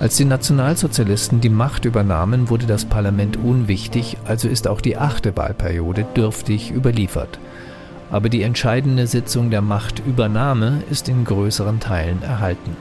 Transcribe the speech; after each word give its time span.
Als 0.00 0.16
die 0.16 0.24
Nationalsozialisten 0.24 1.40
die 1.40 1.48
Macht 1.48 1.84
übernahmen, 1.84 2.50
wurde 2.50 2.66
das 2.66 2.84
Parlament 2.84 3.36
unwichtig, 3.36 4.16
also 4.24 4.46
ist 4.48 4.68
auch 4.68 4.80
die 4.80 4.96
achte 4.96 5.36
Wahlperiode 5.36 6.06
dürftig 6.14 6.70
überliefert. 6.70 7.40
Aber 8.10 8.28
die 8.28 8.42
entscheidende 8.42 9.08
Sitzung 9.08 9.50
der 9.50 9.60
Machtübernahme 9.60 10.84
ist 10.88 11.08
in 11.08 11.24
größeren 11.24 11.80
Teilen 11.80 12.22
erhalten. 12.22 12.76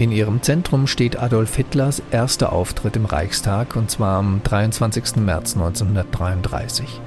In 0.00 0.10
ihrem 0.10 0.42
Zentrum 0.42 0.88
steht 0.88 1.16
Adolf 1.16 1.54
Hitlers 1.54 2.02
erster 2.10 2.52
Auftritt 2.52 2.96
im 2.96 3.06
Reichstag, 3.06 3.76
und 3.76 3.90
zwar 3.90 4.18
am 4.18 4.40
23. 4.42 5.16
März 5.16 5.54
1933. 5.54 7.00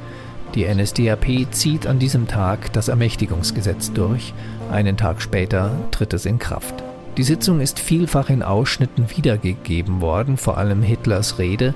Die 0.56 0.66
NSDAP 0.66 1.52
zieht 1.52 1.86
an 1.86 2.00
diesem 2.00 2.28
Tag 2.28 2.72
das 2.72 2.88
Ermächtigungsgesetz 2.88 3.92
durch, 3.92 4.34
einen 4.72 4.96
Tag 4.96 5.22
später 5.22 5.72
tritt 5.92 6.14
es 6.14 6.26
in 6.26 6.40
Kraft. 6.40 6.84
Die 7.20 7.26
Sitzung 7.26 7.60
ist 7.60 7.80
vielfach 7.80 8.30
in 8.30 8.42
Ausschnitten 8.42 9.10
wiedergegeben 9.10 10.00
worden, 10.00 10.38
vor 10.38 10.58
allem 10.58 10.82
Hitlers 10.82 11.38
Rede, 11.38 11.74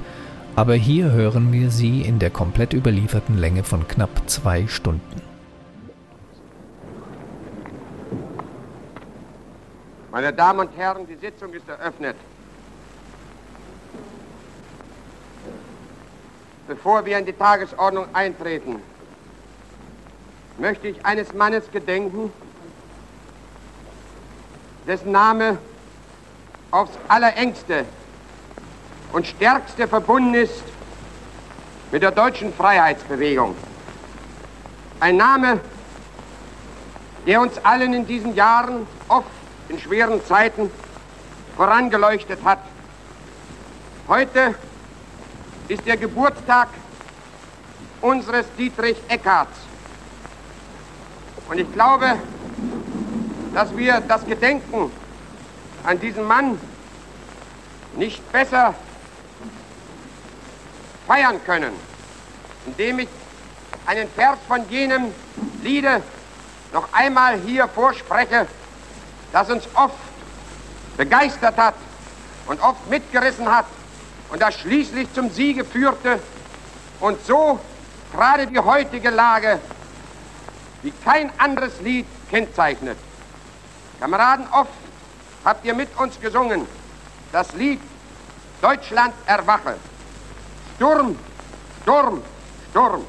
aber 0.55 0.73
hier 0.73 1.11
hören 1.11 1.51
wir 1.51 1.69
sie 1.69 2.01
in 2.01 2.17
der 2.17 2.29
komplett 2.29 2.71
überlieferten 2.71 3.37
Länge 3.37 3.65
von 3.65 3.85
knapp 3.85 4.21
zwei 4.27 4.67
Stunden. 4.67 5.21
Meine 10.13 10.31
Damen 10.31 10.61
und 10.61 10.77
Herren, 10.77 11.05
die 11.05 11.15
Sitzung 11.15 11.51
ist 11.51 11.67
eröffnet. 11.67 12.15
Bevor 16.69 17.05
wir 17.05 17.19
in 17.19 17.25
die 17.25 17.33
Tagesordnung 17.33 18.05
eintreten, 18.13 18.77
möchte 20.57 20.87
ich 20.87 21.05
eines 21.05 21.33
Mannes 21.33 21.69
gedenken, 21.69 22.31
dessen 24.87 25.11
Name 25.11 25.57
aufs 26.71 26.97
allerengste 27.07 27.85
und 29.11 29.27
stärkste 29.27 29.87
verbunden 29.87 30.33
ist 30.33 30.63
mit 31.91 32.01
der 32.01 32.11
deutschen 32.11 32.53
Freiheitsbewegung. 32.53 33.55
Ein 34.99 35.17
Name, 35.17 35.59
der 37.27 37.41
uns 37.41 37.57
allen 37.63 37.93
in 37.93 38.07
diesen 38.07 38.35
Jahren 38.35 38.87
oft 39.07 39.27
in 39.69 39.79
schweren 39.79 40.25
Zeiten 40.25 40.71
vorangeleuchtet 41.55 42.39
hat. 42.43 42.59
Heute 44.07 44.55
ist 45.67 45.85
der 45.85 45.97
Geburtstag 45.97 46.69
unseres 48.01 48.45
Dietrich 48.57 48.97
Eckarts. 49.07 49.57
Und 51.49 51.59
ich 51.59 51.71
glaube, 51.73 52.17
dass 53.53 53.75
wir 53.77 54.01
das 54.01 54.25
Gedenken 54.25 54.91
an 55.83 55.99
diesen 55.99 56.23
Mann 56.23 56.59
nicht 57.95 58.31
besser 58.31 58.73
feiern 61.07 61.39
können, 61.45 61.73
indem 62.65 62.99
ich 62.99 63.09
einen 63.85 64.09
Vers 64.09 64.39
von 64.47 64.67
jenem 64.69 65.13
Liede 65.61 66.01
noch 66.71 66.87
einmal 66.91 67.39
hier 67.39 67.67
vorspreche, 67.67 68.47
das 69.31 69.49
uns 69.49 69.67
oft 69.75 69.95
begeistert 70.97 71.57
hat 71.57 71.75
und 72.47 72.61
oft 72.61 72.89
mitgerissen 72.89 73.49
hat 73.49 73.65
und 74.29 74.41
das 74.41 74.55
schließlich 74.55 75.13
zum 75.13 75.29
Siege 75.29 75.63
führte 75.63 76.19
und 76.99 77.23
so 77.25 77.59
gerade 78.13 78.47
die 78.47 78.59
heutige 78.59 79.09
Lage 79.09 79.59
wie 80.81 80.91
kein 81.03 81.31
anderes 81.39 81.79
Lied 81.81 82.05
kennzeichnet. 82.29 82.97
Kameraden, 84.03 84.45
oft 84.51 84.69
habt 85.45 85.63
ihr 85.63 85.73
mit 85.73 85.87
uns 85.97 86.19
gesungen 86.19 86.67
das 87.31 87.53
Lied 87.53 87.79
Deutschland 88.61 89.13
erwache. 89.25 89.75
Sturm, 90.75 91.17
Sturm, 91.81 92.21
Sturm. 92.69 93.05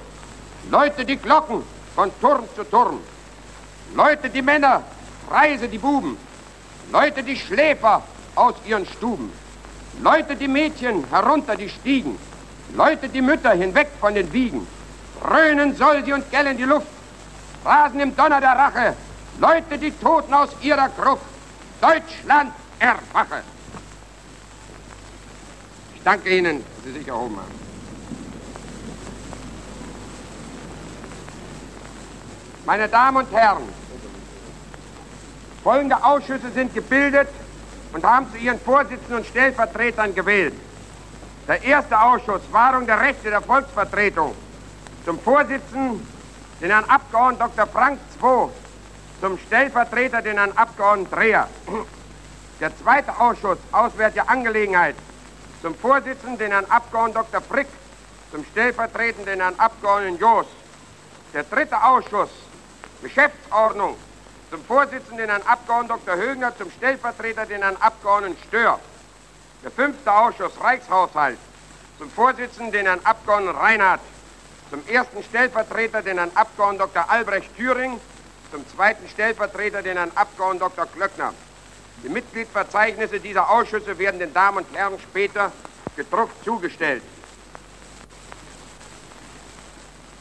Läute 0.71 1.05
die 1.05 1.17
Glocken 1.17 1.65
von 1.97 2.13
Turm 2.21 2.45
zu 2.55 2.63
Turm. 2.63 3.01
Läute 3.97 4.31
die 4.31 4.41
Männer 4.41 4.85
Reise 5.29 5.67
die 5.67 5.79
Buben, 5.79 6.17
Leute 6.93 7.25
die 7.25 7.37
Schläfer 7.37 8.01
aus 8.37 8.55
ihren 8.65 8.87
Stuben, 8.87 9.33
Leute 10.01 10.37
die 10.37 10.47
Mädchen 10.47 11.05
herunter 11.11 11.57
die 11.57 11.71
Stiegen, 11.71 12.17
Leute 12.73 13.09
die 13.09 13.23
Mütter 13.23 13.51
hinweg 13.51 13.89
von 14.01 14.15
den 14.15 14.33
Wiegen. 14.33 14.65
Dröhnen 15.21 15.75
soll 15.75 16.05
sie 16.05 16.13
und 16.13 16.31
gellen 16.31 16.57
die 16.57 16.63
Luft, 16.63 16.87
rasen 17.65 17.99
im 17.99 18.15
Donner 18.15 18.41
der 18.41 18.53
Rache, 18.53 18.95
Leute 19.39 19.79
die 19.79 19.91
Toten 19.91 20.33
aus 20.33 20.51
ihrer 20.61 20.89
Gruft. 20.89 21.23
Deutschland 21.81 22.53
erwache. 22.79 23.43
Ich 25.95 26.03
danke 26.03 26.37
Ihnen, 26.37 26.65
dass 26.65 26.85
Sie 26.85 26.93
sich 26.99 27.09
erhoben 27.09 27.37
haben. 27.37 27.65
Meine 32.65 32.89
Damen 32.89 33.19
und 33.19 33.31
Herren, 33.33 33.69
Folgende 35.65 36.05
Ausschüsse 36.05 36.51
sind 36.55 36.75
gebildet 36.75 37.29
und 37.95 38.05
haben 38.05 38.31
zu 38.31 38.37
ihren 38.37 38.61
Vorsitzenden 38.61 39.17
und 39.17 39.27
Stellvertretern 39.27 40.15
gewählt. 40.15 40.53
Der 41.49 41.63
erste 41.63 41.99
Ausschuss, 41.99 42.43
Wahrung 42.53 42.87
der 42.87 43.01
Rechte 43.01 43.31
der 43.31 43.41
Volksvertretung. 43.41 44.35
Zum 45.07 45.19
Vorsitzenden 45.19 46.07
den 46.61 46.71
Herrn 46.71 46.85
Abgeordneten 46.85 47.51
Dr. 47.57 47.67
Frank 47.67 47.99
II, 48.23 48.49
zum 49.21 49.39
Stellvertreter 49.39 50.23
den 50.23 50.37
Herrn 50.37 50.53
Abgeordneten 50.53 51.11
Dreher. 51.11 51.49
Der 52.61 52.77
zweite 52.79 53.19
Ausschuss, 53.19 53.59
Auswärtige 53.73 54.29
Angelegenheit, 54.29 54.97
zum 55.63 55.75
Vorsitzenden 55.75 56.39
den 56.39 56.53
Herrn 56.53 56.67
Abgeordneten 56.67 57.27
Dr. 57.31 57.41
Frick, 57.41 57.67
zum 58.31 58.45
Stellvertretenden 58.45 59.27
den 59.27 59.41
Herrn 59.41 59.55
Abgeordneten 59.59 60.19
Joos. 60.19 60.47
Der 61.33 61.43
dritte 61.45 61.83
Ausschuss, 61.83 62.31
Geschäftsordnung, 63.03 63.97
zum 64.51 64.65
Vorsitzenden 64.65 65.19
den 65.19 65.31
Herrn 65.31 65.43
Abgeordneten 65.43 66.05
Dr. 66.05 66.17
Högner, 66.17 66.57
zum 66.57 66.71
Stellvertreter 66.71 67.47
den 67.47 67.63
Herrn 67.63 67.77
Abgeordneten 67.81 68.37
Stör. 68.47 68.79
Der 69.63 69.71
fünfte 69.71 70.13
Ausschuss 70.13 70.53
Reichshaushalt, 70.61 71.39
zum 71.99 72.11
Vorsitzenden 72.11 72.73
den 72.73 72.87
Herrn 72.87 73.01
Abgeordneten 73.03 73.57
Reinhardt, 73.57 74.01
zum 74.71 74.87
ersten 74.87 75.23
Stellvertreter 75.25 76.03
den 76.03 76.19
Herrn 76.19 76.31
Abgeordneten 76.35 76.93
Dr. 76.93 77.11
Albrecht 77.11 77.57
Thüring, 77.57 78.01
zum 78.55 78.65
zweiten 78.69 79.09
Stellvertreter 79.09 79.83
den 79.83 79.97
Herrn 79.97 80.13
Abgeordneten 80.15 80.71
Dr. 80.77 80.87
Klöckner. 80.87 81.35
Die 82.05 82.09
Mitgliedverzeichnisse 82.09 83.19
dieser 83.19 83.51
Ausschüsse 83.51 83.99
werden 83.99 84.21
den 84.21 84.33
Damen 84.33 84.59
und 84.59 84.67
Herren 84.77 84.97
später 85.01 85.51
gedruckt 85.97 86.45
zugestellt. 86.45 87.03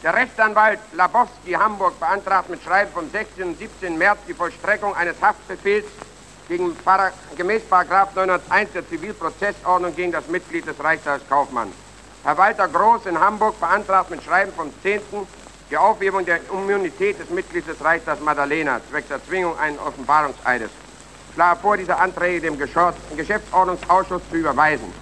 Der 0.01 0.15
Rechtsanwalt 0.15 0.79
Labowski 0.93 1.51
Hamburg 1.51 1.99
beantragt 1.99 2.49
mit 2.49 2.63
Schreiben 2.63 2.91
vom 2.91 3.07
16. 3.11 3.49
und 3.49 3.59
17. 3.59 3.99
März 3.99 4.17
die 4.27 4.33
Vollstreckung 4.33 4.95
eines 4.95 5.21
Haftbefehls 5.21 5.85
gegen 6.47 6.75
Para, 6.77 7.11
gemäß 7.37 7.61
901 7.69 8.71
der 8.73 8.89
Zivilprozessordnung 8.89 9.95
gegen 9.95 10.11
das 10.11 10.27
Mitglied 10.27 10.65
des 10.65 10.83
Reichstags 10.83 11.23
Kaufmann. 11.29 11.71
Herr 12.23 12.37
Walter 12.39 12.67
Groß 12.67 13.05
in 13.05 13.19
Hamburg 13.19 13.59
beantragt 13.59 14.09
mit 14.09 14.23
Schreiben 14.23 14.51
vom 14.53 14.73
10. 14.81 15.01
die 15.69 15.77
Aufhebung 15.77 16.25
der 16.25 16.39
Immunität 16.51 17.19
des 17.19 17.29
Mitglieds 17.29 17.67
des 17.67 17.83
Reichstags 17.83 18.21
Madalena 18.21 18.79
zwecks 18.89 19.09
Erzwingung 19.09 19.57
eines 19.57 19.79
Offenbarungseides. 19.79 20.69
Schlage 21.33 21.59
vor, 21.61 21.77
diese 21.77 21.97
Anträge 21.97 22.41
dem 22.41 22.57
Geschäftsordnungsausschuss 22.57 24.21
zu 24.29 24.35
überweisen. 24.35 24.93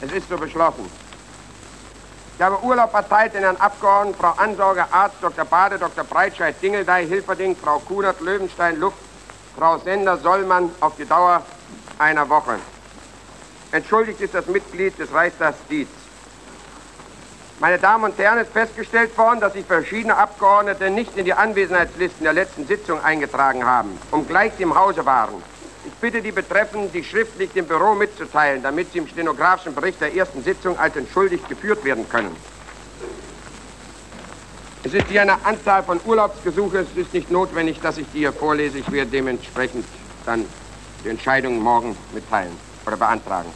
Es 0.00 0.12
ist 0.12 0.28
so 0.28 0.36
beschlossen. 0.36 0.90
Ich 2.36 2.42
habe 2.42 2.62
Urlaub 2.62 2.94
erteilt 2.94 3.34
den 3.34 3.42
Herrn 3.42 3.56
Abgeordneten, 3.56 4.18
Frau 4.18 4.32
Ansorge, 4.36 4.86
Arzt, 4.90 5.16
Dr. 5.20 5.44
Bade, 5.44 5.78
Dr. 5.78 6.04
Breitscheid, 6.04 6.54
Dingeldey, 6.62 7.06
Hilferding, 7.06 7.54
Frau 7.54 7.80
Kunert, 7.80 8.20
Löwenstein, 8.20 8.80
Luft, 8.80 8.96
Frau 9.58 9.76
Sender, 9.78 10.16
Sollmann 10.16 10.70
auf 10.80 10.96
die 10.96 11.04
Dauer 11.04 11.42
einer 11.98 12.28
Woche. 12.28 12.56
Entschuldigt 13.72 14.20
ist 14.20 14.32
das 14.32 14.46
Mitglied 14.46 14.98
des 14.98 15.12
Reichstags 15.12 15.58
Dietz. 15.68 15.90
Meine 17.60 17.78
Damen 17.78 18.04
und 18.04 18.16
Herren, 18.16 18.38
es 18.38 18.46
ist 18.46 18.54
festgestellt 18.54 19.18
worden, 19.18 19.40
dass 19.40 19.52
sich 19.52 19.66
verschiedene 19.66 20.16
Abgeordnete 20.16 20.88
nicht 20.88 21.14
in 21.18 21.26
die 21.26 21.34
Anwesenheitslisten 21.34 22.24
der 22.24 22.32
letzten 22.32 22.66
Sitzung 22.66 23.04
eingetragen 23.04 23.66
haben, 23.66 23.98
um 24.10 24.26
gleich 24.26 24.58
im 24.60 24.74
Hause 24.74 25.04
waren. 25.04 25.34
Ich 25.84 25.92
bitte 26.00 26.22
die 26.22 26.32
Betreffenden, 26.32 26.90
die 26.90 27.04
schriftlich 27.04 27.52
dem 27.52 27.66
Büro 27.66 27.94
mitzuteilen, 27.94 28.62
damit 28.62 28.92
sie 28.92 28.98
im 28.98 29.06
stenografischen 29.06 29.74
Bericht 29.74 30.00
der 30.00 30.14
ersten 30.14 30.42
Sitzung 30.42 30.78
als 30.78 30.96
entschuldigt 30.96 31.50
geführt 31.50 31.84
werden 31.84 32.08
können. 32.08 32.34
Es 34.82 34.94
ist 34.94 35.08
hier 35.08 35.20
eine 35.20 35.44
Anzahl 35.44 35.82
von 35.82 36.00
Urlaubsgesuchen. 36.06 36.78
Es 36.78 36.96
ist 36.96 37.12
nicht 37.12 37.30
notwendig, 37.30 37.78
dass 37.82 37.98
ich 37.98 38.06
die 38.14 38.20
hier 38.20 38.32
vorlese. 38.32 38.78
Ich 38.78 38.90
werde 38.90 39.10
dementsprechend 39.10 39.84
dann 40.24 40.46
die 41.04 41.10
Entscheidung 41.10 41.58
morgen 41.58 41.94
mitteilen 42.14 42.56
oder 42.86 42.96
beantragen. 42.96 43.50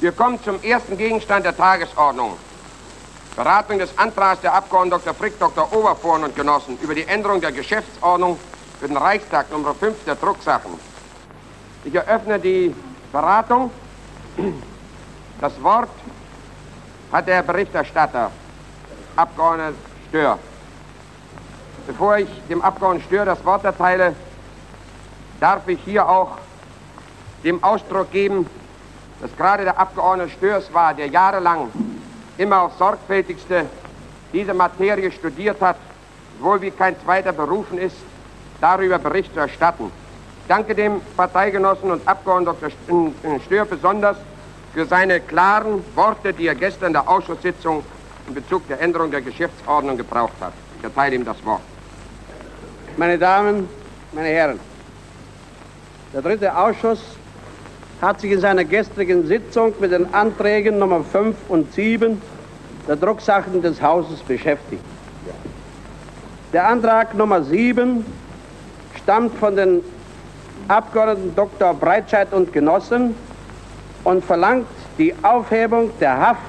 Wir 0.00 0.12
kommen 0.12 0.40
zum 0.44 0.62
ersten 0.62 0.96
Gegenstand 0.96 1.44
der 1.44 1.56
Tagesordnung. 1.56 2.36
Beratung 3.34 3.80
des 3.80 3.98
Antrags 3.98 4.40
der 4.40 4.54
Abgeordneten 4.54 5.02
Dr. 5.02 5.12
Frick, 5.12 5.36
Dr. 5.40 5.72
Obervorn 5.72 6.22
und 6.22 6.36
Genossen 6.36 6.78
über 6.80 6.94
die 6.94 7.02
Änderung 7.02 7.40
der 7.40 7.50
Geschäftsordnung 7.50 8.38
für 8.78 8.86
den 8.86 8.96
Reichstag 8.96 9.50
Nummer 9.50 9.74
5 9.74 10.04
der 10.04 10.14
Drucksachen. 10.14 10.70
Ich 11.84 11.92
eröffne 11.92 12.38
die 12.38 12.72
Beratung. 13.10 13.72
Das 15.40 15.60
Wort 15.64 15.90
hat 17.10 17.26
der 17.26 17.42
Berichterstatter, 17.42 18.30
Abgeordneter 19.16 19.74
Stör. 20.08 20.38
Bevor 21.88 22.18
ich 22.18 22.28
dem 22.48 22.62
Abgeordneten 22.62 23.06
Stör 23.08 23.24
das 23.24 23.44
Wort 23.44 23.64
erteile, 23.64 24.14
darf 25.40 25.66
ich 25.66 25.80
hier 25.84 26.08
auch 26.08 26.38
dem 27.42 27.64
Ausdruck 27.64 28.12
geben, 28.12 28.48
dass 29.20 29.36
gerade 29.36 29.64
der 29.64 29.78
Abgeordnete 29.78 30.30
Störs 30.30 30.72
war, 30.72 30.94
der 30.94 31.08
jahrelang 31.08 31.70
immer 32.36 32.62
auf 32.62 32.72
sorgfältigste 32.78 33.66
diese 34.32 34.54
Materie 34.54 35.10
studiert 35.10 35.60
hat, 35.60 35.76
wohl 36.40 36.60
wie 36.60 36.70
kein 36.70 36.94
zweiter 37.00 37.32
berufen 37.32 37.78
ist, 37.78 37.96
darüber 38.60 38.98
Bericht 38.98 39.32
zu 39.34 39.40
erstatten. 39.40 39.90
Ich 40.42 40.48
danke 40.48 40.74
dem 40.74 41.00
Parteigenossen 41.16 41.90
und 41.90 42.06
Abgeordneten 42.06 42.60
Dr. 42.88 43.40
Stör 43.44 43.64
besonders 43.64 44.16
für 44.72 44.86
seine 44.86 45.20
klaren 45.20 45.84
Worte, 45.94 46.32
die 46.32 46.46
er 46.46 46.54
gestern 46.54 46.88
in 46.88 46.92
der 46.92 47.08
Ausschusssitzung 47.08 47.82
in 48.28 48.34
Bezug 48.34 48.66
der 48.68 48.80
Änderung 48.80 49.10
der 49.10 49.22
Geschäftsordnung 49.22 49.96
gebraucht 49.96 50.34
hat. 50.40 50.52
Ich 50.78 50.84
erteile 50.84 51.16
ihm 51.16 51.24
das 51.24 51.42
Wort. 51.44 51.62
Meine 52.96 53.18
Damen, 53.18 53.68
meine 54.12 54.28
Herren, 54.28 54.60
der 56.12 56.22
dritte 56.22 56.56
Ausschuss 56.56 57.00
hat 58.00 58.20
sich 58.20 58.30
in 58.30 58.40
seiner 58.40 58.64
gestrigen 58.64 59.26
Sitzung 59.26 59.74
mit 59.80 59.92
den 59.92 60.12
Anträgen 60.14 60.78
Nummer 60.78 61.02
5 61.02 61.36
und 61.48 61.72
7 61.72 62.20
der 62.86 62.96
Drucksachen 62.96 63.60
des 63.60 63.82
Hauses 63.82 64.20
beschäftigt. 64.20 64.82
Der 66.52 66.66
Antrag 66.66 67.14
Nummer 67.14 67.42
7 67.42 68.06
stammt 68.96 69.34
von 69.36 69.56
den 69.56 69.82
Abgeordneten 70.68 71.34
Dr. 71.34 71.74
Breitscheid 71.74 72.32
und 72.32 72.52
Genossen 72.52 73.14
und 74.04 74.24
verlangt 74.24 74.66
die 74.96 75.14
Aufhebung 75.22 75.90
der 76.00 76.18
Haft, 76.18 76.40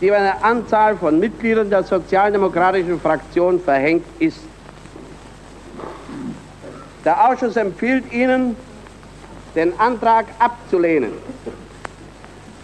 die 0.00 0.08
über 0.08 0.16
eine 0.16 0.42
Anzahl 0.42 0.96
von 0.96 1.18
Mitgliedern 1.18 1.70
der 1.70 1.84
sozialdemokratischen 1.84 3.00
Fraktion 3.00 3.60
verhängt 3.60 4.04
ist. 4.18 4.40
Der 7.04 7.28
Ausschuss 7.28 7.56
empfiehlt 7.56 8.12
Ihnen, 8.12 8.56
den 9.54 9.78
Antrag 9.78 10.26
abzulehnen, 10.38 11.12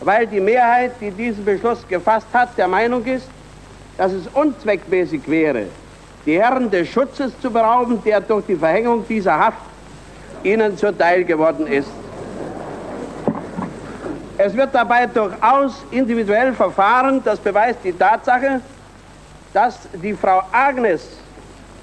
weil 0.00 0.26
die 0.26 0.40
Mehrheit, 0.40 0.93
die 1.00 1.11
diesen 1.11 1.44
Beschluss 1.44 1.87
gefasst 1.88 2.29
hat, 2.32 2.56
der 2.56 2.69
Meinung 2.69 3.05
ist, 3.05 3.29
dass 3.96 4.12
es 4.12 4.26
unzweckmäßig 4.29 5.29
wäre, 5.29 5.67
die 6.25 6.40
Herren 6.40 6.70
des 6.70 6.88
Schutzes 6.88 7.32
zu 7.40 7.50
berauben, 7.50 8.02
der 8.05 8.20
durch 8.20 8.46
die 8.46 8.56
Verhängung 8.56 9.05
dieser 9.08 9.38
Haft 9.38 9.58
ihnen 10.43 10.76
zuteil 10.76 11.25
geworden 11.25 11.67
ist. 11.67 11.90
Es 14.41 14.56
wird 14.56 14.73
dabei 14.73 15.06
durchaus 15.06 15.84
individuell 15.91 16.52
verfahren, 16.52 17.20
das 17.25 17.41
beweist 17.41 17.81
die 17.82 17.93
Tatsache, 17.93 18.61
dass 19.52 19.81
die 19.94 20.14
Frau 20.14 20.43
Agnes, 20.52 21.08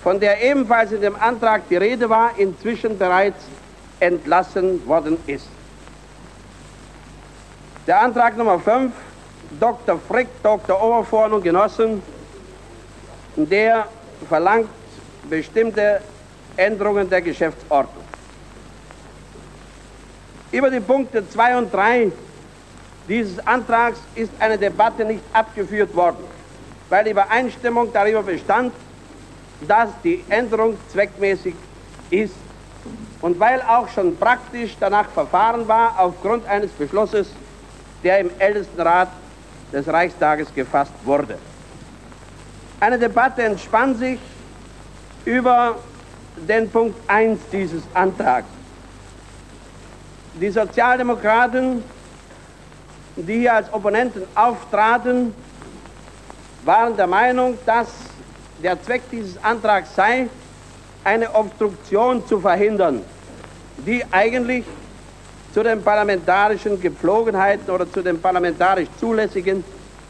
von 0.02 0.20
der 0.20 0.42
ebenfalls 0.42 0.94
in 0.94 1.02
dem 1.02 1.16
Antrag 1.20 1.64
die 1.70 1.76
Rede 1.76 2.10
war, 2.10 2.32
inzwischen 2.38 2.98
bereits 2.98 3.44
entlassen 4.00 4.86
worden 4.88 5.18
ist. 5.28 5.48
Der 7.88 8.02
Antrag 8.02 8.36
Nummer 8.36 8.60
5, 8.60 8.92
Dr. 9.60 10.00
Frick, 10.08 10.28
Dr. 10.42 10.82
Obervorn 10.82 11.34
und 11.34 11.44
Genossen, 11.44 12.02
der 13.36 13.88
verlangt 14.28 14.70
bestimmte 15.30 16.02
Änderungen 16.58 17.10
der 17.10 17.22
Geschäftsordnung. 17.22 18.04
Über 20.52 20.70
die 20.70 20.80
Punkte 20.80 21.28
2 21.28 21.58
und 21.58 21.74
3 21.74 22.12
dieses 23.08 23.46
Antrags 23.46 24.00
ist 24.16 24.32
eine 24.40 24.58
Debatte 24.58 25.06
nicht 25.06 25.22
abgeführt 25.32 25.96
worden, 25.96 26.24
weil 26.90 27.04
die 27.04 27.12
Übereinstimmung 27.12 27.92
darüber 27.94 28.24
bestand, 28.24 28.74
dass 29.68 29.90
die 30.04 30.24
Änderung 30.30 30.78
zweckmäßig 30.92 31.56
ist 32.10 32.34
und 33.26 33.40
weil 33.40 33.60
auch 33.64 33.90
schon 33.90 34.16
praktisch 34.16 34.78
danach 34.80 35.10
verfahren 35.10 35.68
war 35.68 35.96
aufgrund 35.98 36.46
eines 36.46 36.70
Beschlusses, 36.70 37.28
der 38.04 38.20
im 38.20 38.30
Ältestenrat 38.38 39.08
des 39.74 39.88
Reichstages 39.88 40.54
gefasst 40.54 40.94
wurde. 41.04 41.40
Eine 42.80 43.00
Debatte 43.00 43.42
entspann 43.42 43.96
sich 43.96 44.20
über 45.26 45.80
den 46.36 46.70
Punkt 46.70 47.00
1 47.10 47.40
dieses 47.52 47.82
Antrags. 47.96 48.48
Die 50.36 50.52
Sozialdemokraten, 50.52 51.84
die 53.16 53.40
hier 53.40 53.56
als 53.56 53.74
Opponenten 53.74 54.22
auftraten, 54.36 55.34
waren 56.64 56.96
der 56.96 57.08
Meinung, 57.08 57.58
dass 57.66 57.88
der 58.62 58.80
Zweck 58.84 59.02
dieses 59.12 59.44
Antrags 59.44 59.96
sei, 59.96 60.28
eine 61.04 61.34
Obstruktion 61.34 62.28
zu 62.28 62.40
verhindern, 62.40 63.02
die 63.78 64.04
eigentlich 64.12 64.66
zu 65.54 65.64
den 65.64 65.82
parlamentarischen 65.82 66.80
Gepflogenheiten 66.80 67.70
oder 67.70 67.90
zu 67.92 68.02
den 68.02 68.20
parlamentarisch 68.20 68.90
zulässigen 69.00 69.64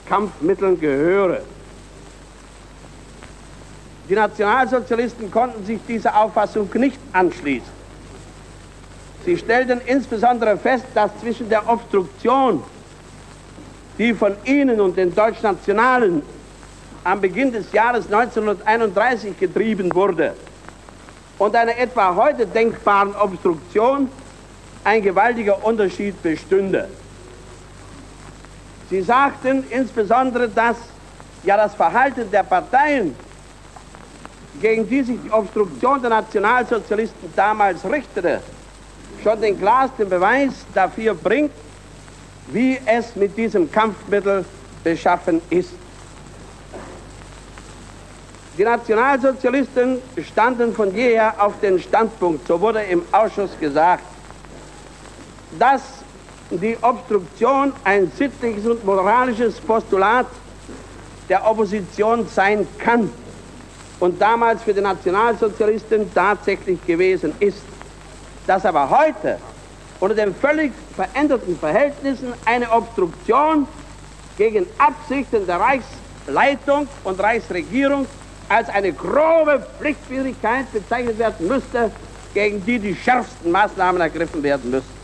Kampfmitteln 0.08 0.80
gehöre. 0.80 1.42
Die 4.10 4.16
Nationalsozialisten 4.16 5.32
konnten 5.32 5.66
sich 5.66 5.80
dieser 5.88 6.16
Auffassung 6.16 6.70
nicht 6.76 7.00
anschließen. 7.12 7.76
Sie 9.26 9.38
stellten 9.38 9.82
insbesondere 9.86 10.58
fest, 10.58 10.86
dass 10.94 11.10
zwischen 11.20 11.50
der 11.50 11.68
Obstruktion, 11.68 12.64
die 13.98 14.14
von 14.14 14.36
Ihnen 14.46 14.80
und 14.80 14.96
den 14.96 15.14
Deutschnationalen 15.14 16.22
am 17.04 17.22
Beginn 17.22 17.52
des 17.52 17.72
Jahres 17.72 18.06
1931 18.06 19.40
getrieben 19.40 19.94
wurde, 19.94 20.36
und 21.38 21.56
einer 21.56 21.78
etwa 21.78 22.16
heute 22.16 22.46
denkbaren 22.48 23.16
Obstruktion 23.16 24.10
ein 24.84 25.02
gewaltiger 25.02 25.64
Unterschied 25.66 26.22
bestünde. 26.22 26.90
Sie 28.90 29.02
sagten 29.02 29.64
insbesondere, 29.70 30.48
dass 30.48 30.78
ja 31.44 31.58
das 31.58 31.74
Verhalten 31.74 32.30
der 32.32 32.44
Parteien, 32.44 33.16
gegen 34.62 34.88
die 34.88 35.04
sich 35.04 35.18
die 35.24 35.32
Obstruktion 35.32 36.02
der 36.02 36.12
Nationalsozialisten 36.12 37.34
damals 37.36 37.84
richtete, 37.84 38.42
schon 39.24 39.42
den 39.42 39.60
klarsten 39.60 40.08
Beweis 40.08 40.52
dafür 40.74 41.14
bringt, 41.16 41.52
wie 42.48 42.80
es 42.86 43.16
mit 43.16 43.36
diesem 43.38 43.72
Kampfmittel 43.72 44.46
beschaffen 44.84 45.42
ist. 45.50 45.72
Die 48.58 48.64
Nationalsozialisten 48.64 50.02
standen 50.24 50.74
von 50.74 50.96
jeher 50.96 51.34
auf 51.44 51.60
den 51.60 51.78
Standpunkt, 51.78 52.48
so 52.48 52.62
wurde 52.62 52.84
im 52.84 53.04
Ausschuss 53.12 53.50
gesagt, 53.60 54.06
dass 55.60 55.82
die 56.52 56.78
Obstruktion 56.82 57.74
ein 57.84 58.10
sittliches 58.12 58.66
und 58.66 58.86
moralisches 58.86 59.60
Postulat 59.60 60.28
der 61.28 61.46
Opposition 61.46 62.26
sein 62.28 62.66
kann 62.78 63.10
und 64.00 64.22
damals 64.22 64.64
für 64.64 64.74
die 64.74 64.80
Nationalsozialisten 64.82 66.14
tatsächlich 66.14 66.80
gewesen 66.86 67.34
ist. 67.42 67.64
Dass 68.48 68.66
aber 68.66 68.90
heute 68.90 69.38
unter 70.00 70.16
den 70.16 70.34
völlig 70.34 70.72
veränderten 70.96 71.60
Verhältnissen 71.60 72.32
eine 72.46 72.72
Obstruktion 72.72 73.68
gegen 74.38 74.66
Absichten 74.78 75.46
der 75.46 75.60
Reichsleitung 75.60 76.88
und 77.04 77.20
Reichsregierung 77.20 78.08
als 78.50 78.70
eine 78.70 78.94
grobe 78.94 79.66
Pflichtwidrigkeit 79.80 80.72
bezeichnet 80.72 81.18
werden 81.18 81.48
müsste, 81.48 81.92
gegen 82.34 82.64
die 82.66 82.80
die 82.80 82.96
schärfsten 82.96 83.52
Maßnahmen 83.52 84.02
ergriffen 84.02 84.44
werden 84.44 84.72
müssen. 84.72 84.96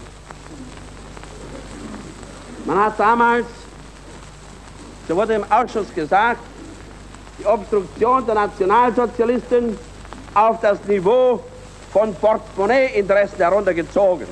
Man 2.66 2.86
hat 2.86 3.00
damals, 3.00 3.46
so 5.08 5.16
wurde 5.16 5.34
im 5.34 5.52
Ausschuss 5.52 5.94
gesagt, 5.94 6.42
die 7.40 7.46
Obstruktion 7.46 8.26
der 8.26 8.36
Nationalsozialisten 8.36 9.78
auf 10.34 10.60
das 10.62 10.84
Niveau 10.86 11.44
von 11.92 12.14
Portemonnaie-Interessen 12.16 13.38
heruntergezogen. 13.38 14.28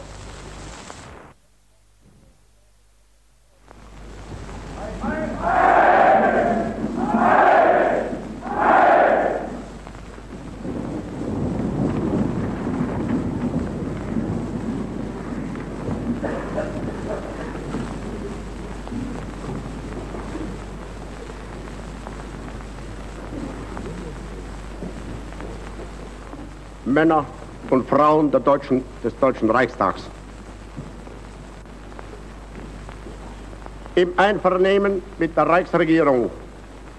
Männer 26.93 27.25
und 27.69 27.87
Frauen 27.87 28.31
Deutschen, 28.31 28.83
des 29.03 29.17
Deutschen 29.19 29.49
Reichstags. 29.49 30.03
im 34.01 34.13
Einvernehmen 34.17 35.01
mit 35.17 35.35
der 35.35 35.45
Reichsregierung 35.45 36.31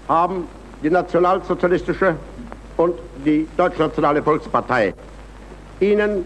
haben 0.07 0.47
die 0.83 0.89
nationalsozialistische 0.89 2.15
und 2.77 2.95
die 3.25 3.47
Deutschnationale 3.57 4.21
Volkspartei 4.21 4.93
ihnen 5.79 6.25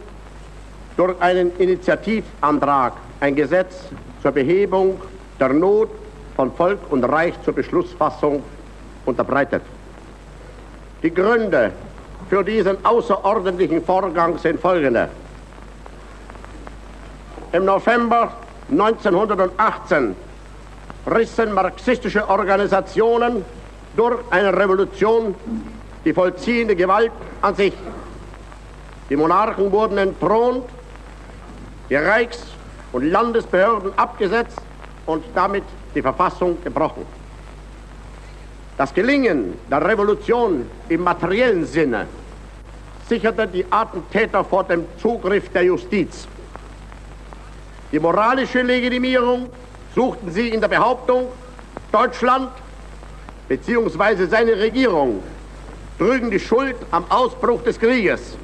durch 0.98 1.20
einen 1.22 1.56
Initiativantrag 1.58 2.94
ein 3.22 3.36
Gesetz 3.36 3.86
zur 4.22 4.32
Behebung 4.32 5.00
der 5.40 5.50
Not 5.50 5.90
von 6.36 6.52
Volk 6.52 6.80
und 6.90 7.04
Reich 7.06 7.34
zur 7.44 7.54
Beschlussfassung 7.54 8.44
unterbreitet. 9.06 9.62
Die 11.04 11.14
Gründe 11.14 11.72
für 12.30 12.44
diesen 12.44 12.84
außerordentlichen 12.86 13.84
Vorgang 13.84 14.38
sind 14.38 14.60
folgende. 14.60 15.10
Im 17.52 17.66
November 17.66 18.34
1918 18.72 20.16
rissen 21.08 21.54
marxistische 21.54 22.28
Organisationen 22.28 23.46
durch 23.96 24.20
eine 24.32 24.56
Revolution 24.58 25.36
die 26.04 26.14
vollziehende 26.14 26.76
Gewalt 26.76 27.12
an 27.42 27.56
sich. 27.56 27.74
Die 29.10 29.16
Monarchen 29.16 29.72
wurden 29.72 29.98
entthront, 29.98 30.66
die 31.90 31.96
Reichs- 31.96 32.48
und 32.92 33.04
Landesbehörden 33.04 33.98
abgesetzt 33.98 34.60
und 35.06 35.24
damit 35.36 35.64
die 35.94 36.02
Verfassung 36.02 36.58
gebrochen. 36.64 37.06
Das 38.78 38.94
Gelingen 38.94 39.54
der 39.72 39.86
Revolution 39.86 40.70
im 40.90 41.02
materiellen 41.02 41.66
Sinne 41.66 42.08
sicherte 43.08 43.48
die 43.48 43.66
Attentäter 43.70 44.44
vor 44.44 44.66
dem 44.66 44.86
Zugriff 44.98 45.50
der 45.50 45.64
Justiz. 45.64 46.28
Die 47.92 48.00
moralische 48.00 48.62
Legitimierung 48.62 49.50
suchten 49.94 50.30
sie 50.30 50.50
in 50.50 50.60
der 50.60 50.68
Behauptung, 50.68 51.28
Deutschland 51.92 52.50
bzw. 53.48 54.26
seine 54.26 54.58
Regierung 54.58 55.24
trügen 55.98 56.30
die 56.30 56.40
Schuld 56.40 56.76
am 56.92 57.06
Ausbruch 57.10 57.64
des 57.64 57.80
Krieges. 57.80 58.36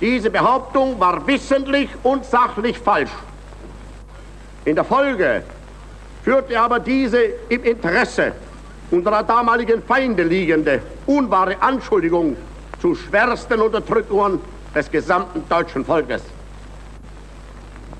Diese 0.00 0.30
Behauptung 0.30 0.98
war 0.98 1.24
wissentlich 1.24 1.90
und 2.02 2.24
sachlich 2.24 2.76
falsch. 2.78 3.12
In 4.64 4.74
der 4.74 4.84
Folge 4.84 5.44
führte 6.24 6.58
aber 6.58 6.80
diese 6.80 7.20
im 7.48 7.62
Interesse 7.62 8.32
unserer 8.90 9.22
damaligen 9.22 9.82
Feinde 9.82 10.22
liegende, 10.22 10.82
unwahre 11.06 11.60
Anschuldigung 11.60 12.36
zu 12.80 12.94
schwersten 12.94 13.60
Unterdrückungen 13.60 14.40
des 14.74 14.90
gesamten 14.90 15.42
deutschen 15.48 15.84
Volkes. 15.84 16.22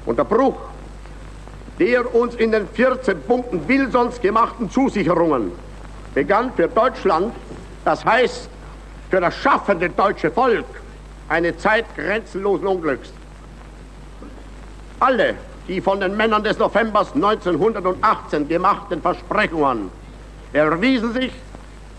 Und 0.07 0.18
der 0.18 0.25
Bruch 0.25 0.57
der 1.78 2.12
uns 2.12 2.35
in 2.35 2.50
den 2.50 2.66
14 2.68 3.23
Punkten 3.23 3.68
Wilsons 3.68 4.21
gemachten 4.21 4.71
Zusicherungen 4.71 5.52
begann 6.14 6.52
für 6.54 6.68
Deutschland, 6.68 7.35
das 7.85 8.04
heißt 8.04 8.50
für 9.11 9.21
das 9.21 9.37
schaffende 9.37 9.88
deutsche 9.88 10.30
Volk, 10.30 10.66
eine 11.28 11.57
Zeit 11.57 11.85
grenzenlosen 11.95 12.66
Unglücks. 12.66 13.12
Alle 14.99 15.37
die 15.68 15.80
von 15.80 16.00
den 16.00 16.16
Männern 16.16 16.42
des 16.42 16.59
Novembers 16.59 17.14
1918 17.14 18.49
gemachten 18.49 19.02
Versprechungen 19.02 19.90
erwiesen 20.52 21.12
sich, 21.12 21.33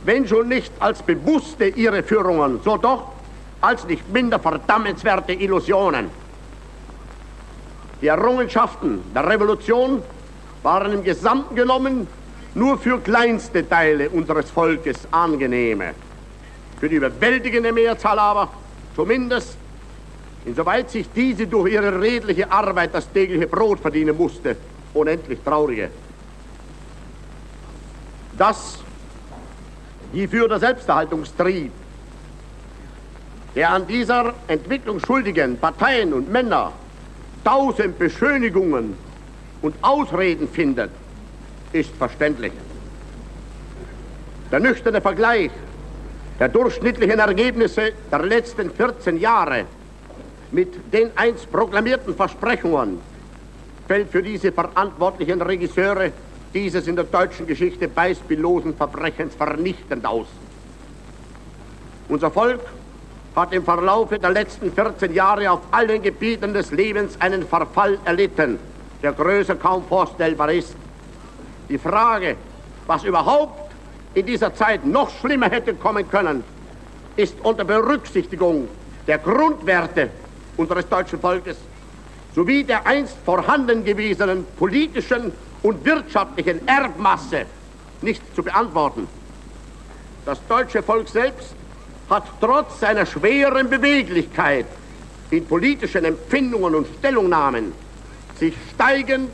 wenn 0.03 0.27
schon 0.27 0.47
nicht 0.47 0.71
als 0.79 1.03
bewusste 1.03 1.65
Irreführungen, 1.65 2.59
so 2.63 2.77
doch 2.77 3.11
als 3.61 3.85
nicht 3.85 4.07
minder 4.11 4.39
verdammenswerte 4.39 5.33
Illusionen. 5.33 6.09
Die 8.01 8.07
Errungenschaften 8.07 9.01
der 9.13 9.27
Revolution 9.27 10.01
waren 10.63 10.93
im 10.93 11.03
Gesamten 11.03 11.55
genommen 11.55 12.07
nur 12.55 12.77
für 12.77 12.99
kleinste 12.99 13.67
Teile 13.67 14.09
unseres 14.09 14.49
Volkes 14.49 14.99
angenehme. 15.11 15.93
Für 16.79 16.89
die 16.89 16.95
überwältigende 16.95 17.71
Mehrzahl 17.71 18.17
aber, 18.17 18.49
zumindest 18.95 19.57
insoweit 20.45 20.89
sich 20.89 21.09
diese 21.13 21.45
durch 21.45 21.73
ihre 21.73 21.99
redliche 21.99 22.49
Arbeit 22.49 22.93
das 22.93 23.11
tägliche 23.11 23.47
Brot 23.47 23.81
verdienen 23.81 24.15
musste, 24.15 24.55
unendlich 24.93 25.39
traurige. 25.43 25.91
Das 28.39 28.79
die 30.13 30.27
für 30.27 30.47
der 30.47 30.59
Selbsterhaltungstrieb 30.59 31.71
der 33.55 33.71
an 33.71 33.85
dieser 33.85 34.33
Entwicklung 34.47 34.99
schuldigen 34.99 35.57
Parteien 35.57 36.13
und 36.13 36.31
Männer 36.31 36.71
tausend 37.43 37.99
Beschönigungen 37.99 38.97
und 39.61 39.75
Ausreden 39.81 40.47
findet, 40.47 40.91
ist 41.73 41.91
verständlich. 41.95 42.53
Der 44.51 44.59
nüchterne 44.59 45.01
Vergleich 45.01 45.51
der 46.39 46.47
durchschnittlichen 46.47 47.19
Ergebnisse 47.19 47.93
der 48.09 48.23
letzten 48.23 48.71
14 48.71 49.17
Jahre 49.17 49.65
mit 50.51 50.93
den 50.93 51.11
einst 51.15 51.51
proklamierten 51.51 52.15
Versprechungen 52.15 52.99
fällt 53.87 54.09
für 54.09 54.23
diese 54.23 54.51
verantwortlichen 54.51 55.41
Regisseure 55.41 56.13
dieses 56.53 56.87
in 56.87 56.95
der 56.95 57.05
deutschen 57.05 57.47
Geschichte 57.47 57.87
beispiellosen 57.87 58.75
Verbrechens 58.75 59.35
vernichtend 59.35 60.05
aus. 60.05 60.27
Unser 62.07 62.31
Volk 62.31 62.61
hat 63.35 63.53
im 63.53 63.63
Verlaufe 63.63 64.17
der 64.17 64.31
letzten 64.31 64.71
14 64.71 65.13
Jahre 65.13 65.51
auf 65.51 65.61
allen 65.71 66.01
Gebieten 66.01 66.53
des 66.53 66.71
Lebens 66.71 67.19
einen 67.19 67.45
Verfall 67.45 67.99
erlitten, 68.05 68.59
der 69.03 69.13
größer 69.13 69.55
kaum 69.55 69.83
vorstellbar 69.85 70.51
ist. 70.51 70.75
Die 71.69 71.77
Frage, 71.77 72.35
was 72.87 73.03
überhaupt 73.03 73.71
in 74.15 74.25
dieser 74.25 74.53
Zeit 74.55 74.85
noch 74.85 75.09
schlimmer 75.09 75.49
hätte 75.49 75.75
kommen 75.75 76.09
können, 76.09 76.43
ist 77.15 77.35
unter 77.43 77.63
Berücksichtigung 77.63 78.67
der 79.05 79.19
Grundwerte 79.19 80.09
unseres 80.57 80.87
deutschen 80.89 81.19
Volkes 81.19 81.57
sowie 82.35 82.63
der 82.63 82.85
einst 82.85 83.17
vorhanden 83.25 83.83
gewesenen 83.83 84.45
politischen 84.57 85.31
und 85.63 85.83
wirtschaftlichen 85.85 86.65
Erbmasse 86.67 87.45
nicht 88.01 88.21
zu 88.35 88.43
beantworten. 88.43 89.07
Das 90.25 90.39
deutsche 90.47 90.83
Volk 90.83 91.07
selbst 91.07 91.55
hat 92.09 92.23
trotz 92.39 92.79
seiner 92.79 93.05
schweren 93.05 93.69
Beweglichkeit 93.69 94.65
in 95.31 95.45
politischen 95.45 96.05
Empfindungen 96.05 96.75
und 96.75 96.87
Stellungnahmen 96.97 97.73
sich 98.39 98.53
steigend 98.73 99.29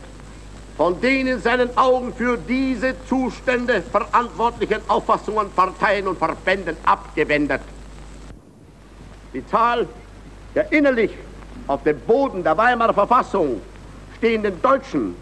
von 0.77 0.99
den 0.99 1.27
in 1.27 1.39
seinen 1.39 1.75
Augen 1.77 2.13
für 2.13 2.37
diese 2.37 2.95
Zustände 3.05 3.81
verantwortlichen 3.81 4.81
Auffassungen, 4.89 5.49
Parteien 5.51 6.07
und 6.07 6.17
Verbänden 6.17 6.75
abgewendet. 6.85 7.61
Die 9.33 9.45
Zahl 9.47 9.87
der 10.53 10.71
innerlich 10.71 11.11
auf 11.67 11.83
dem 11.83 11.99
Boden 12.01 12.43
der 12.43 12.57
Weimarer 12.57 12.93
Verfassung 12.93 13.61
stehenden 14.17 14.61
Deutschen 14.61 15.15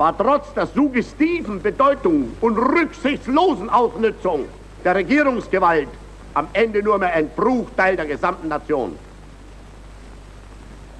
war 0.00 0.16
trotz 0.16 0.54
der 0.54 0.66
suggestiven 0.66 1.60
Bedeutung 1.60 2.34
und 2.40 2.56
rücksichtslosen 2.56 3.68
Ausnutzung 3.68 4.46
der 4.82 4.94
Regierungsgewalt 4.94 5.88
am 6.32 6.48
Ende 6.54 6.82
nur 6.82 6.96
mehr 6.96 7.12
ein 7.12 7.28
Bruchteil 7.28 7.96
der 7.96 8.06
gesamten 8.06 8.48
Nation. 8.48 8.96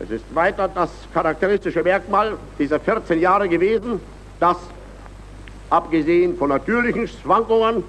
Es 0.00 0.10
ist 0.10 0.34
weiter 0.34 0.68
das 0.68 0.90
charakteristische 1.14 1.82
Merkmal 1.82 2.36
dieser 2.58 2.78
14 2.78 3.18
Jahre 3.18 3.48
gewesen, 3.48 4.02
dass, 4.38 4.58
abgesehen 5.70 6.36
von 6.36 6.50
natürlichen 6.50 7.08
Schwankungen, 7.08 7.82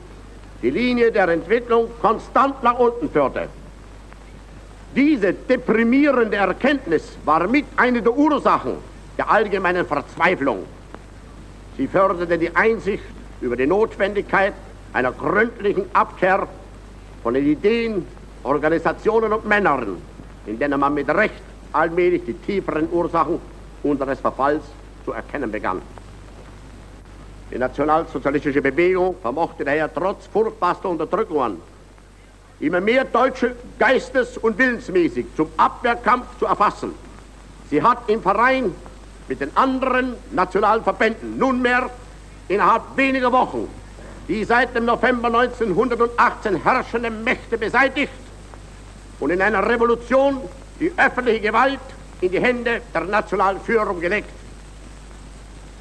die 0.62 0.70
Linie 0.70 1.12
der 1.12 1.28
Entwicklung 1.28 1.90
konstant 2.02 2.64
nach 2.64 2.80
unten 2.80 3.10
führte. 3.10 3.50
Diese 4.96 5.34
deprimierende 5.34 6.38
Erkenntnis 6.38 7.18
war 7.26 7.46
mit 7.50 7.66
einer 7.76 8.00
der 8.00 8.16
Ursachen 8.16 8.78
der 9.18 9.30
allgemeinen 9.30 9.86
Verzweiflung. 9.86 10.64
Sie 11.78 11.88
förderte 11.88 12.38
die 12.38 12.56
Einsicht 12.56 13.04
über 13.40 13.56
die 13.56 13.66
Notwendigkeit 13.68 14.54
einer 14.94 15.12
gründlichen 15.12 15.86
Abkehr 15.94 16.48
von 17.24 17.34
den 17.34 17.46
Ideen, 17.46 18.06
Organisationen 18.44 19.34
und 19.34 19.46
Männern, 19.46 20.02
in 20.46 20.60
denen 20.60 20.80
man 20.80 20.94
mit 20.94 21.10
Recht 21.10 21.44
allmählich 21.72 22.26
die 22.26 22.34
tieferen 22.34 22.90
Ursachen 22.92 23.40
unseres 23.84 24.20
Verfalls 24.20 24.64
zu 25.06 25.12
erkennen 25.12 25.52
begann. 25.52 25.82
Die 27.52 27.58
nationalsozialistische 27.58 28.62
Bewegung 28.62 29.16
vermochte 29.22 29.66
daher 29.66 29.94
trotz 29.94 30.26
furchtbarster 30.28 30.90
Unterdrückungen 30.90 31.58
immer 32.60 32.80
mehr 32.80 33.06
Deutsche 33.06 33.56
geistes- 33.78 34.38
und 34.38 34.58
willensmäßig 34.58 35.26
zum 35.36 35.50
Abwehrkampf 35.58 36.38
zu 36.38 36.46
erfassen. 36.46 36.94
Sie 37.70 37.82
hat 37.82 38.10
im 38.10 38.22
Verein 38.22 38.76
mit 39.32 39.40
den 39.40 39.56
anderen 39.56 40.16
nationalen 40.32 40.84
Verbänden 40.84 41.38
nunmehr 41.38 41.90
innerhalb 42.50 42.98
weniger 42.98 43.32
Wochen 43.32 43.66
die 44.28 44.44
seit 44.44 44.76
dem 44.76 44.84
November 44.86 45.28
1918 45.30 46.62
herrschenden 46.62 47.24
Mächte 47.24 47.58
beseitigt 47.58 48.12
und 49.22 49.30
in 49.30 49.42
einer 49.42 49.66
Revolution 49.66 50.42
die 50.82 50.92
öffentliche 50.98 51.40
Gewalt 51.40 51.80
in 52.20 52.30
die 52.30 52.42
Hände 52.42 52.82
der 52.94 53.02
nationalen 53.06 53.62
Führung 53.62 54.02
gelegt. 54.02 54.30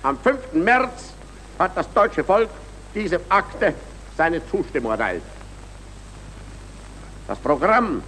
Am 0.04 0.16
5. 0.16 0.52
März 0.52 1.12
hat 1.58 1.76
das 1.76 1.92
deutsche 1.92 2.22
Volk 2.22 2.50
diesem 2.94 3.20
Akte 3.28 3.74
seine 4.16 4.40
Zustimmung 4.48 4.92
erteilt. 4.92 5.22
Das 7.26 7.38
Programm 7.38 8.00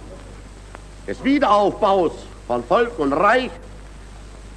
des 1.05 1.21
Wiederaufbaus 1.21 2.13
von 2.47 2.63
Volk 2.63 2.97
und 2.97 3.11
Reich 3.11 3.51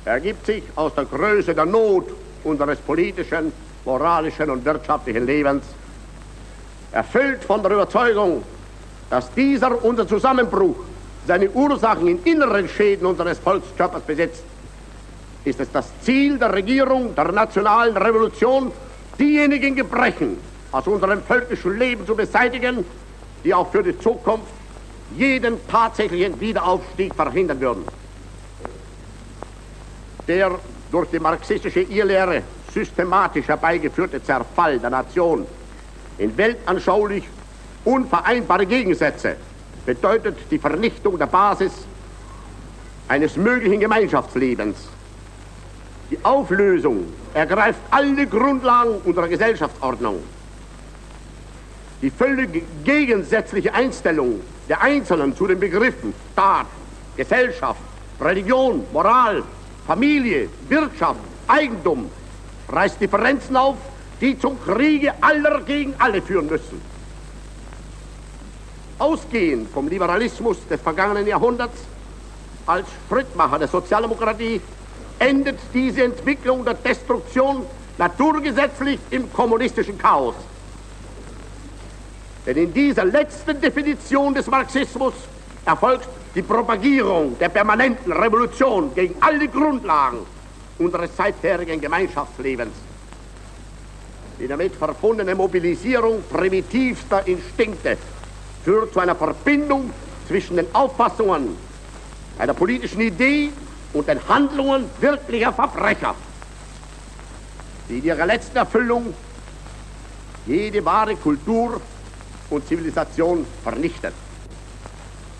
ergibt 0.06 0.46
sich 0.46 0.62
aus 0.76 0.94
der 0.94 1.04
Größe 1.04 1.54
der 1.54 1.66
Not 1.66 2.04
unseres 2.44 2.78
politischen, 2.78 3.52
moralischen 3.84 4.48
und 4.50 4.64
wirtschaftlichen 4.64 5.26
Lebens, 5.26 5.64
erfüllt 6.92 7.42
von 7.44 7.62
der 7.62 7.72
Überzeugung, 7.72 8.42
dass 9.10 9.32
dieser 9.34 9.84
unser 9.84 10.06
Zusammenbruch 10.06 10.76
seine 11.26 11.50
Ursachen 11.50 12.06
in 12.06 12.22
inneren 12.22 12.68
Schäden 12.68 13.04
unseres 13.06 13.38
Volkskörpers 13.40 14.02
besitzt, 14.02 14.44
ist 15.44 15.60
es 15.60 15.70
das 15.72 15.92
Ziel 16.02 16.38
der 16.38 16.52
Regierung 16.52 17.14
der 17.14 17.32
nationalen 17.32 17.96
Revolution, 17.96 18.70
diejenigen 19.18 19.74
Gebrechen 19.74 20.38
aus 20.70 20.86
unserem 20.86 21.20
völkischen 21.22 21.78
Leben 21.78 22.06
zu 22.06 22.14
beseitigen, 22.14 22.84
die 23.44 23.52
auch 23.52 23.70
für 23.70 23.82
die 23.82 23.98
Zukunft 23.98 24.52
jeden 25.16 25.58
tatsächlichen 25.68 26.40
Wiederaufstieg 26.40 27.12
verhindern 27.14 27.60
würden. 27.60 27.95
Der 30.26 30.58
durch 30.90 31.08
die 31.10 31.18
marxistische 31.18 31.80
Irrlehre 31.80 32.42
systematisch 32.72 33.48
herbeigeführte 33.48 34.22
Zerfall 34.22 34.78
der 34.78 34.90
Nation 34.90 35.46
in 36.18 36.36
weltanschaulich 36.36 37.24
unvereinbare 37.84 38.66
Gegensätze 38.66 39.36
bedeutet 39.84 40.38
die 40.50 40.58
Vernichtung 40.58 41.18
der 41.18 41.26
Basis 41.26 41.72
eines 43.08 43.36
möglichen 43.36 43.80
Gemeinschaftslebens. 43.80 44.76
Die 46.10 46.18
Auflösung 46.24 47.12
ergreift 47.34 47.80
alle 47.90 48.26
Grundlagen 48.26 49.00
unserer 49.04 49.28
Gesellschaftsordnung. 49.28 50.22
Die 52.02 52.10
völlig 52.10 52.62
gegensätzliche 52.84 53.72
Einstellung 53.74 54.40
der 54.68 54.82
Einzelnen 54.82 55.34
zu 55.34 55.46
den 55.46 55.58
Begriffen 55.58 56.12
Staat, 56.32 56.66
Gesellschaft, 57.16 57.80
Religion, 58.20 58.84
Moral, 58.92 59.42
Familie, 59.86 60.48
Wirtschaft, 60.68 61.20
Eigentum 61.46 62.10
reißt 62.68 63.00
Differenzen 63.00 63.56
auf, 63.56 63.76
die 64.20 64.38
zum 64.38 64.60
Kriege 64.60 65.12
aller 65.20 65.60
gegen 65.60 65.94
alle 65.98 66.20
führen 66.20 66.46
müssen. 66.46 66.80
Ausgehend 68.98 69.70
vom 69.70 69.88
Liberalismus 69.88 70.66
des 70.68 70.80
vergangenen 70.80 71.26
Jahrhunderts 71.26 71.78
als 72.66 72.88
Schrittmacher 73.08 73.58
der 73.58 73.68
Sozialdemokratie 73.68 74.60
endet 75.18 75.58
diese 75.72 76.02
Entwicklung 76.02 76.64
der 76.64 76.74
Destruktion 76.74 77.64
naturgesetzlich 77.98 78.98
im 79.10 79.32
kommunistischen 79.32 79.96
Chaos. 79.98 80.34
Denn 82.44 82.56
in 82.56 82.72
dieser 82.72 83.04
letzten 83.04 83.60
Definition 83.60 84.34
des 84.34 84.46
Marxismus 84.46 85.14
erfolgt 85.66 86.08
die 86.34 86.42
Propagierung 86.42 87.36
der 87.38 87.48
permanenten 87.48 88.12
Revolution 88.12 88.94
gegen 88.94 89.20
alle 89.20 89.48
Grundlagen 89.48 90.18
unseres 90.78 91.16
seitherigen 91.16 91.80
Gemeinschaftslebens. 91.80 92.74
Die 94.38 94.46
damit 94.46 94.74
verbundene 94.74 95.34
Mobilisierung 95.34 96.22
primitivster 96.30 97.26
Instinkte 97.26 97.96
führt 98.64 98.92
zu 98.92 99.00
einer 99.00 99.16
Verbindung 99.16 99.90
zwischen 100.28 100.56
den 100.56 100.66
Auffassungen 100.74 101.56
einer 102.38 102.54
politischen 102.54 103.00
Idee 103.00 103.50
und 103.94 104.08
den 104.08 104.20
Handlungen 104.28 104.90
wirklicher 105.00 105.52
Verbrecher, 105.52 106.14
die 107.88 107.98
in 107.98 108.04
ihrer 108.04 108.26
letzten 108.26 108.58
Erfüllung 108.58 109.14
jede 110.44 110.84
wahre 110.84 111.16
Kultur 111.16 111.80
und 112.50 112.68
Zivilisation 112.68 113.46
vernichtet. 113.64 114.12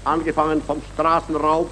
Angefangen 0.06 0.62
vom 0.62 0.80
Straßenraub, 0.94 1.68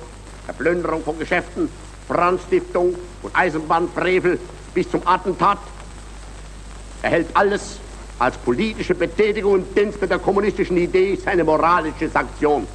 der 0.49 0.53
Plünderung 0.55 1.05
von 1.05 1.17
Geschäften, 1.19 1.71
Brandstiftung 2.09 2.97
und 3.23 3.37
Eisenbahnfrevel 3.37 4.41
bis 4.75 4.91
zum 4.91 5.07
Attentat, 5.07 5.59
erhält 7.03 7.29
alles 7.35 7.79
als 8.19 8.37
politische 8.39 8.95
Betätigung 8.95 9.57
im 9.57 9.75
Dienste 9.75 10.09
der 10.09 10.19
kommunistischen 10.19 10.77
Idee 10.77 11.15
seine 11.17 11.45
moralische 11.45 12.09
Sanktion. 12.09 12.67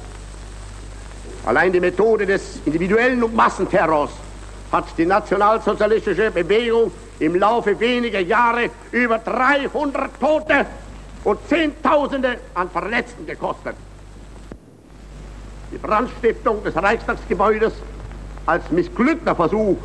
Allein 1.44 1.72
die 1.72 1.80
Methode 1.80 2.24
des 2.24 2.60
individuellen 2.64 3.22
und 3.22 3.34
Massenterrors 3.34 4.12
hat 4.72 4.86
die 4.96 5.04
nationalsozialistische 5.04 6.30
Bewegung 6.30 6.90
im 7.18 7.34
Laufe 7.34 7.78
weniger 7.78 8.20
Jahre 8.20 8.70
über 8.92 9.18
300 9.18 10.18
Tote 10.18 10.66
und 11.24 11.38
Zehntausende 11.48 12.38
an 12.54 12.70
Verletzten 12.70 13.26
gekostet. 13.26 13.74
Die 15.72 15.78
Brandstiftung 15.78 16.62
des 16.64 16.74
Reichstagsgebäudes 16.74 17.72
als 18.46 18.70
missglückter 18.70 19.36
Versuch 19.36 19.76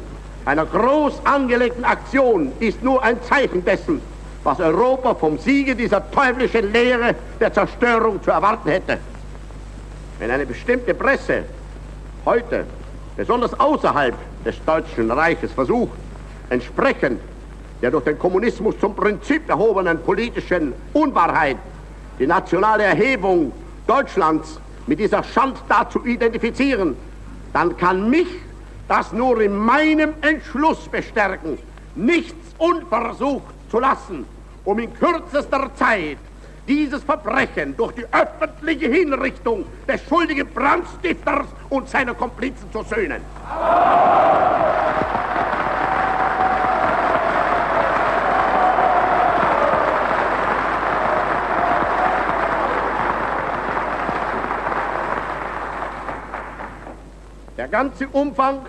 einer 0.45 0.65
groß 0.65 1.21
angelegten 1.26 1.84
Aktion 1.84 2.52
ist 2.60 2.84
nur 2.84 3.04
ein 3.04 3.21
Zeichen 3.24 3.63
dessen, 3.65 4.02
was 4.43 4.60
Europa 4.60 5.15
vom 5.15 5.38
Siege 5.39 5.76
dieser 5.76 6.10
teuflischen 6.12 6.71
Lehre 6.71 7.15
der 7.39 7.52
Zerstörung 7.52 8.21
zu 8.21 8.32
erwarten 8.32 8.69
hätte. 8.69 9.00
Wenn 10.19 10.32
eine 10.32 10.45
bestimmte 10.45 10.93
Presse 10.93 11.45
heute, 12.26 12.65
besonders 13.17 13.60
außerhalb 13.60 14.15
des 14.43 14.56
Deutschen 14.65 15.10
Reiches, 15.12 15.52
versucht, 15.52 15.98
entsprechend 16.50 17.21
der 17.82 17.91
durch 17.91 18.04
den 18.06 18.17
Kommunismus 18.17 18.80
zum 18.80 18.95
Prinzip 18.95 19.50
erhobenen 19.50 20.00
politischen 20.00 20.74
Unwahrheit 20.93 21.58
die 22.17 22.28
nationale 22.28 22.84
Erhebung 22.84 23.52
Deutschlands 23.86 24.60
mit 24.88 25.00
dieser 25.00 25.24
Schandtat 25.24 25.91
zu 25.91 26.06
identifizieren, 26.06 26.95
dann 27.54 27.76
kann 27.78 28.10
mich 28.10 28.28
das 28.88 29.12
nur 29.12 29.41
in 29.41 29.56
meinem 29.56 30.13
Entschluss 30.21 30.88
bestärken, 30.88 31.58
nichts 31.95 32.54
unversucht 32.58 33.54
zu 33.69 33.80
lassen, 33.80 34.26
um 34.63 34.80
in 34.80 34.93
kürzester 34.93 35.71
Zeit 35.76 36.17
dieses 36.67 37.04
Verbrechen 37.04 37.76
durch 37.78 37.93
die 37.93 38.06
öffentliche 38.12 38.88
Hinrichtung 38.88 39.65
des 39.88 40.02
schuldigen 40.08 40.48
Brandstifters 40.48 41.48
und 41.69 41.89
seiner 41.89 42.13
Komplizen 42.13 42.71
zu 42.71 42.84
söhnen. 42.84 43.21
Der 57.58 57.68
ganze 57.70 58.08
Umfang 58.10 58.65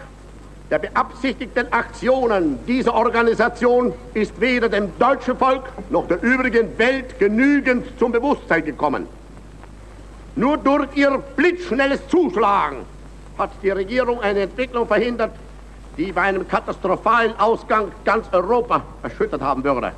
der 0.71 0.79
beabsichtigten 0.79 1.73
Aktionen 1.73 2.65
dieser 2.67 2.95
Organisation 2.95 3.93
ist 4.15 4.41
weder 4.41 4.69
dem 4.69 4.97
deutschen 4.99 5.37
Volk 5.37 5.65
noch 5.91 6.07
der 6.07 6.23
übrigen 6.23 6.77
Welt 6.79 7.19
genügend 7.19 7.99
zum 7.99 8.13
Bewusstsein 8.13 8.65
gekommen. 8.65 9.09
Nur 10.37 10.57
durch 10.59 10.89
ihr 10.97 11.19
blitzschnelles 11.37 12.07
Zuschlagen 12.09 12.79
hat 13.39 13.51
die 13.63 13.71
Regierung 13.71 14.21
eine 14.21 14.41
Entwicklung 14.41 14.87
verhindert, 14.87 15.33
die 15.97 16.13
bei 16.13 16.23
einem 16.23 16.47
katastrophalen 16.47 17.39
Ausgang 17.39 17.91
ganz 18.05 18.27
Europa 18.33 18.83
erschüttert 19.03 19.41
haben 19.41 19.65
würde. 19.65 19.93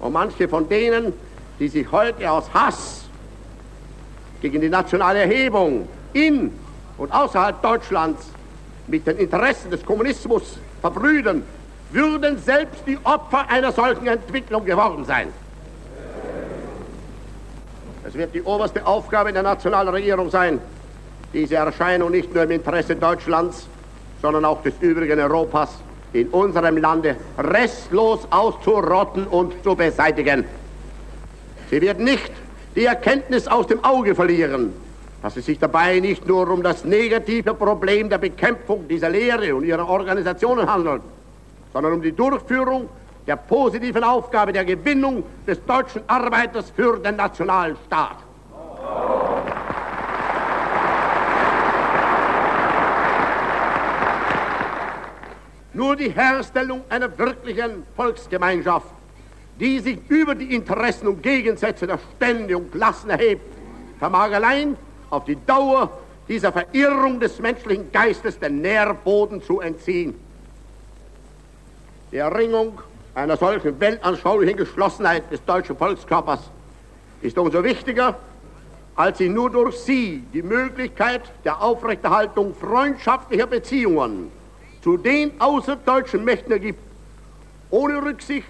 Und 0.00 0.12
manche 0.12 0.48
von 0.48 0.68
denen, 0.68 1.12
die 1.58 1.68
sich 1.68 1.90
heute 1.90 2.30
aus 2.30 2.52
Hass 2.52 3.04
gegen 4.42 4.60
die 4.60 4.68
nationale 4.68 5.20
Erhebung 5.20 5.88
in 6.12 6.52
und 6.98 7.12
außerhalb 7.12 7.60
Deutschlands 7.62 8.28
mit 8.86 9.06
den 9.06 9.16
Interessen 9.18 9.70
des 9.70 9.84
Kommunismus 9.84 10.58
verbrüdern, 10.80 11.42
würden 11.90 12.38
selbst 12.38 12.82
die 12.86 12.98
Opfer 13.04 13.48
einer 13.48 13.72
solchen 13.72 14.06
Entwicklung 14.06 14.64
geworden 14.64 15.04
sein. 15.04 15.28
Es 18.06 18.14
wird 18.14 18.34
die 18.34 18.42
oberste 18.42 18.86
Aufgabe 18.86 19.32
der 19.32 19.42
nationalen 19.42 19.88
Regierung 19.88 20.30
sein, 20.30 20.60
diese 21.32 21.56
Erscheinung 21.56 22.10
nicht 22.10 22.32
nur 22.32 22.44
im 22.44 22.50
Interesse 22.52 22.94
Deutschlands, 22.94 23.66
sondern 24.22 24.44
auch 24.44 24.62
des 24.62 24.74
übrigen 24.80 25.18
Europas 25.18 25.70
in 26.12 26.28
unserem 26.28 26.76
Lande 26.76 27.16
restlos 27.36 28.20
auszurotten 28.30 29.26
und 29.26 29.54
zu 29.62 29.74
beseitigen. 29.74 30.44
Sie 31.70 31.80
wird 31.80 31.98
nicht 31.98 32.30
die 32.74 32.84
Erkenntnis 32.84 33.48
aus 33.48 33.66
dem 33.66 33.82
Auge 33.84 34.14
verlieren, 34.14 34.72
dass 35.26 35.36
es 35.36 35.46
sich 35.46 35.58
dabei 35.58 35.98
nicht 35.98 36.24
nur 36.24 36.48
um 36.48 36.62
das 36.62 36.84
negative 36.84 37.52
Problem 37.52 38.08
der 38.08 38.18
Bekämpfung 38.18 38.86
dieser 38.86 39.10
Lehre 39.10 39.56
und 39.56 39.64
ihrer 39.64 39.88
Organisationen 39.88 40.70
handelt, 40.70 41.02
sondern 41.72 41.94
um 41.94 42.00
die 42.00 42.12
Durchführung 42.12 42.88
der 43.26 43.34
positiven 43.34 44.04
Aufgabe 44.04 44.52
der 44.52 44.64
Gewinnung 44.64 45.24
des 45.44 45.58
deutschen 45.66 46.02
Arbeiters 46.06 46.70
für 46.70 46.98
den 46.98 47.16
nationalen 47.16 47.76
Staat. 47.86 48.18
Nur 55.72 55.96
die 55.96 56.10
Herstellung 56.10 56.82
einer 56.88 57.18
wirklichen 57.18 57.82
Volksgemeinschaft, 57.96 58.94
die 59.58 59.80
sich 59.80 59.98
über 60.08 60.36
die 60.36 60.54
Interessen 60.54 61.08
und 61.08 61.20
Gegensätze 61.20 61.84
der 61.88 61.98
Stände 62.14 62.56
und 62.56 62.70
Klassen 62.70 63.10
erhebt, 63.10 63.42
vermag 63.98 64.32
allein 64.32 64.76
auf 65.10 65.24
die 65.24 65.36
Dauer 65.46 65.90
dieser 66.28 66.52
Verirrung 66.52 67.20
des 67.20 67.38
menschlichen 67.38 67.92
Geistes 67.92 68.38
den 68.38 68.60
Nährboden 68.60 69.42
zu 69.42 69.60
entziehen. 69.60 70.14
Die 72.10 72.16
Erringung 72.16 72.80
einer 73.14 73.36
solchen 73.36 73.78
weltanschaulichen 73.80 74.56
Geschlossenheit 74.56 75.30
des 75.30 75.44
deutschen 75.44 75.76
Volkskörpers 75.76 76.40
ist 77.22 77.38
umso 77.38 77.62
wichtiger, 77.64 78.16
als 78.94 79.18
sie 79.18 79.28
nur 79.28 79.50
durch 79.50 79.76
sie 79.78 80.24
die 80.32 80.42
Möglichkeit 80.42 81.22
der 81.44 81.62
Aufrechterhaltung 81.62 82.54
freundschaftlicher 82.54 83.46
Beziehungen 83.46 84.30
zu 84.82 84.96
den 84.96 85.40
außerdeutschen 85.40 86.24
Mächten 86.24 86.52
ergibt, 86.52 86.80
ohne 87.70 88.02
Rücksicht 88.02 88.46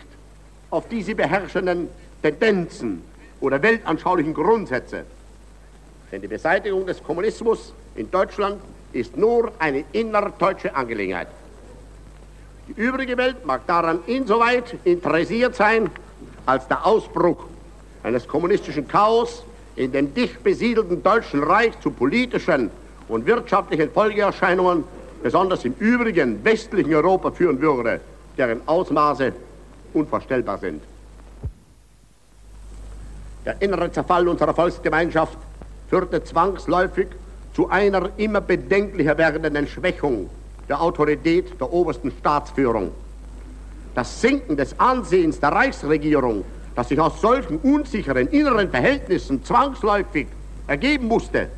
auf 0.71 0.89
diese 0.89 1.15
beherrschenden 1.15 1.89
Tendenzen 2.23 3.03
oder 3.41 3.63
weltanschaulichen 3.63 4.35
Grundsätze. 4.35 5.05
Denn 6.17 6.23
die 6.23 6.29
Beseitigung 6.29 6.87
des 6.87 7.03
Kommunismus 7.03 7.75
in 7.95 8.11
Deutschland 8.11 8.59
ist 8.95 9.19
nur 9.19 9.53
eine 9.59 9.85
innerdeutsche 9.93 10.75
Angelegenheit. 10.75 11.29
Die 12.67 12.81
übrige 12.81 13.19
Welt 13.19 13.45
mag 13.45 13.67
daran 13.67 13.99
insoweit 14.07 14.77
interessiert 14.85 15.55
sein, 15.55 15.91
als 16.47 16.67
der 16.69 16.87
Ausbruch 16.87 17.45
eines 18.03 18.27
kommunistischen 18.27 18.89
Chaos 18.89 19.45
in 19.75 19.93
dem 19.93 20.15
dicht 20.15 20.43
besiedelten 20.43 21.03
Deutschen 21.03 21.43
Reich 21.43 21.79
zu 21.81 21.91
politischen 21.91 22.71
und 23.09 23.27
wirtschaftlichen 23.27 23.91
Folgeerscheinungen, 23.91 24.85
besonders 25.23 25.67
im 25.67 25.75
übrigen 25.79 26.43
westlichen 26.43 26.95
Europa 26.95 27.31
führen 27.31 27.61
würde, 27.61 28.01
deren 28.39 28.67
Ausmaße 28.67 29.35
unvorstellbar 29.93 30.57
sind. 30.57 30.83
Der 33.45 33.61
innere 33.61 33.93
Zerfall 33.93 34.27
unserer 34.27 34.55
Volksgemeinschaft 34.55 35.37
führte 35.89 36.23
zwangsläufig 36.23 37.09
zu 37.55 37.69
einer 37.69 38.11
immer 38.17 38.41
bedenklicher 38.41 39.17
werdenden 39.17 39.67
Schwächung 39.67 40.29
der 40.69 40.81
Autorität 40.81 41.61
der 41.61 41.73
obersten 41.73 42.11
Staatsführung. 42.11 42.93
Das 43.95 44.21
Sinken 44.21 44.57
des 44.57 44.79
Ansehens 44.79 45.41
der 45.41 45.51
Reichsregierung 45.51 46.45
das 46.77 46.89
sich 46.89 47.01
aus 47.01 47.21
solchen 47.21 47.57
unsicheren 47.59 48.29
inneren 48.29 48.71
Verhältnissen 48.71 49.43
zwangsläufig 49.43 50.29
ergeben 50.67 51.09
musste, 51.09 51.49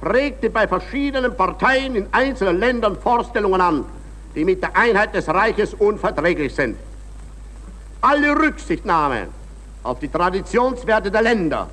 regte 0.00 0.48
bei 0.48 0.68
verschiedenen 0.68 1.36
Parteien 1.36 1.96
in 1.96 2.06
einzelnen 2.12 2.60
Ländern 2.60 2.96
Vorstellungen 2.96 3.60
an, 3.60 3.84
die 4.36 4.44
mit 4.44 4.62
der 4.62 4.76
Einheit 4.76 5.14
des 5.14 5.26
Reiches 5.28 5.74
unverträglich 5.74 6.54
sind. 6.54 6.76
Alle 8.00 8.38
Rücksichtnahme 8.38 9.26
auf 9.82 9.98
die 9.98 10.08
Traditionswerte 10.08 11.10
der 11.10 11.22
Länder 11.22 11.68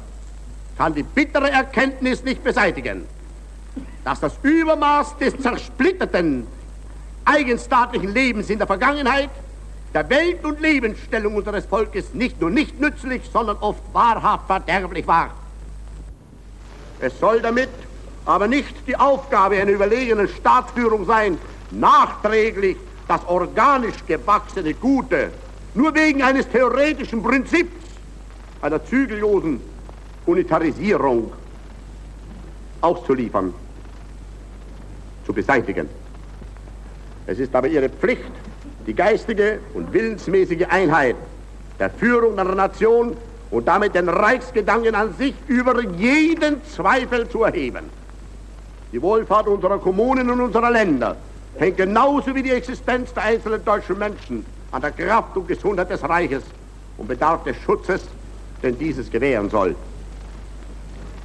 kann 0.78 0.94
die 0.94 1.04
bittere 1.04 1.50
Erkenntnis 1.52 2.24
nicht 2.24 2.44
beseitigen, 2.44 3.06
dass 4.04 4.20
das 4.20 4.34
Übermaß 4.42 5.18
des 5.18 5.38
zersplitterten 5.38 6.48
eigenstaatlichen 7.24 8.14
Lebens 8.14 8.50
in 8.50 8.58
der 8.58 8.68
Vergangenheit 8.68 9.30
der 9.94 10.10
Welt- 10.10 10.44
und 10.44 10.60
Lebensstellung 10.60 11.36
unseres 11.36 11.66
Volkes 11.66 12.14
nicht 12.14 12.40
nur 12.42 12.50
nicht 12.50 12.80
nützlich, 12.80 13.22
sondern 13.32 13.58
oft 13.58 13.82
wahrhaft 13.94 14.48
verderblich 14.48 15.08
war. 15.08 15.32
Es 17.00 17.18
soll 17.20 17.42
damit 17.42 17.70
aber 18.26 18.48
nicht 18.48 18.76
die 18.88 18.96
Aufgabe 18.96 19.56
einer 19.56 19.72
überlegenen 19.72 20.28
Staatsführung 20.28 21.06
sein, 21.06 21.38
nachträglich 21.72 22.78
das 23.08 23.22
organisch 23.28 24.06
gewachsene 24.08 24.74
Gute 24.74 25.32
nur 25.74 25.94
wegen 25.94 26.24
eines 26.24 26.50
theoretischen 26.50 27.22
Prinzips 27.22 27.72
einer 28.62 28.84
zügellosen 28.84 29.62
Unitarisierung 30.26 31.32
auszuliefern, 32.82 33.54
zu 35.26 35.34
beseitigen. 35.34 35.90
Es 37.28 37.40
ist 37.40 37.56
aber 37.56 37.68
ihre 37.68 37.90
Pflicht, 37.90 38.32
die 38.86 38.94
geistige 38.94 39.60
und 39.74 39.92
willensmäßige 39.92 40.68
Einheit 40.70 41.16
der 41.80 41.90
Führung 41.90 42.36
der 42.36 42.46
Nation 42.46 43.18
und 43.50 43.68
damit 43.68 43.96
den 43.96 44.10
Reichsgedanken 44.10 44.96
an 44.96 45.14
sich 45.16 45.34
über 45.48 45.82
jeden 45.82 46.64
Zweifel 46.64 47.28
zu 47.28 47.44
erheben. 47.44 47.90
Die 48.92 49.02
Wohlfahrt 49.02 49.48
unserer 49.48 49.80
Kommunen 49.80 50.30
und 50.30 50.42
unserer 50.42 50.72
Länder 50.72 51.18
hängt 51.58 51.78
genauso 51.78 52.36
wie 52.36 52.44
die 52.44 52.52
Existenz 52.52 53.14
der 53.14 53.24
einzelnen 53.24 53.64
deutschen 53.66 53.98
Menschen 53.98 54.46
an 54.72 54.82
der 54.82 54.92
Kraft 54.92 55.36
und 55.38 55.48
Gesundheit 55.48 55.90
des 55.90 56.04
Reiches 56.04 56.44
und 56.98 57.08
bedarf 57.08 57.44
des 57.44 57.58
Schutzes, 57.58 58.02
den 58.62 58.78
dieses 58.78 59.10
gewähren 59.10 59.50
soll. 59.50 59.76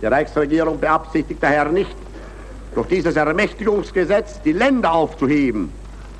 Die 0.01 0.07
Reichsregierung 0.07 0.81
beabsichtigt 0.81 1.43
daher 1.43 1.67
nicht, 1.67 1.95
durch 2.75 2.87
dieses 2.89 3.17
Ermächtigungsgesetz 3.17 4.41
die 4.43 4.53
Länder 4.53 4.93
aufzuheben, 4.93 5.73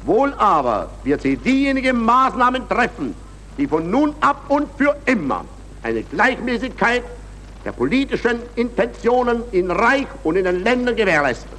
Wohl 0.03 0.33
aber 0.39 0.91
wird 1.05 1.21
sie 1.21 1.37
diejenigen 1.37 2.03
Maßnahmen 2.03 2.69
treffen, 2.69 3.15
die 3.59 3.67
von 3.67 3.91
nun 3.91 4.15
ab 4.21 4.45
und 4.49 4.69
für 4.77 4.97
immer 5.05 5.45
eine 5.83 6.03
Gleichmäßigkeit 6.03 7.03
der 7.65 7.73
politischen 7.73 8.41
Intentionen 8.55 9.43
in 9.53 9.71
Reich 9.71 10.07
und 10.25 10.37
in 10.37 10.45
den 10.45 10.65
Ländern 10.65 10.97
gewährleisten. 10.97 11.51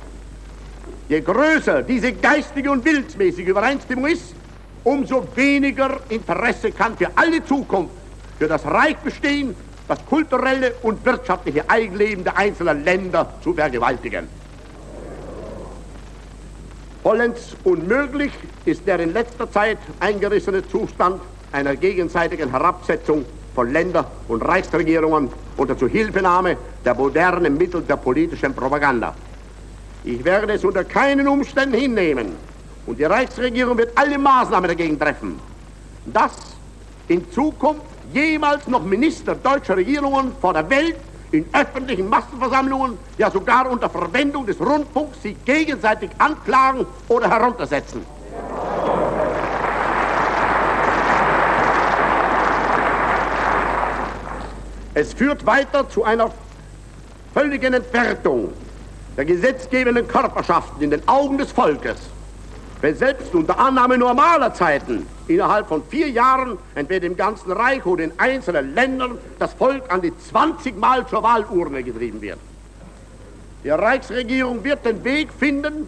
Je 1.07 1.21
größer 1.21 1.83
diese 1.83 2.13
geistige 2.13 2.71
und 2.71 2.83
willensmäßige 2.83 3.45
Übereinstimmung 3.47 4.07
ist, 4.07 4.33
umso 4.83 5.27
weniger 5.35 5.99
Interesse 6.09 6.71
kann 6.71 6.97
für 6.97 7.09
alle 7.15 7.45
Zukunft 7.45 7.93
für 8.39 8.47
das 8.47 8.65
Reich 8.65 8.97
bestehen, 8.97 9.55
das 9.87 10.05
kulturelle 10.05 10.73
und 10.83 11.05
wirtschaftliche 11.05 11.69
Eigenleben 11.69 12.23
der 12.23 12.37
einzelnen 12.37 12.83
Länder 12.83 13.33
zu 13.43 13.53
vergewaltigen. 13.53 14.27
Vollends 17.03 17.55
unmöglich 17.63 18.31
ist 18.65 18.85
der 18.85 18.99
in 18.99 19.11
letzter 19.11 19.49
Zeit 19.51 19.79
eingerissene 19.99 20.67
Zustand 20.67 21.19
einer 21.51 21.75
gegenseitigen 21.75 22.51
Herabsetzung 22.51 23.25
von 23.55 23.71
Länder- 23.71 24.09
und 24.27 24.41
Reichsregierungen 24.43 25.29
unter 25.57 25.77
Zuhilfenahme 25.77 26.57
der 26.85 26.95
modernen 26.95 27.57
Mittel 27.57 27.81
der 27.81 27.97
politischen 27.97 28.53
Propaganda. 28.53 29.15
Ich 30.03 30.23
werde 30.23 30.53
es 30.53 30.63
unter 30.63 30.83
keinen 30.83 31.27
Umständen 31.27 31.75
hinnehmen 31.75 32.33
und 32.85 32.99
die 32.99 33.03
Reichsregierung 33.03 33.77
wird 33.77 33.97
alle 33.97 34.17
Maßnahmen 34.17 34.67
dagegen 34.67 34.99
treffen, 34.99 35.39
dass 36.05 36.31
in 37.07 37.29
Zukunft 37.31 37.90
jemals 38.13 38.67
noch 38.67 38.83
Minister 38.83 39.35
deutscher 39.35 39.77
Regierungen 39.77 40.33
vor 40.39 40.53
der 40.53 40.69
Welt 40.69 40.97
in 41.31 41.45
öffentlichen 41.53 42.09
Massenversammlungen, 42.09 42.97
ja 43.17 43.31
sogar 43.31 43.69
unter 43.69 43.89
Verwendung 43.89 44.45
des 44.45 44.59
Rundfunks 44.59 45.21
sich 45.21 45.35
gegenseitig 45.45 46.09
anklagen 46.17 46.85
oder 47.07 47.29
heruntersetzen. 47.29 48.05
Es 54.93 55.13
führt 55.13 55.45
weiter 55.45 55.89
zu 55.89 56.03
einer 56.03 56.31
völligen 57.33 57.73
Entwertung 57.73 58.51
der 59.15 59.23
gesetzgebenden 59.23 60.07
Körperschaften 60.07 60.81
in 60.81 60.91
den 60.91 61.07
Augen 61.07 61.37
des 61.37 61.51
Volkes 61.51 61.97
wenn 62.81 62.95
selbst 62.95 63.33
unter 63.35 63.59
Annahme 63.59 63.97
normaler 63.97 64.53
Zeiten 64.53 65.05
innerhalb 65.27 65.67
von 65.67 65.83
vier 65.83 66.09
Jahren 66.09 66.57
entweder 66.75 67.05
im 67.05 67.15
ganzen 67.15 67.51
Reich 67.51 67.85
oder 67.85 68.03
in 68.03 68.13
einzelnen 68.17 68.73
Ländern 68.73 69.17
das 69.37 69.53
Volk 69.53 69.83
an 69.91 70.01
die 70.01 70.15
20 70.17 70.77
Mal 70.77 71.05
zur 71.07 71.21
Wahlurne 71.21 71.83
getrieben 71.83 72.21
wird. 72.21 72.39
Die 73.63 73.69
Reichsregierung 73.69 74.63
wird 74.63 74.83
den 74.85 75.03
Weg 75.03 75.31
finden, 75.31 75.87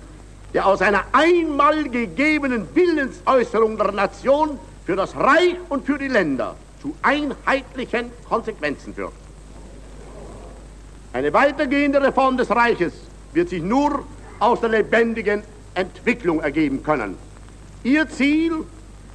der 0.53 0.67
aus 0.67 0.83
einer 0.83 1.03
einmal 1.13 1.83
gegebenen 1.89 2.67
Willensäußerung 2.75 3.77
der 3.77 3.91
Nation 3.91 4.59
für 4.85 4.95
das 4.95 5.15
Reich 5.15 5.57
und 5.69 5.85
für 5.85 5.97
die 5.97 6.07
Länder 6.07 6.55
zu 6.79 6.95
einheitlichen 7.01 8.11
Konsequenzen 8.29 8.93
führt. 8.93 9.13
Eine 11.13 11.33
weitergehende 11.33 12.01
Reform 12.01 12.37
des 12.37 12.51
Reiches 12.51 12.93
wird 13.33 13.49
sich 13.49 13.63
nur 13.63 14.03
aus 14.39 14.59
der 14.59 14.69
lebendigen 14.69 15.43
Entwicklung 15.75 16.41
ergeben 16.41 16.83
können. 16.83 17.17
Ihr 17.83 18.07
Ziel 18.09 18.65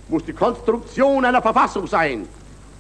muss 0.09 0.25
die 0.25 0.33
Konstruktion 0.33 1.25
einer 1.25 1.43
Verfassung 1.43 1.87
sein, 1.87 2.29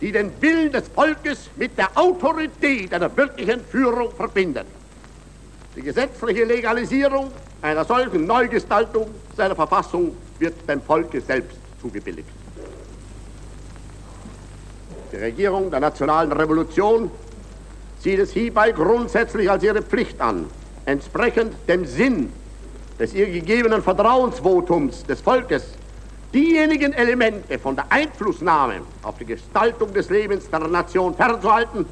die 0.00 0.12
den 0.12 0.30
Willen 0.40 0.72
des 0.72 0.88
Volkes 0.88 1.50
mit 1.56 1.76
der 1.76 1.90
Autorität 1.94 2.92
einer 2.92 3.14
wirklichen 3.16 3.60
Führung 3.64 4.12
verbindet. 4.12 4.66
Die 5.76 5.82
gesetzliche 5.82 6.44
Legalisierung 6.44 7.30
einer 7.62 7.84
solchen 7.84 8.26
Neugestaltung 8.26 9.08
seiner 9.36 9.54
Verfassung 9.54 10.16
wird 10.38 10.68
dem 10.68 10.80
Volke 10.82 11.20
selbst 11.20 11.58
zugebilligt. 11.80 12.28
Die 15.12 15.16
Regierung 15.16 15.70
der 15.70 15.80
nationalen 15.80 16.32
Revolution 16.32 17.10
sieht 18.00 18.18
es 18.18 18.32
hierbei 18.32 18.72
grundsätzlich 18.72 19.50
als 19.50 19.62
ihre 19.64 19.82
Pflicht 19.82 20.20
an, 20.20 20.46
entsprechend 20.84 21.54
dem 21.68 21.86
Sinn 21.86 22.32
des 22.98 23.14
ihr 23.14 23.26
gegebenen 23.26 23.82
Vertrauensvotums 23.82 25.04
des 25.06 25.20
Volkes 25.20 25.64
diejenigen 26.34 26.92
Elemente 26.92 27.58
von 27.58 27.76
der 27.76 27.86
Einflussnahme 27.90 28.82
auf 29.02 29.16
die 29.18 29.24
Gestaltung 29.24 29.92
des 29.94 30.10
Lebens 30.10 30.50
der 30.50 30.60
Nation 30.60 31.14
fernzuhalten, 31.14 31.86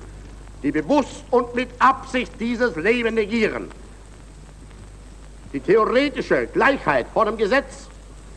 die 0.62 0.72
bewusst 0.72 1.24
und 1.30 1.54
mit 1.54 1.68
Absicht 1.78 2.32
dieses 2.38 2.76
Leben 2.76 3.14
negieren. 3.14 3.68
Die 5.52 5.60
theoretische 5.60 6.48
Gleichheit 6.48 7.06
vor 7.12 7.24
dem 7.24 7.36
Gesetz 7.36 7.88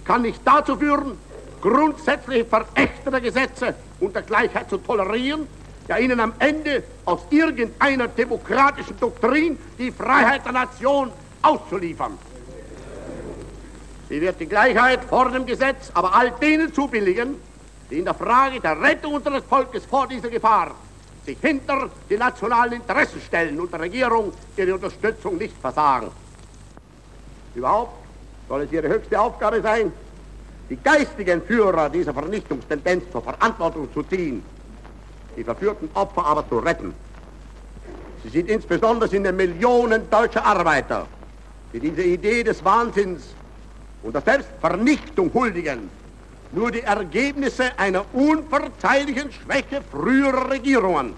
kann 0.05 0.21
nicht 0.21 0.41
dazu 0.45 0.77
führen, 0.77 1.17
grundsätzliche 1.61 2.45
Verächter 2.45 3.11
der 3.11 3.21
Gesetze 3.21 3.75
und 3.99 4.15
der 4.15 4.21
Gleichheit 4.21 4.69
zu 4.69 4.77
tolerieren, 4.77 5.47
ja 5.87 5.97
ihnen 5.97 6.19
am 6.19 6.33
Ende 6.39 6.83
aus 7.05 7.21
irgendeiner 7.29 8.07
demokratischen 8.07 8.97
Doktrin 8.99 9.57
die 9.77 9.91
Freiheit 9.91 10.45
der 10.45 10.53
Nation 10.53 11.11
auszuliefern. 11.41 12.17
Sie 14.09 14.19
wird 14.19 14.39
die 14.39 14.47
Gleichheit 14.47 15.03
vor 15.05 15.29
dem 15.29 15.45
Gesetz 15.45 15.91
aber 15.93 16.15
all 16.15 16.31
denen 16.31 16.73
zubilligen, 16.73 17.35
die 17.91 17.99
in 17.99 18.05
der 18.05 18.15
Frage 18.15 18.59
der 18.59 18.81
Rettung 18.81 19.13
unseres 19.13 19.43
Volkes 19.43 19.85
vor 19.85 20.07
dieser 20.07 20.29
Gefahr 20.29 20.71
sich 21.25 21.37
hinter 21.39 21.89
die 22.09 22.17
nationalen 22.17 22.73
Interessen 22.73 23.21
stellen 23.21 23.59
und 23.59 23.71
der 23.71 23.81
Regierung 23.81 24.33
ihre 24.57 24.73
Unterstützung 24.73 25.37
nicht 25.37 25.55
versagen. 25.61 26.09
Überhaupt 27.53 27.93
soll 28.47 28.61
es 28.61 28.71
ihre 28.71 28.87
höchste 28.87 29.19
Aufgabe 29.19 29.61
sein, 29.61 29.91
die 30.69 30.77
geistigen 30.77 31.41
Führer 31.43 31.89
dieser 31.89 32.13
Vernichtungstendenz 32.13 33.03
zur 33.11 33.21
Verantwortung 33.21 33.93
zu 33.93 34.01
ziehen, 34.03 34.43
die 35.37 35.43
verführten 35.43 35.89
Opfer 35.93 36.25
aber 36.25 36.47
zu 36.49 36.57
retten. 36.57 36.95
Sie 38.23 38.29
sind 38.29 38.49
insbesondere 38.49 39.15
in 39.15 39.23
den 39.23 39.35
Millionen 39.35 40.09
deutscher 40.09 40.43
Arbeiter, 40.43 41.07
die 41.73 41.79
diese 41.79 42.01
Idee 42.01 42.43
des 42.43 42.63
Wahnsinns 42.65 43.35
und 44.03 44.13
der 44.13 44.21
Selbstvernichtung 44.21 45.31
huldigen, 45.33 45.89
nur 46.51 46.71
die 46.71 46.81
Ergebnisse 46.81 47.77
einer 47.77 48.03
unverzeihlichen 48.13 49.31
Schwäche 49.31 49.81
früherer 49.91 50.49
Regierungen, 50.49 51.13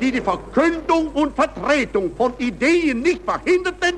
die 0.00 0.12
die 0.12 0.20
Verkündung 0.20 1.08
und 1.08 1.34
Vertretung 1.34 2.14
von 2.16 2.34
Ideen 2.38 3.00
nicht 3.00 3.22
verhinderten, 3.22 3.94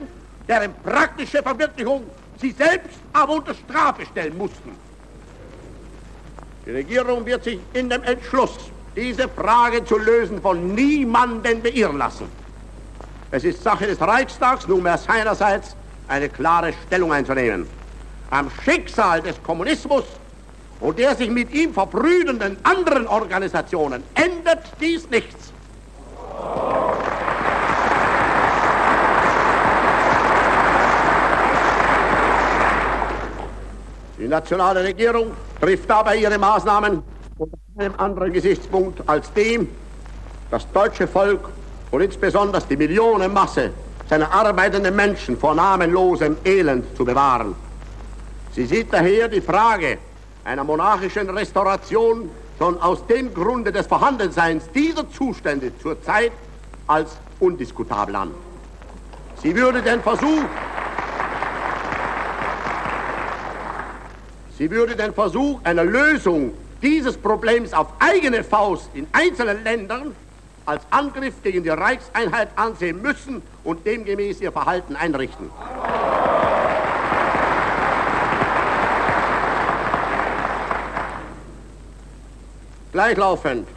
deren 0.49 0.73
praktische 0.83 1.42
Verwirklichung 1.42 2.05
sie 2.40 2.53
selbst 2.53 2.99
aber 3.12 3.35
unter 3.35 3.55
Strafe 3.55 4.07
stellen 4.07 4.37
mussten. 4.37 4.73
Die 6.66 6.71
Regierung 6.73 7.25
wird 7.25 7.44
sich 7.44 7.59
in 7.73 7.88
dem 7.88 8.03
Entschluss, 8.03 8.57
diese 8.94 9.29
Frage 9.29 9.85
zu 9.85 9.97
lösen, 9.97 10.40
von 10.40 10.75
niemandem 10.75 11.62
beirren 11.62 11.99
lassen. 11.99 12.27
Es 13.31 13.44
ist 13.44 13.62
Sache 13.62 13.87
des 13.87 14.01
Reichstags, 14.01 14.66
nunmehr 14.66 14.99
seinerseits 14.99 15.77
eine 16.09 16.29
klare 16.29 16.73
Stellung 16.87 17.12
einzunehmen. 17.12 17.66
Am 18.31 18.51
Schicksal 18.64 19.23
des 19.23 19.43
Kommunismus 19.43 20.05
und 20.81 20.99
der 20.99 21.17
sich 21.17 21.31
mit 21.31 21.51
ihm 21.53 21.73
verbrüdenden 21.73 22.59
anderen 22.62 23.07
Organisationen 23.07 24.03
ändert 24.14 24.73
dies 24.81 25.09
nichts. 25.09 25.53
Die 34.19 34.29
nationale 34.29 34.85
Regierung 34.85 35.33
trifft 35.61 35.88
dabei 35.88 36.17
ihre 36.17 36.37
Maßnahmen 36.37 37.03
unter 37.38 37.57
einem 37.79 37.95
anderen 37.97 38.33
Gesichtspunkt 38.33 39.09
als 39.09 39.33
dem, 39.33 39.69
das 40.51 40.71
deutsche 40.73 41.07
Volk 41.09 41.49
und 41.91 42.03
insbesondere 42.03 42.62
die 42.69 42.77
Millionenmasse 42.77 43.71
seiner 44.09 44.31
arbeitenden 44.31 44.95
Menschen 44.95 45.38
vor 45.38 45.55
namenlosem 45.55 46.37
Elend 46.45 46.95
zu 46.97 47.05
bewahren. 47.05 47.55
Sie 48.59 48.66
sieht 48.66 48.92
daher 48.92 49.29
die 49.29 49.40
Frage 49.40 49.99
einer 50.42 50.64
monarchischen 50.64 51.31
Restauration 51.31 52.29
schon 52.59 52.83
aus 52.83 53.07
dem 53.07 53.33
Grunde 53.33 53.71
des 53.71 53.87
Vorhandenseins 53.87 54.68
dieser 54.75 55.09
Zustände 55.09 55.71
zurzeit 55.79 56.33
als 56.88 57.18
undiskutabel 57.38 58.16
an. 58.16 58.33
Sie 59.40 59.55
würde 59.55 59.81
den 59.81 60.03
Versuch, 60.03 60.42
Sie 64.59 64.68
würde 64.68 64.97
den 64.97 65.14
Versuch 65.14 65.61
einer 65.62 65.85
Lösung 65.85 66.53
dieses 66.83 67.16
Problems 67.16 67.73
auf 67.73 67.87
eigene 68.01 68.42
Faust 68.42 68.90
in 68.92 69.07
einzelnen 69.12 69.62
Ländern 69.62 70.16
als 70.66 70.83
Angriff 70.90 71.35
gegen 71.44 71.62
die 71.62 71.68
Reichseinheit 71.68 72.49
ansehen 72.57 73.01
müssen 73.03 73.40
und 73.62 73.87
demgemäß 73.87 74.40
ihr 74.40 74.51
Verhalten 74.51 74.97
einrichten. 74.97 75.49
Gleichlaufend 82.99 83.69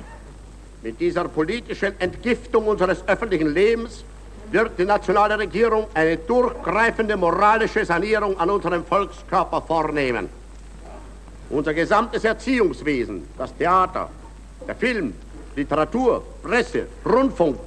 mit 0.82 1.00
dieser 1.00 1.28
politischen 1.28 1.94
Entgiftung 2.00 2.66
unseres 2.66 3.08
öffentlichen 3.08 3.54
Lebens 3.54 4.04
wird 4.50 4.80
die 4.80 4.84
nationale 4.84 5.38
Regierung 5.38 5.86
eine 5.94 6.18
durchgreifende 6.18 7.16
moralische 7.16 7.86
Sanierung 7.86 8.40
an 8.40 8.50
unserem 8.50 8.84
Volkskörper 8.84 9.62
vornehmen. 9.62 10.28
Unser 11.52 11.76
gesamtes 11.76 12.24
Erziehungswesen, 12.24 13.28
das 13.38 13.56
Theater, 13.56 14.10
der 14.68 14.76
Film, 14.76 15.14
Literatur, 15.56 16.24
Presse, 16.42 16.88
Rundfunk, 17.06 17.60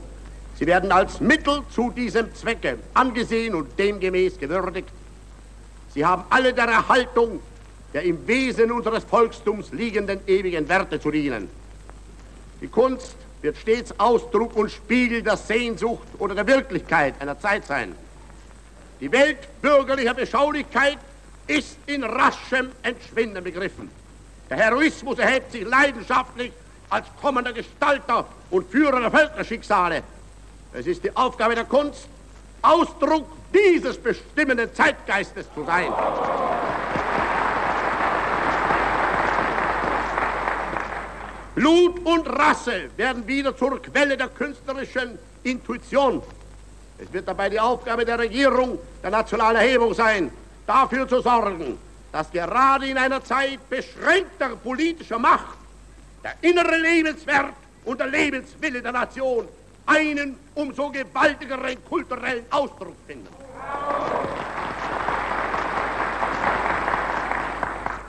sie 0.59 0.67
werden 0.67 0.91
als 0.91 1.21
Mittel 1.21 1.63
zu 1.71 1.93
diesem 1.93 2.35
Zwecke 2.35 2.79
angesehen 2.95 3.55
und 3.55 3.79
demgemäß 3.79 4.41
gewürdigt. 4.41 4.89
Sie 5.95 6.05
haben 6.05 6.25
alle 6.31 6.53
der 6.53 6.65
Erhaltung 6.65 7.39
der 7.95 8.03
im 8.03 8.27
Wesen 8.27 8.73
unseres 8.73 9.05
Volkstums 9.05 9.73
liegenden 9.73 10.21
ewigen 10.27 10.69
Werte 10.69 11.01
zu 11.01 11.13
dienen. 11.13 11.49
Die 12.61 12.69
Kunst 12.69 13.17
wird 13.41 13.57
stets 13.57 13.99
Ausdruck 13.99 14.57
und 14.57 14.71
Spiegel 14.71 15.23
der 15.23 15.37
Sehnsucht 15.37 16.09
oder 16.19 16.35
der 16.35 16.47
Wirklichkeit 16.47 17.15
einer 17.21 17.39
Zeit 17.39 17.65
sein. 17.67 17.95
Die 19.01 19.13
Welt 19.13 19.39
bürgerlicher 19.63 20.15
Beschaulichkeit 20.15 20.99
ist 21.47 21.77
in 21.87 22.03
raschem 22.03 22.71
Entschwinden 22.83 23.45
begriffen. 23.45 23.91
Der 24.51 24.57
Heroismus 24.57 25.19
erhebt 25.19 25.53
sich 25.53 25.65
leidenschaftlich 25.65 26.53
als 26.91 27.07
kommender 27.21 27.53
Gestalter 27.53 28.27
und 28.51 28.71
Führer 28.71 29.01
der 29.01 29.11
Völkerschicksale. 29.11 30.03
Es 30.73 30.87
ist 30.87 31.05
die 31.05 31.15
Aufgabe 31.17 31.55
der 31.55 31.65
Kunst, 31.65 32.09
Ausdruck 32.63 33.27
dieses 33.53 33.99
bestimmenden 33.99 34.75
Zeitgeistes 34.75 35.47
zu 35.55 35.65
sein. 35.65 35.93
Blut 41.55 42.05
und 42.05 42.27
Rasse 42.27 42.91
werden 42.97 43.27
wieder 43.27 43.57
zur 43.57 43.81
Quelle 43.81 44.17
der 44.17 44.29
künstlerischen 44.29 45.19
Intuition. 45.45 46.23
Es 46.99 47.13
wird 47.13 47.29
dabei 47.29 47.49
die 47.49 47.61
Aufgabe 47.61 48.05
der 48.05 48.19
Regierung, 48.19 48.79
der 49.03 49.11
nationalen 49.11 49.57
Erhebung 49.57 49.95
sein, 49.95 50.31
dafür 50.67 51.07
zu 51.09 51.21
sorgen, 51.21 51.79
dass 52.11 52.31
gerade 52.31 52.87
in 52.87 52.99
einer 52.99 53.23
Zeit 53.23 53.59
beschränkter 53.69 54.57
politischer 54.57 55.19
Macht 55.19 55.57
der 56.25 56.35
innere 56.41 56.77
Lebenswert 56.77 57.55
und 57.85 58.01
der 58.01 58.09
Lebenswille 58.09 58.83
der 58.83 58.93
Nation 58.93 59.47
einen 59.87 60.37
umso 60.55 60.91
gewaltigeren 60.91 61.85
kulturellen 61.85 62.47
Ausdruck 62.51 62.97
finden. 63.07 63.29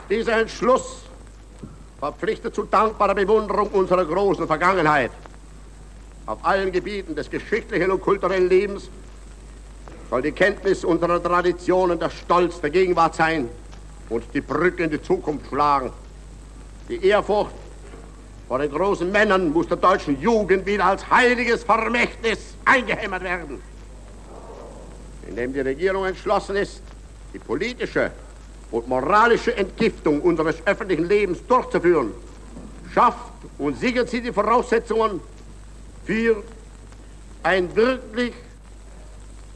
Dieser 0.10 0.39
Entschluss 0.39 1.04
verpflichtet 2.05 2.53
zu 2.53 2.63
dankbarer 2.63 3.15
Bewunderung 3.15 3.69
unserer 3.69 4.05
großen 4.05 4.45
Vergangenheit 4.45 5.11
auf 6.27 6.37
allen 6.43 6.71
Gebieten 6.71 7.15
des 7.15 7.27
geschichtlichen 7.29 7.89
und 7.89 7.99
kulturellen 7.99 8.47
Lebens 8.47 8.89
soll 10.11 10.21
die 10.21 10.31
Kenntnis 10.31 10.83
unserer 10.83 11.21
Traditionen 11.21 11.97
der 11.97 12.11
Stolz 12.11 12.61
der 12.61 12.69
Gegenwart 12.69 13.15
sein 13.15 13.49
und 14.09 14.23
die 14.35 14.41
Brücke 14.41 14.83
in 14.83 14.91
die 14.91 15.01
Zukunft 15.01 15.47
schlagen. 15.47 15.91
Die 16.89 17.03
Ehrfurcht 17.03 17.55
vor 18.47 18.59
den 18.59 18.69
großen 18.69 19.11
Männern 19.11 19.51
muss 19.51 19.67
der 19.67 19.77
deutschen 19.77 20.21
Jugend 20.21 20.63
wieder 20.67 20.85
als 20.85 21.09
heiliges 21.09 21.63
Vermächtnis 21.63 22.55
eingehämmert 22.65 23.23
werden. 23.23 23.63
Indem 25.27 25.53
die 25.53 25.61
Regierung 25.61 26.05
entschlossen 26.05 26.55
ist, 26.55 26.83
die 27.33 27.39
politische 27.39 28.11
und 28.75 28.89
moralische 28.89 29.55
Entgiftung 29.55 30.19
unseres 30.21 30.57
öffentlichen 30.65 31.05
Lebens 31.05 31.39
durchzuführen, 31.47 32.11
schafft 32.93 33.31
und 33.57 33.79
sichert 33.79 34.09
sie 34.09 34.19
die 34.19 34.33
Voraussetzungen 34.33 35.21
für 36.03 36.43
ein 37.41 37.73
wirklich 37.73 38.33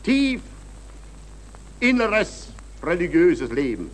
tief 0.04 0.42
inneres 1.82 2.48
religiöses 2.82 3.52
Leben. 3.52 3.92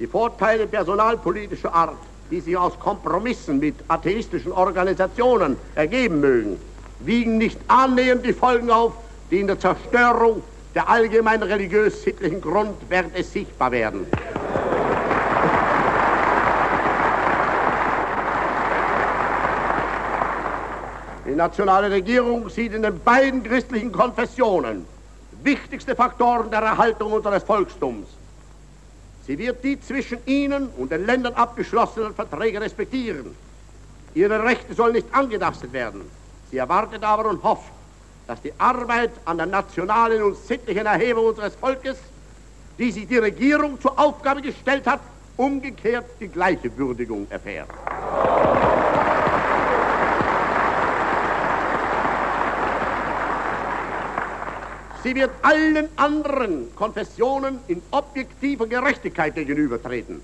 Die 0.00 0.08
Vorteile 0.08 0.66
personalpolitischer 0.66 1.72
Art, 1.72 1.98
die 2.32 2.40
sich 2.40 2.56
aus 2.56 2.76
Kompromissen 2.80 3.60
mit 3.60 3.76
atheistischen 3.86 4.50
Organisationen 4.50 5.56
ergeben 5.76 6.18
mögen, 6.18 6.58
wiegen 6.98 7.38
nicht 7.38 7.58
annähernd 7.68 8.26
die 8.26 8.32
Folgen 8.32 8.70
auf, 8.70 8.94
die 9.30 9.38
in 9.38 9.46
der 9.46 9.60
Zerstörung 9.60 10.42
der 10.78 10.88
allgemein 10.88 11.42
religiös-sittlichen 11.42 12.40
Grund 12.40 12.88
wird 12.88 13.06
es 13.12 13.32
sichtbar 13.32 13.72
werden. 13.72 14.06
Die 21.26 21.34
nationale 21.34 21.90
Regierung 21.90 22.48
sieht 22.48 22.74
in 22.74 22.82
den 22.82 23.00
beiden 23.00 23.42
christlichen 23.42 23.90
Konfessionen 23.90 24.86
wichtigste 25.42 25.96
Faktoren 25.96 26.48
der 26.48 26.60
Erhaltung 26.60 27.10
unseres 27.10 27.42
Volkstums. 27.42 28.06
Sie 29.26 29.36
wird 29.36 29.64
die 29.64 29.80
zwischen 29.80 30.18
ihnen 30.26 30.68
und 30.78 30.92
den 30.92 31.04
Ländern 31.06 31.34
abgeschlossenen 31.34 32.14
Verträge 32.14 32.60
respektieren. 32.60 33.34
Ihre 34.14 34.44
Rechte 34.44 34.74
sollen 34.74 34.92
nicht 34.92 35.12
angetastet 35.12 35.72
werden. 35.72 36.02
Sie 36.52 36.58
erwartet 36.58 37.02
aber 37.02 37.28
und 37.28 37.42
hofft, 37.42 37.72
dass 38.28 38.42
die 38.42 38.52
Arbeit 38.58 39.10
an 39.24 39.38
der 39.38 39.46
nationalen 39.46 40.22
und 40.22 40.36
sittlichen 40.36 40.84
Erhebung 40.84 41.26
unseres 41.28 41.54
Volkes, 41.56 41.96
die 42.78 42.92
sich 42.92 43.08
die 43.08 43.16
Regierung 43.16 43.80
zur 43.80 43.98
Aufgabe 43.98 44.42
gestellt 44.42 44.86
hat, 44.86 45.00
umgekehrt 45.38 46.04
die 46.20 46.28
gleiche 46.28 46.76
Würdigung 46.76 47.26
erfährt. 47.30 47.68
Sie 55.02 55.14
wird 55.14 55.30
allen 55.40 55.88
anderen 55.96 56.74
Konfessionen 56.76 57.60
in 57.68 57.80
objektiver 57.92 58.66
Gerechtigkeit 58.66 59.34
gegenübertreten. 59.36 60.20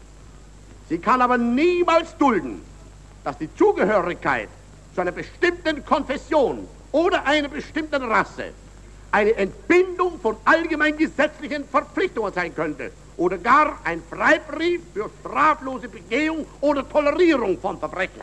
Sie 0.91 0.99
kann 0.99 1.23
aber 1.23 1.39
niemals 1.39 2.15
dulden, 2.19 2.61
dass 3.25 3.39
die 3.39 3.49
Zugehörigkeit 3.55 4.51
zu 4.95 5.01
einer 5.01 5.13
bestimmten 5.13 5.83
Konfession 5.87 6.69
oder 6.95 7.27
einer 7.27 7.49
bestimmten 7.49 8.05
Rasse 8.05 8.53
eine 9.11 9.35
Entbindung 9.35 10.21
von 10.21 10.37
allgemein 10.45 10.97
gesetzlichen 10.97 11.65
Verpflichtungen 11.69 12.33
sein 12.33 12.55
könnte 12.55 12.93
oder 13.17 13.37
gar 13.37 13.81
ein 13.85 14.01
Freibrief 14.09 14.81
für 14.93 15.11
straflose 15.21 15.89
Begehung 15.89 16.47
oder 16.61 16.89
Tolerierung 16.89 17.59
von 17.59 17.79
Verbrechen. 17.81 18.23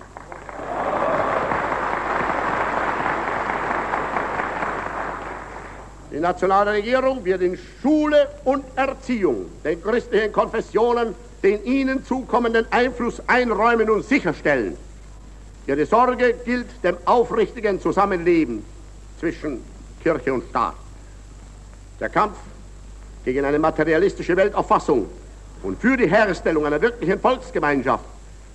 Die 6.11 6.19
nationale 6.19 6.71
Regierung 6.71 7.23
wird 7.25 7.41
in 7.41 7.57
Schule 7.81 8.29
und 8.45 8.65
Erziehung 8.77 9.49
den 9.63 9.81
christlichen 9.81 10.31
Konfessionen 10.31 11.13
den 11.43 11.63
ihnen 11.65 12.05
zukommenden 12.05 12.67
Einfluss 12.71 13.21
einräumen 13.27 13.89
und 13.89 14.05
sicherstellen. 14.05 14.77
Ihre 15.67 15.85
Sorge 15.85 16.35
gilt 16.43 16.83
dem 16.83 16.97
aufrichtigen 17.05 17.79
Zusammenleben 17.79 18.65
zwischen 19.19 19.63
Kirche 20.01 20.33
und 20.33 20.43
Staat. 20.49 20.75
Der 21.99 22.09
Kampf 22.09 22.37
gegen 23.23 23.45
eine 23.45 23.59
materialistische 23.59 24.35
Weltauffassung 24.35 25.07
und 25.61 25.79
für 25.79 25.95
die 25.95 26.09
Herstellung 26.09 26.65
einer 26.65 26.81
wirklichen 26.81 27.19
Volksgemeinschaft 27.19 28.03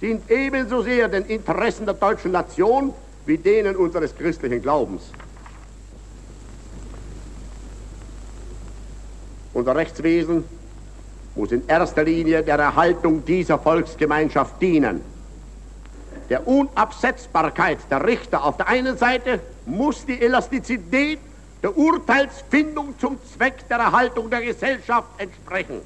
dient 0.00 0.28
ebenso 0.30 0.82
sehr 0.82 1.08
den 1.08 1.24
Interessen 1.26 1.86
der 1.86 1.94
deutschen 1.94 2.32
Nation 2.32 2.92
wie 3.24 3.38
denen 3.38 3.76
unseres 3.76 4.14
christlichen 4.14 4.60
Glaubens. 4.60 5.02
Unser 9.52 9.74
Rechtswesen 9.74 10.44
muss 11.34 11.52
in 11.52 11.66
erster 11.66 12.04
Linie 12.04 12.42
der 12.42 12.58
Erhaltung 12.58 13.24
dieser 13.24 13.58
Volksgemeinschaft 13.58 14.60
dienen. 14.60 15.15
Der 16.28 16.46
Unabsetzbarkeit 16.46 17.78
der 17.90 18.04
Richter 18.04 18.44
auf 18.44 18.56
der 18.56 18.68
einen 18.68 18.96
Seite 18.98 19.40
muss 19.64 20.04
die 20.04 20.20
Elastizität 20.20 21.20
der 21.62 21.76
Urteilsfindung 21.76 22.98
zum 22.98 23.18
Zweck 23.24 23.68
der 23.68 23.78
Erhaltung 23.78 24.28
der 24.28 24.40
Gesellschaft 24.42 25.08
entsprechen. 25.18 25.80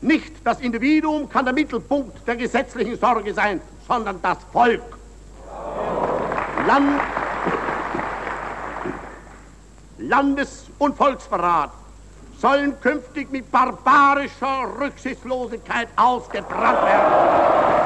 Nicht 0.00 0.34
das 0.44 0.60
Individuum 0.60 1.28
kann 1.28 1.44
der 1.44 1.54
Mittelpunkt 1.54 2.26
der 2.26 2.36
gesetzlichen 2.36 2.98
Sorge 2.98 3.32
sein, 3.32 3.60
sondern 3.86 4.20
das 4.20 4.38
Volk. 4.52 4.82
Land, 6.66 7.00
Landes- 9.98 10.66
und 10.78 10.96
Volksverrat 10.96 11.70
sollen 12.38 12.78
künftig 12.80 13.30
mit 13.30 13.50
barbarischer 13.50 14.68
Rücksichtslosigkeit 14.78 15.88
ausgebrannt 15.96 16.84
werden. 16.84 17.83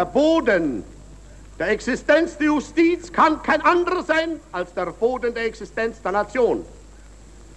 Der 0.00 0.06
Boden 0.06 0.82
der 1.58 1.68
Existenz 1.68 2.38
der 2.38 2.46
Justiz 2.46 3.12
kann 3.12 3.42
kein 3.42 3.60
anderer 3.60 4.02
sein 4.02 4.40
als 4.50 4.72
der 4.72 4.86
Boden 4.86 5.34
der 5.34 5.44
Existenz 5.44 6.00
der 6.00 6.12
Nation. 6.12 6.64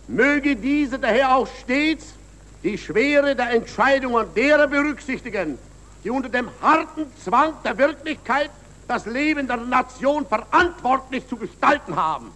Möge 0.10 0.58
diese 0.58 1.00
daher 1.00 1.38
auch 1.38 1.48
stets 1.48 2.16
die 2.62 2.78
Schwere 2.78 3.34
der 3.34 3.52
Entscheidungen 3.52 4.28
derer 4.36 4.68
berücksichtigen, 4.68 5.58
die 6.04 6.10
unter 6.10 6.28
dem 6.28 6.50
harten 6.62 7.06
Zwang 7.24 7.54
der 7.64 7.78
Wirklichkeit 7.78 8.52
das 8.90 9.06
Leben 9.06 9.48
der 9.48 9.56
Nation 9.56 10.26
verantwortlich 10.26 11.26
zu 11.30 11.38
gestalten 11.38 11.96
haben. 11.96 12.34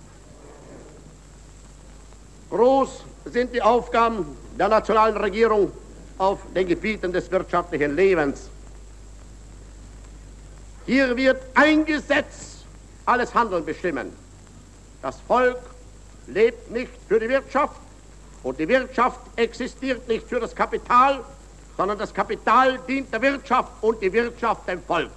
Groß 2.49 3.03
sind 3.25 3.53
die 3.53 3.61
Aufgaben 3.61 4.37
der 4.57 4.69
nationalen 4.69 5.17
Regierung 5.17 5.69
auf 6.17 6.39
den 6.55 6.65
Gebieten 6.65 7.11
des 7.11 7.29
wirtschaftlichen 7.29 7.93
Lebens. 7.93 8.49
Hier 10.87 11.17
wird 11.17 11.43
ein 11.53 11.83
Gesetz 11.83 12.63
alles 13.05 13.35
Handeln 13.35 13.65
bestimmen. 13.65 14.13
Das 15.01 15.19
Volk 15.19 15.59
lebt 16.27 16.71
nicht 16.71 16.93
für 17.09 17.19
die 17.19 17.27
Wirtschaft 17.27 17.75
und 18.41 18.57
die 18.57 18.69
Wirtschaft 18.69 19.19
existiert 19.35 20.07
nicht 20.07 20.25
für 20.29 20.39
das 20.39 20.55
Kapital, 20.55 21.25
sondern 21.75 21.97
das 21.97 22.13
Kapital 22.13 22.79
dient 22.87 23.11
der 23.13 23.21
Wirtschaft 23.21 23.69
und 23.81 24.01
die 24.01 24.13
Wirtschaft 24.13 24.65
dem 24.69 24.81
Volk. 24.81 25.11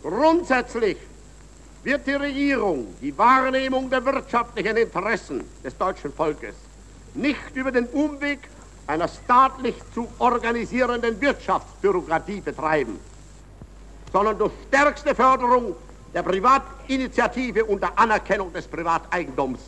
Grundsätzlich 0.00 0.96
wird 1.86 2.04
die 2.04 2.14
Regierung 2.14 2.96
die 3.00 3.16
Wahrnehmung 3.16 3.88
der 3.88 4.04
wirtschaftlichen 4.04 4.76
Interessen 4.76 5.44
des 5.62 5.78
deutschen 5.78 6.12
Volkes 6.12 6.56
nicht 7.14 7.54
über 7.54 7.70
den 7.70 7.86
Umweg 7.86 8.40
einer 8.88 9.06
staatlich 9.06 9.76
zu 9.94 10.08
organisierenden 10.18 11.20
Wirtschaftsbürokratie 11.20 12.40
betreiben, 12.40 12.98
sondern 14.12 14.36
durch 14.36 14.52
stärkste 14.66 15.14
Förderung 15.14 15.76
der 16.12 16.24
Privatinitiative 16.24 17.64
und 17.64 17.80
der 17.80 17.96
Anerkennung 17.96 18.52
des 18.52 18.66
Privateigentums. 18.66 19.60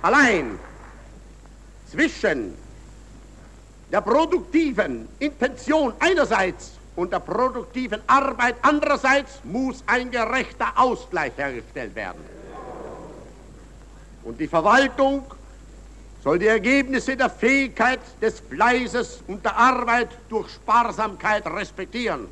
Allein 0.00 0.58
zwischen 1.90 2.54
der 3.90 4.00
produktiven 4.00 5.08
Intention 5.18 5.92
einerseits 6.00 6.78
und 6.96 7.12
der 7.12 7.20
produktiven 7.20 8.02
Arbeit. 8.06 8.56
Andererseits 8.62 9.40
muss 9.44 9.82
ein 9.86 10.10
gerechter 10.10 10.72
Ausgleich 10.76 11.32
hergestellt 11.36 11.94
werden. 11.94 12.22
Und 14.24 14.38
die 14.38 14.46
Verwaltung 14.46 15.24
soll 16.22 16.38
die 16.38 16.46
Ergebnisse 16.46 17.16
der 17.16 17.30
Fähigkeit 17.30 18.00
des 18.20 18.40
Fleißes 18.40 19.24
und 19.26 19.44
der 19.44 19.56
Arbeit 19.56 20.10
durch 20.28 20.50
Sparsamkeit 20.50 21.46
respektieren. 21.46 22.28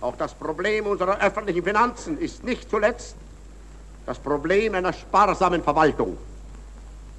Auch 0.00 0.16
das 0.16 0.32
Problem 0.32 0.86
unserer 0.86 1.20
öffentlichen 1.20 1.62
Finanzen 1.62 2.18
ist 2.18 2.42
nicht 2.42 2.70
zuletzt 2.70 3.16
das 4.06 4.18
Problem 4.18 4.74
einer 4.74 4.94
sparsamen 4.94 5.62
Verwaltung. 5.62 6.16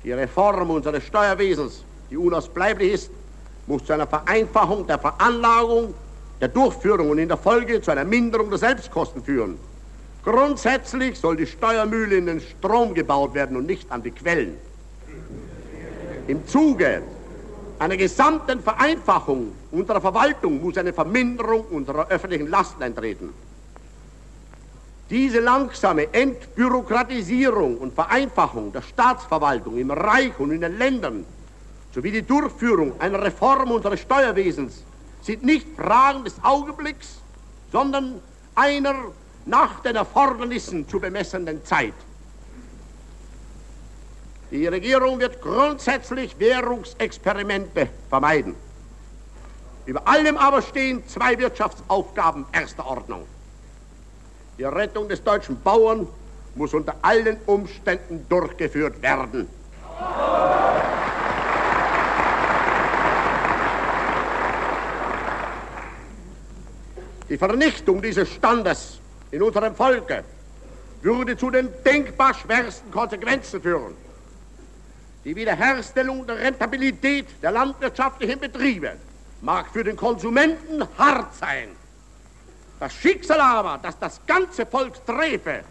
Die 0.04 0.12
Reform 0.12 0.72
unseres 0.72 1.04
Steuerwesens, 1.04 1.84
die 2.10 2.18
unausbleiblich 2.18 2.94
ist, 2.94 3.12
muss 3.68 3.86
zu 3.86 3.94
einer 3.94 4.08
Vereinfachung 4.08 4.88
der 4.88 5.00
Veranlagung, 5.00 5.94
der 6.40 6.48
Durchführung 6.48 7.10
und 7.12 7.20
in 7.20 7.28
der 7.28 7.38
Folge 7.38 7.82
zu 7.82 7.92
einer 7.92 8.04
Minderung 8.04 8.50
der 8.50 8.60
Selbstkosten 8.60 9.24
führen. 9.24 9.58
Grundsätzlich 10.24 11.20
soll 11.20 11.38
die 11.38 11.48
Steuermühle 11.48 12.18
in 12.18 12.26
den 12.28 12.42
Strom 12.42 12.94
gebaut 12.94 13.34
werden 13.34 13.58
und 13.58 13.66
nicht 13.66 13.92
an 13.92 14.04
die 14.04 14.12
Quellen. 14.12 14.58
Im 16.28 16.48
Zuge 16.48 17.02
einer 17.80 17.98
gesamten 17.98 18.62
Vereinfachung 18.62 19.54
unserer 19.72 20.00
Verwaltung 20.00 20.62
muss 20.62 20.78
eine 20.78 20.94
Verminderung 20.94 21.66
unserer 21.72 22.08
öffentlichen 22.10 22.48
Lasten 22.48 22.84
eintreten. 22.84 23.30
Diese 25.10 25.40
langsame 25.40 26.14
Entbürokratisierung 26.14 27.78
und 27.80 27.94
Vereinfachung 27.94 28.72
der 28.72 28.84
Staatsverwaltung 28.84 29.78
im 29.78 29.92
Reich 29.92 30.40
und 30.40 30.52
in 30.52 30.62
den 30.62 30.78
Ländern 30.78 31.26
sowie 31.94 32.12
die 32.12 32.22
Durchführung 32.22 33.00
einer 33.00 33.22
Reform 33.22 33.72
unseres 33.72 34.00
Steuerwesens 34.00 34.84
sind 35.22 35.44
nicht 35.44 35.68
Fragen 35.76 36.24
des 36.24 36.36
Augenblicks, 36.44 37.18
sondern 37.72 38.22
einer 38.56 38.96
nach 39.46 39.82
den 39.82 39.96
Erfordernissen 39.96 40.88
zu 40.88 41.00
bemessenden 41.00 41.64
Zeit. 41.66 41.94
Die 44.52 44.68
Regierung 44.68 45.20
wird 45.20 45.42
grundsätzlich 45.42 46.38
Währungsexperimente 46.38 47.88
vermeiden. 48.10 48.56
Über 49.86 50.08
allem 50.08 50.38
aber 50.38 50.62
stehen 50.62 51.08
zwei 51.08 51.38
Wirtschaftsaufgaben 51.40 52.46
erster 52.52 52.86
Ordnung. 52.86 53.26
Die 54.58 54.64
Rettung 54.64 55.08
des 55.08 55.24
deutschen 55.24 55.60
Bauern 55.62 56.08
muss 56.56 56.74
unter 56.74 56.96
allen 57.02 57.38
Umständen 57.46 58.26
durchgeführt 58.28 59.02
werden. 59.02 59.48
Die 67.32 67.38
Vernichtung 67.38 68.02
dieses 68.02 68.30
Standes 68.30 69.00
in 69.32 69.42
unserem 69.42 69.74
Volke 69.74 70.22
würde 71.02 71.38
zu 71.38 71.50
den 71.50 71.70
denkbar 71.86 72.34
schwersten 72.34 72.92
Konsequenzen 72.92 73.62
führen. 73.62 73.96
Die 75.24 75.34
Wiederherstellung 75.34 76.28
der 76.28 76.40
Rentabilität 76.40 77.42
der 77.42 77.52
landwirtschaftlichen 77.52 78.38
Betriebe 78.38 78.98
mag 79.40 79.68
für 79.72 79.82
den 79.82 79.96
Konsumenten 79.96 80.86
hart 80.98 81.34
sein. 81.36 81.70
Das 82.82 82.94
Schicksal 82.96 83.40
aber, 83.40 83.80
das 83.82 83.98
das 83.98 84.20
ganze 84.28 84.66
Volk 84.66 85.06
träfe, 85.06 85.64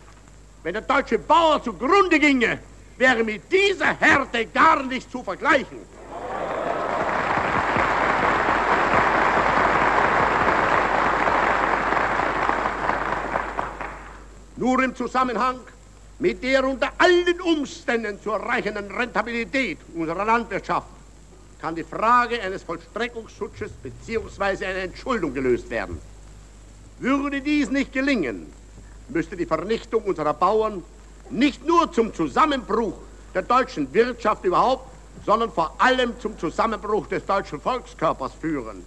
wenn 0.63 0.73
der 0.73 0.83
deutsche 0.83 1.19
Bauer 1.19 1.63
zugrunde 1.63 2.19
ginge, 2.19 2.59
wäre 2.97 3.23
mit 3.23 3.53
dieser 3.53 4.01
Härte 4.01 4.47
gar 4.47 4.83
nicht 4.83 5.13
zu 5.13 5.23
vergleichen. 5.23 5.81
Nur 14.61 14.83
im 14.85 14.95
Zusammenhang 14.95 15.61
mit 16.19 16.43
der 16.45 16.69
unter 16.69 16.93
allen 16.99 17.41
Umständen 17.41 18.21
zu 18.21 18.31
erreichenden 18.33 18.91
Rentabilität 18.91 19.79
unserer 19.95 20.27
Landwirtschaft 20.27 20.87
kann 21.63 21.75
die 21.75 21.83
Frage 21.83 22.39
eines 22.43 22.63
Vollstreckungsschutzes 22.65 23.71
bzw. 23.83 24.67
einer 24.67 24.81
Entschuldung 24.81 25.33
gelöst 25.33 25.71
werden. 25.71 25.99
Würde 26.99 27.41
dies 27.41 27.71
nicht 27.71 27.95
gelingen, 27.95 28.53
müsste 29.09 29.35
die 29.35 29.47
Vernichtung 29.47 30.05
unserer 30.05 30.35
Bauern 30.35 30.83
nicht 31.31 31.67
nur 31.67 31.91
zum 31.91 32.13
Zusammenbruch 32.13 32.99
der 33.33 33.43
deutschen 33.43 33.91
Wirtschaft 33.95 34.45
überhaupt, 34.45 34.91
sondern 35.25 35.51
vor 35.51 35.75
allem 35.79 36.21
zum 36.21 36.39
Zusammenbruch 36.39 37.07
des 37.07 37.25
deutschen 37.25 37.63
Volkskörpers 37.63 38.35
führen. 38.35 38.85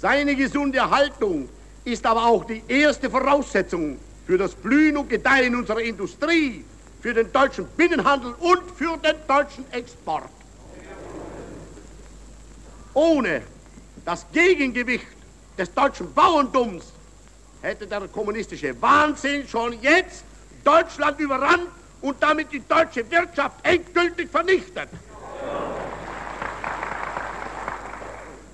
Seine 0.00 0.34
gesunde 0.34 0.78
Erhaltung 0.78 1.48
ist 1.84 2.04
aber 2.04 2.26
auch 2.26 2.44
die 2.44 2.64
erste 2.66 3.08
Voraussetzung 3.08 3.98
für 4.28 4.36
das 4.36 4.54
Blühen 4.54 4.98
und 4.98 5.08
Gedeihen 5.08 5.54
unserer 5.56 5.80
Industrie, 5.80 6.62
für 7.00 7.14
den 7.14 7.32
deutschen 7.32 7.66
Binnenhandel 7.78 8.34
und 8.38 8.60
für 8.76 8.98
den 8.98 9.16
deutschen 9.26 9.64
Export. 9.72 10.28
Ohne 12.92 13.40
das 14.04 14.26
Gegengewicht 14.30 15.06
des 15.56 15.72
deutschen 15.72 16.12
Bauerndums 16.12 16.92
hätte 17.62 17.86
der 17.86 18.06
kommunistische 18.08 18.76
Wahnsinn 18.82 19.48
schon 19.48 19.80
jetzt 19.80 20.24
Deutschland 20.62 21.18
überrannt 21.20 21.68
und 22.02 22.22
damit 22.22 22.52
die 22.52 22.60
deutsche 22.68 23.10
Wirtschaft 23.10 23.56
endgültig 23.62 24.28
vernichtet. 24.30 24.90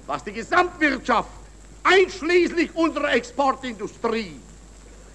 Was 0.07 0.23
die 0.23 0.33
Gesamtwirtschaft, 0.33 1.31
einschließlich 1.83 2.73
unserer 2.77 3.13
Exportindustrie, 3.13 4.41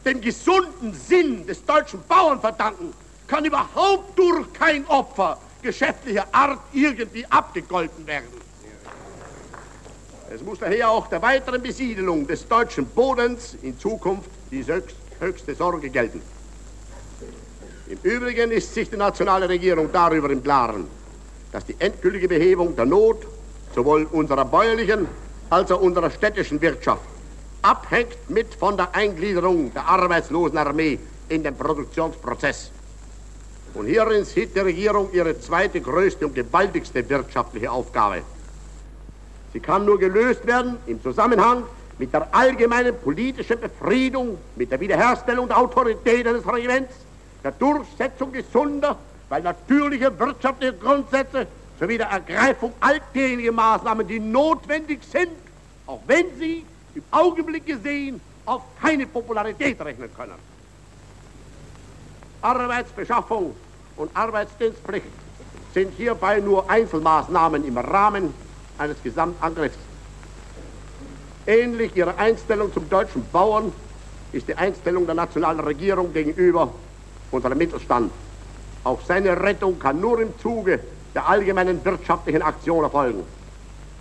dem 0.05 0.21
gesunden 0.21 0.93
Sinn 0.93 1.45
des 1.45 1.63
deutschen 1.65 2.01
Bauern 2.07 2.39
verdanken, 2.39 2.93
kann 3.27 3.45
überhaupt 3.45 4.17
durch 4.17 4.51
kein 4.53 4.85
Opfer 4.87 5.37
geschäftlicher 5.61 6.27
Art 6.31 6.59
irgendwie 6.73 7.25
abgegolten 7.29 8.05
werden. 8.07 8.27
Es 10.31 10.43
muss 10.43 10.59
daher 10.59 10.89
auch 10.89 11.07
der 11.07 11.21
weiteren 11.21 11.61
Besiedelung 11.61 12.27
des 12.27 12.47
deutschen 12.47 12.85
Bodens 12.85 13.55
in 13.61 13.77
Zukunft 13.79 14.29
die 14.51 14.63
höchste 15.19 15.55
Sorge 15.55 15.89
gelten. 15.89 16.21
Im 17.87 17.97
Übrigen 18.03 18.51
ist 18.51 18.73
sich 18.73 18.89
die 18.89 18.97
nationale 18.97 19.49
Regierung 19.49 19.91
darüber 19.91 20.29
im 20.29 20.43
Klaren, 20.43 20.87
dass 21.51 21.65
die 21.65 21.75
endgültige 21.79 22.27
Behebung 22.27 22.75
der 22.75 22.85
Not 22.85 23.25
sowohl 23.73 24.03
unserer 24.03 24.45
bäuerlichen 24.45 25.07
als 25.49 25.71
auch 25.71 25.81
unserer 25.81 26.11
städtischen 26.11 26.61
Wirtschaft 26.61 27.01
abhängt 27.61 28.29
mit 28.29 28.53
von 28.55 28.77
der 28.77 28.93
Eingliederung 28.95 29.73
der 29.73 29.87
Arbeitslosenarmee 29.87 30.99
in 31.29 31.43
den 31.43 31.55
Produktionsprozess. 31.55 32.71
Und 33.73 33.85
hierin 33.85 34.25
sieht 34.25 34.55
die 34.55 34.59
Regierung 34.59 35.09
ihre 35.13 35.39
zweite 35.39 35.79
größte 35.79 36.25
und 36.25 36.33
gewaltigste 36.33 37.07
wirtschaftliche 37.07 37.71
Aufgabe. 37.71 38.23
Sie 39.53 39.59
kann 39.59 39.85
nur 39.85 39.99
gelöst 39.99 40.45
werden 40.45 40.77
im 40.87 41.01
Zusammenhang 41.01 41.63
mit 41.97 42.13
der 42.13 42.33
allgemeinen 42.33 42.95
politischen 42.97 43.59
Befriedung, 43.59 44.37
mit 44.55 44.71
der 44.71 44.79
Wiederherstellung 44.79 45.47
der 45.47 45.57
Autorität 45.57 46.25
eines 46.27 46.47
Regiments, 46.47 46.93
der 47.43 47.51
Durchsetzung 47.51 48.31
gesunder, 48.31 48.97
weil 49.27 49.41
natürliche 49.43 50.17
wirtschaftliche 50.17 50.73
Grundsätze 50.73 51.47
sowie 51.79 51.97
der 51.97 52.07
Ergreifung 52.07 52.73
all 52.79 52.99
Maßnahmen, 53.51 54.07
die 54.07 54.19
notwendig 54.19 54.99
sind, 55.03 55.29
auch 55.85 56.01
wenn 56.07 56.25
sie 56.37 56.65
im 56.95 57.03
Augenblick 57.11 57.65
gesehen 57.65 58.19
auf 58.45 58.63
keine 58.81 59.05
Popularität 59.05 59.79
rechnen 59.81 60.09
können. 60.15 60.35
Arbeitsbeschaffung 62.41 63.55
und 63.97 64.15
Arbeitsdienstpflicht 64.15 65.05
sind 65.73 65.93
hierbei 65.95 66.39
nur 66.39 66.69
Einzelmaßnahmen 66.69 67.65
im 67.65 67.77
Rahmen 67.77 68.33
eines 68.77 69.01
Gesamtangriffs. 69.03 69.77
Ähnlich 71.45 71.95
ihrer 71.95 72.17
Einstellung 72.17 72.73
zum 72.73 72.89
deutschen 72.89 73.25
Bauern 73.31 73.71
ist 74.31 74.47
die 74.47 74.55
Einstellung 74.55 75.05
der 75.05 75.15
nationalen 75.15 75.59
Regierung 75.59 76.13
gegenüber 76.13 76.71
unserem 77.31 77.57
Mittelstand. 77.57 78.11
Auch 78.83 78.99
seine 79.05 79.39
Rettung 79.39 79.77
kann 79.79 79.99
nur 79.99 80.21
im 80.21 80.37
Zuge 80.39 80.79
der 81.13 81.27
allgemeinen 81.27 81.83
wirtschaftlichen 81.83 82.41
Aktion 82.41 82.83
erfolgen. 82.83 83.23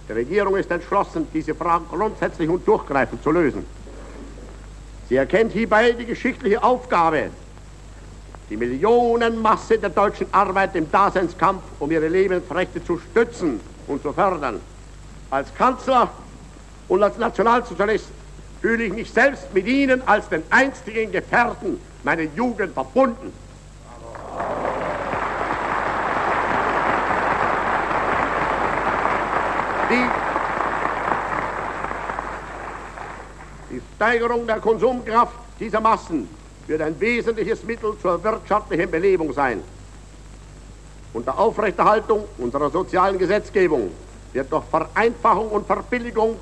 Die 0.09 0.13
Regierung 0.13 0.57
ist 0.57 0.71
entschlossen, 0.71 1.29
diese 1.35 1.55
Fragen 1.55 1.87
grundsätzlich 1.91 2.49
und 2.49 2.67
durchgreifend 2.67 3.23
zu 3.23 3.31
lösen. 3.31 3.65
Sie 5.09 5.17
erkennt 5.17 5.53
hierbei 5.53 5.93
die 5.93 6.07
geschichtliche 6.07 6.63
Aufgabe, 6.63 7.31
die 8.49 8.57
Millionenmasse 8.57 9.79
der 9.79 9.91
deutschen 9.91 10.27
Arbeit 10.33 10.75
im 10.77 10.91
Daseinskampf 10.91 11.63
um 11.79 11.91
ihre 11.91 12.09
Lebensrechte 12.09 12.83
zu 12.83 12.99
stützen 12.99 13.61
und 13.87 14.03
zu 14.03 14.13
fördern. 14.13 14.61
Als 15.31 15.55
Kanzler 15.55 16.11
und 16.89 17.03
als 17.03 17.19
Nationalsozialist 17.19 18.09
fühle 18.63 18.85
ich 18.85 18.93
mich 18.93 19.13
selbst 19.13 19.53
mit 19.53 19.67
Ihnen 19.67 20.07
als 20.07 20.29
den 20.29 20.43
einstigen 20.51 21.13
Gefährten 21.13 21.79
meiner 22.03 22.23
Jugend 22.23 22.73
verbunden. 22.73 23.33
Die, 29.91 30.07
die 33.71 33.81
Steigerung 33.99 34.47
der 34.47 34.61
Konsumkraft 34.61 35.35
dieser 35.59 35.81
Massen 35.81 36.29
wird 36.69 36.81
ein 36.83 37.01
wesentliches 37.01 37.65
Mittel 37.65 37.99
zur 37.99 38.23
wirtschaftlichen 38.23 38.89
Belebung 38.89 39.33
sein. 39.33 39.61
Unter 41.13 41.37
Aufrechterhaltung 41.37 42.29
unserer 42.39 42.71
sozialen 42.71 43.19
Gesetzgebung 43.19 43.91
wird 44.33 44.53
durch 44.53 44.63
Vereinfachung 44.67 45.49
und 45.49 45.67
Verbilligung 45.67 46.39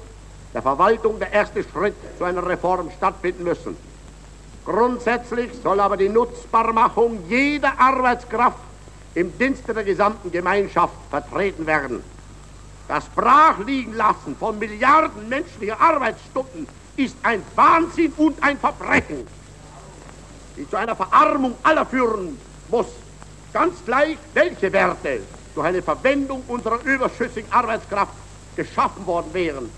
der 0.52 0.60
Verwaltung 0.60 1.18
der 1.18 1.32
erste 1.32 1.62
Schritt 1.62 1.94
zu 2.18 2.24
einer 2.24 2.46
Reform 2.46 2.90
stattfinden 2.90 3.44
müssen. 3.44 3.74
Grundsätzlich 4.66 5.50
soll 5.62 5.80
aber 5.80 5.96
die 5.96 6.10
Nutzbarmachung 6.10 7.24
jeder 7.26 7.80
Arbeitskraft 7.80 8.58
im 9.14 9.32
Dienste 9.38 9.72
der 9.72 9.84
gesamten 9.84 10.30
Gemeinschaft 10.30 10.92
vertreten 11.08 11.66
werden. 11.66 12.04
Das 12.86 13.06
Brachliegenlassen 13.06 14.36
von 14.36 14.58
Milliarden 14.58 15.26
menschlicher 15.30 15.80
Arbeitsstunden 15.80 16.66
ist 16.96 17.16
ein 17.22 17.42
Wahnsinn 17.54 18.12
und 18.16 18.42
ein 18.42 18.58
Verbrechen, 18.58 19.26
die 20.56 20.68
zu 20.68 20.76
einer 20.76 20.96
Verarmung 20.96 21.54
aller 21.62 21.86
führen 21.86 22.38
muss. 22.68 22.86
Ganz 23.52 23.76
gleich, 23.84 24.16
welche 24.34 24.72
Werte 24.72 25.20
durch 25.54 25.66
eine 25.66 25.82
Verwendung 25.82 26.42
unserer 26.48 26.82
überschüssigen 26.84 27.50
Arbeitskraft 27.52 28.12
geschaffen 28.54 29.06
worden 29.06 29.32
wären. 29.32 29.70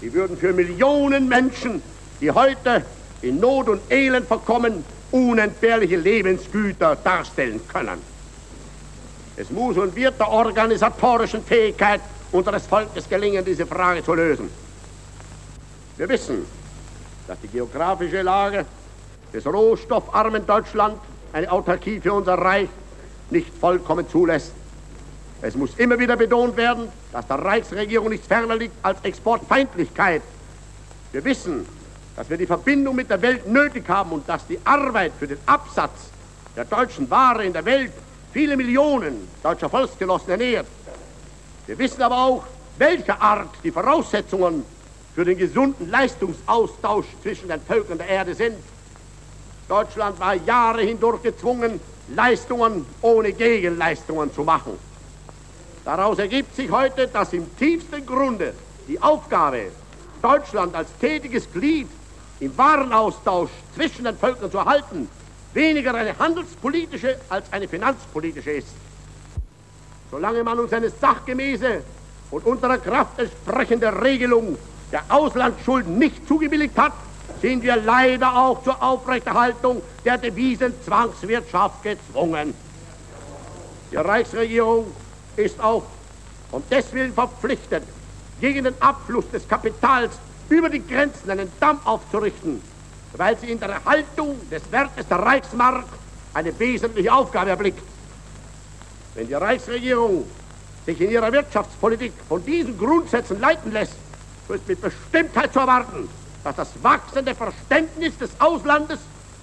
Die 0.00 0.12
würden 0.12 0.36
für 0.36 0.52
Millionen 0.52 1.28
Menschen, 1.28 1.82
die 2.20 2.30
heute 2.30 2.84
in 3.22 3.40
Not 3.40 3.68
und 3.68 3.80
Elend 3.90 4.26
verkommen, 4.26 4.84
unentbehrliche 5.10 5.96
Lebensgüter 5.96 6.96
darstellen 6.96 7.60
können. 7.68 8.00
Es 9.36 9.50
muss 9.50 9.76
und 9.76 9.96
wird 9.96 10.18
der 10.20 10.28
organisatorischen 10.28 11.42
Fähigkeit 11.42 12.00
unseres 12.30 12.66
Volkes 12.66 13.08
gelingen, 13.08 13.44
diese 13.44 13.66
Frage 13.66 14.04
zu 14.04 14.14
lösen. 14.14 14.63
Wir 15.96 16.08
wissen, 16.08 16.44
dass 17.28 17.40
die 17.40 17.48
geografische 17.48 18.22
Lage 18.22 18.66
des 19.32 19.46
rohstoffarmen 19.46 20.44
Deutschland 20.44 20.98
eine 21.32 21.50
Autarkie 21.50 22.00
für 22.00 22.12
unser 22.12 22.34
Reich 22.34 22.68
nicht 23.30 23.52
vollkommen 23.60 24.08
zulässt. 24.08 24.52
Es 25.40 25.54
muss 25.54 25.70
immer 25.76 25.98
wieder 25.98 26.16
betont 26.16 26.56
werden, 26.56 26.88
dass 27.12 27.26
der 27.28 27.36
Reichsregierung 27.36 28.08
nichts 28.08 28.26
ferner 28.26 28.56
liegt 28.56 28.74
als 28.82 28.98
Exportfeindlichkeit. 29.02 30.22
Wir 31.12 31.24
wissen, 31.24 31.64
dass 32.16 32.28
wir 32.28 32.38
die 32.38 32.46
Verbindung 32.46 32.96
mit 32.96 33.08
der 33.08 33.22
Welt 33.22 33.46
nötig 33.46 33.88
haben 33.88 34.12
und 34.12 34.28
dass 34.28 34.46
die 34.46 34.58
Arbeit 34.64 35.12
für 35.18 35.28
den 35.28 35.38
Absatz 35.46 36.10
der 36.56 36.64
deutschen 36.64 37.08
Ware 37.08 37.44
in 37.44 37.52
der 37.52 37.64
Welt 37.64 37.92
viele 38.32 38.56
Millionen 38.56 39.28
deutscher 39.42 39.68
Volksgenossen 39.68 40.30
ernährt. 40.30 40.66
Wir 41.66 41.78
wissen 41.78 42.02
aber 42.02 42.16
auch, 42.16 42.44
welcher 42.78 43.20
Art 43.20 43.50
die 43.62 43.70
Voraussetzungen 43.70 44.64
für 45.14 45.24
den 45.24 45.38
gesunden 45.38 45.90
Leistungsaustausch 45.90 47.06
zwischen 47.22 47.48
den 47.48 47.60
Völkern 47.60 47.98
der 47.98 48.08
Erde 48.08 48.34
sind. 48.34 48.56
Deutschland 49.68 50.18
war 50.18 50.34
Jahre 50.34 50.82
hindurch 50.82 51.22
gezwungen, 51.22 51.80
Leistungen 52.08 52.84
ohne 53.00 53.32
Gegenleistungen 53.32 54.32
zu 54.32 54.42
machen. 54.42 54.72
Daraus 55.84 56.18
ergibt 56.18 56.54
sich 56.56 56.70
heute, 56.70 57.08
dass 57.08 57.32
im 57.32 57.46
tiefsten 57.56 58.04
Grunde 58.04 58.54
die 58.88 59.00
Aufgabe, 59.00 59.70
Deutschland 60.20 60.74
als 60.74 60.88
tätiges 60.98 61.50
Glied 61.52 61.88
im 62.40 62.56
Warenaustausch 62.56 63.50
zwischen 63.74 64.04
den 64.04 64.16
Völkern 64.16 64.50
zu 64.50 64.58
erhalten, 64.58 65.08
weniger 65.52 65.94
eine 65.94 66.18
handelspolitische 66.18 67.18
als 67.28 67.52
eine 67.52 67.68
finanzpolitische 67.68 68.50
ist. 68.50 68.74
Solange 70.10 70.42
man 70.42 70.58
uns 70.58 70.72
eine 70.72 70.90
sachgemäße 70.90 71.82
und 72.30 72.44
unserer 72.46 72.78
Kraft 72.78 73.18
entsprechende 73.18 74.02
Regelung 74.02 74.56
der 74.92 75.02
Auslandsschulden 75.08 75.98
nicht 75.98 76.26
zugebilligt 76.26 76.76
hat, 76.78 76.92
sind 77.40 77.62
wir 77.62 77.76
leider 77.76 78.34
auch 78.36 78.62
zur 78.62 78.82
Aufrechterhaltung 78.82 79.82
der 80.04 80.18
Devisen-Zwangswirtschaft 80.18 81.82
gezwungen. 81.82 82.54
Die 83.90 83.96
Reichsregierung 83.96 84.92
ist 85.36 85.60
auch 85.60 85.84
und 86.50 86.64
deswegen 86.70 87.12
verpflichtet, 87.12 87.82
gegen 88.40 88.64
den 88.64 88.80
Abfluss 88.80 89.28
des 89.30 89.46
Kapitals 89.48 90.12
über 90.48 90.68
die 90.68 90.86
Grenzen 90.86 91.30
einen 91.30 91.50
Damm 91.58 91.80
aufzurichten, 91.84 92.62
weil 93.16 93.36
sie 93.38 93.50
in 93.50 93.58
der 93.58 93.70
Erhaltung 93.70 94.38
des 94.50 94.62
Wertes 94.70 95.08
der 95.08 95.18
Reichsmark 95.18 95.86
eine 96.32 96.56
wesentliche 96.58 97.12
Aufgabe 97.12 97.50
erblickt. 97.50 97.82
Wenn 99.14 99.26
die 99.28 99.34
Reichsregierung 99.34 100.26
sich 100.86 101.00
in 101.00 101.10
ihrer 101.10 101.32
Wirtschaftspolitik 101.32 102.12
von 102.28 102.44
diesen 102.44 102.76
Grundsätzen 102.78 103.40
leiten 103.40 103.72
lässt, 103.72 103.94
so 104.46 104.54
ist 104.54 104.68
mit 104.68 104.80
Bestimmtheit 104.80 105.52
zu 105.52 105.60
erwarten, 105.60 106.08
dass 106.42 106.56
das 106.56 106.82
wachsende 106.82 107.34
Verständnis 107.34 108.16
des 108.18 108.30
Auslandes 108.38 109.00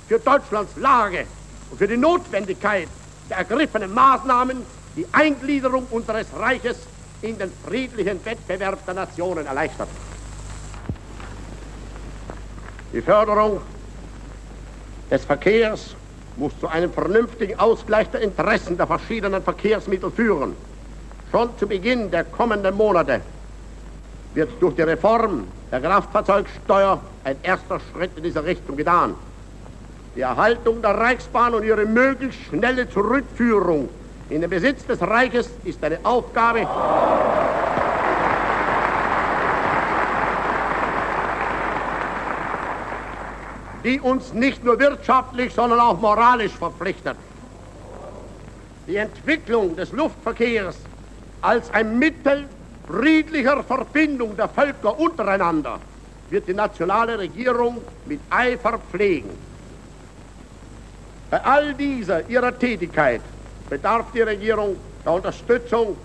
für 0.08 0.20
Deutschlands 0.20 0.76
Lage 0.78 1.26
und 1.72 1.78
für 1.78 1.88
die 1.88 1.98
Notwendigkeit 1.98 2.88
der 3.30 3.38
ergriffenen 3.38 3.94
Maßnahmen 3.94 4.66
die 4.96 5.06
Eingliederung 5.12 5.88
unseres 5.90 6.28
Reiches 6.38 6.78
in 7.22 7.38
den 7.38 7.52
friedlichen 7.66 8.24
Wettbewerb 8.26 8.86
der 8.86 8.94
Nationen 8.94 9.46
erleichtert. 9.46 9.88
Die 12.94 13.02
Förderung 13.02 13.62
des 15.10 15.24
Verkehrs 15.24 15.96
muss 16.36 16.58
zu 16.60 16.68
einem 16.68 16.92
vernünftigen 16.92 17.58
Ausgleich 17.58 18.10
der 18.10 18.22
Interessen 18.22 18.78
der 18.78 18.88
verschiedenen 18.88 19.42
Verkehrsmittel 19.42 20.12
führen. 20.12 20.56
Schon 21.32 21.58
zu 21.58 21.68
Beginn 21.68 22.12
der 22.12 22.26
kommenden 22.26 22.76
Monate 22.76 23.22
wird 24.34 24.62
durch 24.62 24.76
die 24.76 24.82
Reform 24.82 25.48
der 25.72 25.82
Kraftfahrzeugsteuer 25.82 27.02
ein 27.24 27.38
erster 27.44 27.80
Schritt 27.80 28.12
in 28.18 28.24
dieser 28.24 28.44
Richtung 28.44 28.78
getan. 28.78 29.16
Die 30.16 30.22
Erhaltung 30.22 30.82
der 30.82 30.92
Reichsbahn 30.92 31.54
und 31.54 31.64
ihre 31.64 31.86
möglichst 31.86 32.42
schnelle 32.42 32.90
Zurückführung 32.90 33.90
in 34.30 34.42
den 34.42 34.50
Besitz 34.50 34.86
des 34.86 35.02
Reiches 35.02 35.50
ist 35.64 35.84
eine 35.84 36.00
Aufgabe, 36.04 36.68
die 43.84 44.00
uns 44.00 44.34
nicht 44.34 44.64
nur 44.64 44.80
wirtschaftlich, 44.80 45.54
sondern 45.54 45.80
auch 45.80 46.00
moralisch 46.00 46.54
verpflichtet. 46.54 47.18
Die 48.88 48.96
Entwicklung 48.96 49.76
des 49.76 49.92
Luftverkehrs 49.92 50.78
als 51.42 51.74
ein 51.74 51.98
Mittel 51.98 52.48
friedlicher 52.88 53.64
Verbindung 53.64 54.36
der 54.36 54.50
Völker 54.50 54.98
untereinander 55.00 55.80
wird 56.30 56.48
die 56.48 56.54
nationale 56.54 57.20
Regierung 57.20 57.82
mit 58.06 58.20
Eifer 58.30 58.80
pflegen. 58.80 59.30
Bei 61.30 61.44
all 61.44 61.74
dieser 61.74 62.30
ihrer 62.30 62.58
Tätigkeit 62.58 63.22
bedarf 63.70 64.08
die 64.14 64.22
Regierung 64.22 64.78
der 65.06 65.14
Unterstützung 65.14 65.98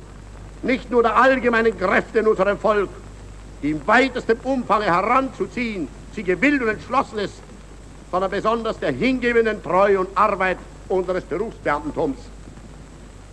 nicht 0.62 0.90
nur 0.90 1.02
der 1.02 1.16
allgemeinen 1.16 1.76
Kräfte 1.78 2.20
in 2.20 2.26
unserem 2.28 2.58
Volk, 2.58 2.90
die 3.62 3.70
im 3.70 3.86
weitesten 3.86 4.38
Umfang 4.42 4.82
heranzuziehen 4.82 5.88
sie 6.14 6.22
gewillt 6.22 6.62
und 6.62 6.68
entschlossen 6.68 7.18
ist, 7.18 7.34
sondern 8.10 8.30
besonders 8.30 8.78
der 8.78 8.92
hingebenden 8.92 9.62
Treue 9.62 10.00
und 10.00 10.16
Arbeit 10.16 10.58
unseres 10.88 11.24
Berufsbeamtentums. 11.24 12.18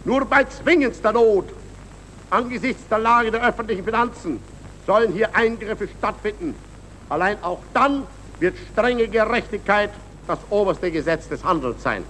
Nur 0.06 0.26
bei 0.26 0.44
zwingendster 0.44 1.14
Not, 1.14 1.46
angesichts 2.34 2.88
der 2.90 3.00
Lage 3.00 3.32
der 3.32 3.48
öffentlichen 3.48 3.86
Finanzen, 3.86 4.40
sollen 4.88 5.14
hier 5.14 5.36
Eingriffe 5.36 5.88
stattfinden. 5.88 6.56
Allein 7.10 7.42
auch 7.44 7.60
dann 7.74 8.06
wird 8.40 8.56
strenge 8.72 9.08
Gerechtigkeit 9.08 9.92
das 10.28 10.40
oberste 10.50 10.92
Gesetz 10.92 11.28
des 11.28 11.44
Handels 11.44 11.84
sein. 11.84 12.04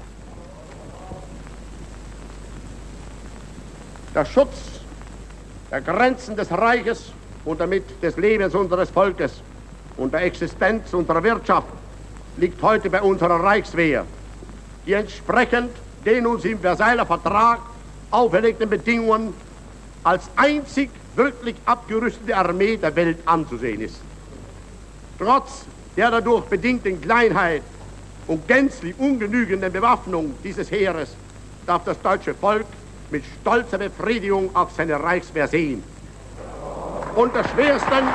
Der 4.15 4.25
Schutz 4.25 4.73
der 5.71 5.81
Grenzen 5.81 6.35
des 6.35 6.51
Reiches 6.51 7.11
und 7.45 7.59
damit 7.59 8.01
des 8.01 8.15
Lebens 8.17 8.53
unseres 8.53 8.91
Volkes 8.91 9.41
und 9.97 10.13
der 10.13 10.21
Existenz 10.21 10.93
unserer 10.93 11.23
Wirtschaft 11.23 11.67
liegt 12.37 12.61
heute 12.61 12.89
bei 12.89 13.01
unserer 13.01 13.43
Reichswehr, 13.43 14.05
die 14.85 14.93
entsprechend 14.93 15.71
den 16.05 16.27
uns 16.27 16.45
im 16.45 16.59
Versailler 16.59 17.05
Vertrag 17.05 17.59
auferlegten 18.11 18.69
Bedingungen 18.69 19.33
als 20.03 20.29
einzig 20.35 20.89
wirklich 21.15 21.55
abgerüstete 21.65 22.35
Armee 22.35 22.77
der 22.77 22.95
Welt 22.95 23.17
anzusehen 23.25 23.81
ist. 23.81 24.01
Trotz 25.17 25.65
der 25.95 26.11
dadurch 26.11 26.45
bedingten 26.45 26.99
Kleinheit 26.99 27.63
und 28.27 28.47
gänzlich 28.47 28.97
ungenügenden 28.97 29.71
Bewaffnung 29.71 30.35
dieses 30.43 30.71
Heeres 30.71 31.15
darf 31.65 31.83
das 31.83 32.01
deutsche 32.01 32.33
Volk 32.33 32.65
mit 33.09 33.23
stolzer 33.25 33.77
Befriedigung 33.77 34.53
auf 34.55 34.71
seine 34.71 35.01
Reichswehr 35.01 35.47
sehen. 35.47 35.83
Unter 37.15 37.43
schwersten 37.43 38.07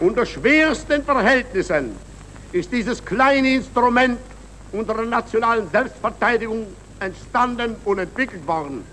Unter 0.00 0.26
schwersten 0.26 1.02
Verhältnissen 1.02 1.96
ist 2.52 2.70
dieses 2.70 3.04
kleine 3.04 3.54
Instrument 3.54 4.18
unserer 4.74 5.04
nationalen 5.04 5.70
Selbstverteidigung 5.70 6.66
entstanden 7.00 7.76
und 7.84 7.98
entwickelt 7.98 8.46
worden. 8.46 8.84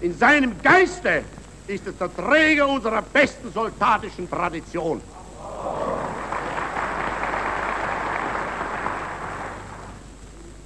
In 0.00 0.16
seinem 0.16 0.60
Geiste 0.62 1.24
ist 1.66 1.86
es 1.86 1.96
der 1.98 2.14
Träger 2.14 2.66
unserer 2.66 3.02
besten 3.02 3.52
soldatischen 3.52 4.28
Tradition. 4.28 5.00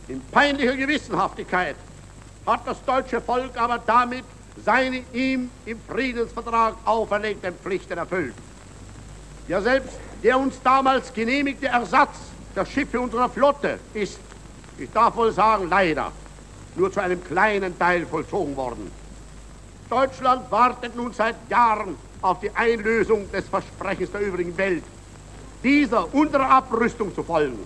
In 0.07 0.21
peinlicher 0.31 0.77
Gewissenhaftigkeit 0.77 1.77
hat 2.47 2.61
das 2.67 2.85
deutsche 2.85 3.21
Volk 3.21 3.57
aber 3.57 3.79
damit 3.79 4.25
seine 4.65 5.03
ihm 5.13 5.51
im 5.67 5.81
Friedensvertrag 5.89 6.77
auferlegten 6.85 7.55
Pflichten 7.57 7.99
erfüllt. 7.99 8.35
Ja, 9.49 9.61
selbst 9.61 9.99
der 10.23 10.39
uns 10.39 10.61
damals 10.63 11.13
genehmigte 11.13 11.67
Ersatz 11.67 12.34
der 12.55 12.67
Schiffe 12.67 13.01
unserer 13.01 13.29
Flotte 13.29 13.79
ist, 13.93 14.19
ich 14.79 14.91
darf 14.93 15.17
wohl 15.17 15.33
sagen, 15.33 15.69
leider 15.69 16.13
nur 16.77 16.93
zu 16.93 17.01
einem 17.01 17.23
kleinen 17.23 17.79
Teil 17.79 18.07
vollzogen 18.07 18.57
worden. 18.57 18.91
Deutschland 19.89 20.51
wartet 20.51 20.97
nun 20.97 21.13
seit 21.13 21.37
Jahren 21.49 21.97
auf 22.21 22.41
die 22.41 22.51
Einlösung 22.51 23.31
des 23.31 23.49
Versprechens 23.49 24.11
der 24.11 24.23
übrigen 24.23 24.57
Welt, 24.57 24.83
dieser 25.63 26.13
unserer 26.13 26.51
Abrüstung 26.51 27.15
zu 27.15 27.23
folgen. 27.23 27.59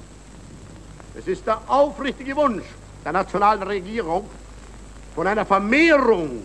Es 1.17 1.27
ist 1.27 1.47
der 1.47 1.61
aufrichtige 1.69 2.37
Wunsch 2.37 2.65
der 3.05 3.13
nationalen 3.13 3.63
Regierung, 3.63 4.29
von 5.15 5.27
einer 5.27 5.45
Vermehrung 5.45 6.43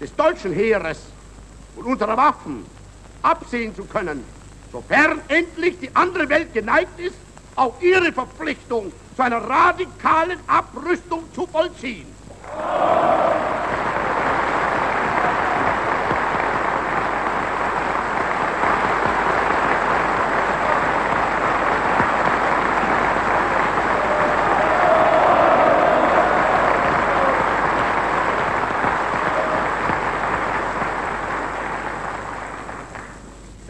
des 0.00 0.14
deutschen 0.16 0.52
Heeres 0.52 1.00
und 1.76 1.84
unserer 1.84 2.16
Waffen 2.16 2.64
absehen 3.22 3.74
zu 3.74 3.84
können, 3.84 4.24
sofern 4.72 5.20
endlich 5.28 5.78
die 5.78 5.94
andere 5.94 6.28
Welt 6.28 6.52
geneigt 6.54 6.98
ist, 6.98 7.16
auch 7.54 7.74
ihre 7.82 8.12
Verpflichtung 8.12 8.90
zu 9.14 9.22
einer 9.22 9.36
radikalen 9.36 10.38
Abrüstung 10.46 11.24
zu 11.34 11.46
vollziehen. 11.46 12.06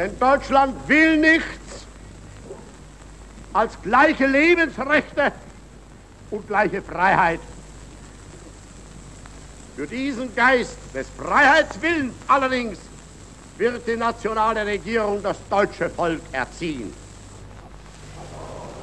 Denn 0.03 0.19
Deutschland 0.19 0.75
will 0.89 1.17
nichts 1.17 1.87
als 3.53 3.81
gleiche 3.85 4.27
Lebensrechte 4.27 5.31
und 6.33 6.45
gleiche 6.49 6.83
Freiheit. 6.83 7.39
Für 9.77 9.87
diesen 9.87 10.35
Geist 10.35 10.77
des 10.93 11.07
Freiheitswillens 11.17 12.15
allerdings 12.27 12.79
wird 13.57 13.87
die 13.87 13.95
nationale 13.95 14.67
Regierung 14.67 15.23
das 15.23 15.37
deutsche 15.49 15.89
Volk 15.89 16.21
erziehen. 16.33 16.93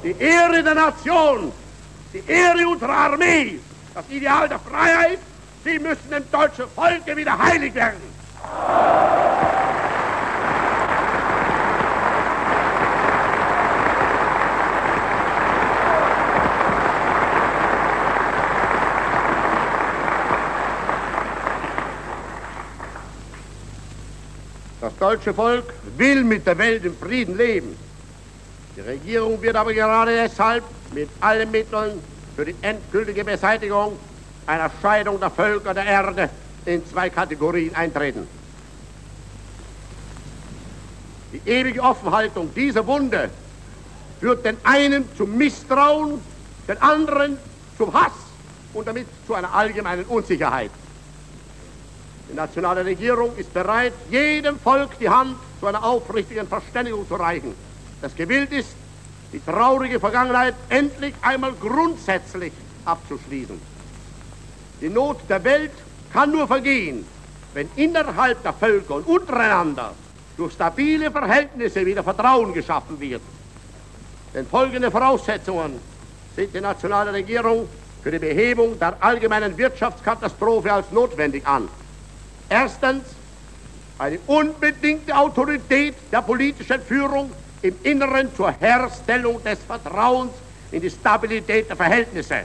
Die 0.01 0.15
Ehre 0.17 0.63
der 0.63 0.75
Nation, 0.75 1.51
die 2.13 2.23
Ehre 2.31 2.65
unserer 2.65 2.95
Armee, 2.95 3.59
das 3.93 4.05
Ideal 4.07 4.47
der 4.47 4.59
Freiheit, 4.59 5.19
sie 5.65 5.79
müssen 5.79 6.09
dem 6.09 6.31
deutschen 6.31 6.69
Volke 6.69 7.17
wieder 7.17 7.37
heilig 7.37 7.75
werden. 7.75 8.09
Das 24.81 24.97
deutsche 25.09 25.33
Volk 25.33 25.73
will 25.97 26.23
mit 26.23 26.45
der 26.45 26.55
Welt 26.59 26.85
im 26.85 26.95
Frieden 26.95 27.35
leben. 27.35 27.75
Die 28.75 28.81
Regierung 28.81 29.41
wird 29.41 29.55
aber 29.55 29.73
gerade 29.73 30.11
deshalb 30.11 30.63
mit 30.93 31.09
allen 31.19 31.49
Mitteln 31.49 31.99
für 32.35 32.45
die 32.45 32.53
endgültige 32.61 33.25
Beseitigung 33.25 33.97
einer 34.45 34.69
Scheidung 34.79 35.19
der 35.19 35.31
Völker 35.31 35.73
der 35.73 35.85
Erde 35.85 36.29
in 36.63 36.85
zwei 36.85 37.09
Kategorien 37.09 37.73
eintreten. 37.73 38.27
Die 41.33 41.49
ewige 41.49 41.81
Offenhaltung 41.81 42.53
dieser 42.53 42.85
Wunde 42.85 43.31
führt 44.19 44.45
den 44.45 44.57
einen 44.61 45.05
zum 45.17 45.35
Misstrauen, 45.35 46.21
den 46.67 46.79
anderen 46.83 47.39
zum 47.79 47.91
Hass 47.95 48.13
und 48.75 48.87
damit 48.87 49.07
zu 49.25 49.33
einer 49.33 49.51
allgemeinen 49.51 50.05
Unsicherheit. 50.05 50.69
Die 52.29 52.35
nationale 52.35 52.85
Regierung 52.85 53.35
ist 53.37 53.51
bereit, 53.53 53.93
jedem 54.09 54.59
Volk 54.59 54.99
die 54.99 55.09
Hand 55.09 55.35
zu 55.59 55.65
einer 55.65 55.83
aufrichtigen 55.83 56.47
Verständigung 56.47 57.07
zu 57.07 57.15
reichen, 57.15 57.55
das 58.01 58.15
gewillt 58.15 58.51
ist, 58.51 58.69
die 59.33 59.43
traurige 59.43 59.99
Vergangenheit 59.99 60.55
endlich 60.69 61.15
einmal 61.21 61.53
grundsätzlich 61.53 62.53
abzuschließen. 62.85 63.59
Die 64.81 64.89
Not 64.89 65.17
der 65.27 65.43
Welt 65.43 65.71
kann 66.13 66.31
nur 66.31 66.47
vergehen, 66.47 67.05
wenn 67.53 67.67
innerhalb 67.75 68.43
der 68.43 68.53
Völker 68.53 68.95
und 68.95 69.07
untereinander 69.07 69.93
durch 70.37 70.53
stabile 70.53 71.11
Verhältnisse 71.11 71.85
wieder 71.85 72.03
Vertrauen 72.03 72.53
geschaffen 72.53 72.99
wird. 72.99 73.21
Denn 74.33 74.45
folgende 74.45 74.91
Voraussetzungen 74.91 75.79
sind 76.35 76.53
die 76.53 76.61
nationale 76.61 77.11
Regierung 77.11 77.67
für 78.03 78.11
die 78.11 78.19
Behebung 78.19 78.77
der 78.79 78.95
allgemeinen 78.99 79.57
Wirtschaftskatastrophe 79.57 80.71
als 80.71 80.91
notwendig 80.91 81.45
an. 81.45 81.67
Erstens 82.49 83.03
eine 83.99 84.19
unbedingte 84.25 85.15
Autorität 85.15 85.95
der 86.11 86.21
politischen 86.21 86.81
Führung 86.81 87.31
im 87.61 87.75
Inneren 87.83 88.33
zur 88.35 88.51
Herstellung 88.51 89.43
des 89.43 89.59
Vertrauens 89.59 90.33
in 90.71 90.81
die 90.81 90.89
Stabilität 90.89 91.69
der 91.69 91.75
Verhältnisse. 91.75 92.43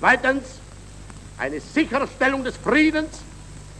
Zweitens 0.00 0.60
eine 1.38 1.60
Sicherstellung 1.60 2.42
des 2.42 2.56
Friedens 2.56 3.20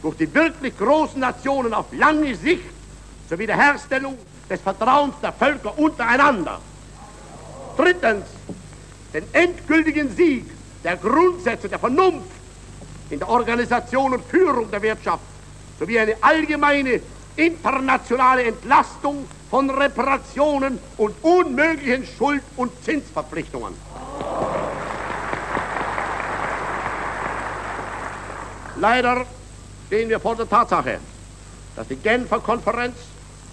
durch 0.03 0.17
die 0.17 0.33
wirklich 0.33 0.77
großen 0.77 1.21
Nationen 1.21 1.75
auf 1.75 1.87
lange 1.93 2.35
Sicht 2.35 2.65
zur 3.29 3.39
Wiederherstellung 3.39 4.19
des 4.49 4.61
Vertrauens 4.61 5.15
der 5.23 5.33
Völker 5.33 5.77
untereinander. 5.79 6.61
Drittens 7.77 8.27
den 9.13 9.25
endgültigen 9.33 10.15
Sieg 10.15 10.45
der 10.85 10.97
Grundsätze 10.97 11.69
der 11.69 11.79
Vernunft 11.79 12.40
in 13.11 13.19
der 13.19 13.29
Organisation 13.29 14.15
und 14.15 14.25
Führung 14.25 14.71
der 14.71 14.83
Wirtschaft 14.83 15.23
sowie 15.79 15.99
eine 15.99 16.17
allgemeine 16.21 17.01
internationale 17.37 18.45
Entlastung 18.45 19.27
von 19.51 19.69
Reparationen 19.71 20.79
und 20.97 21.15
unmöglichen 21.23 22.07
Schuld- 22.07 22.43
und 22.57 22.71
Zinsverpflichtungen. 22.85 23.75
Leider 28.77 29.27
stehen 29.87 30.09
wir 30.09 30.21
vor 30.21 30.37
der 30.37 30.49
Tatsache, 30.49 31.01
dass 31.77 31.89
die 31.89 31.97
Genfer 31.97 32.41
Konferenz 32.41 32.97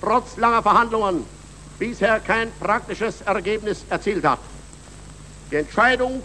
trotz 0.02 0.38
langer 0.38 0.62
Verhandlungen 0.62 1.26
bisher 1.80 2.20
kein 2.20 2.52
praktisches 2.60 3.22
Ergebnis 3.22 3.86
erzielt 3.90 4.24
hat. 4.24 4.40
Die 5.52 5.56
Entscheidung 5.56 6.24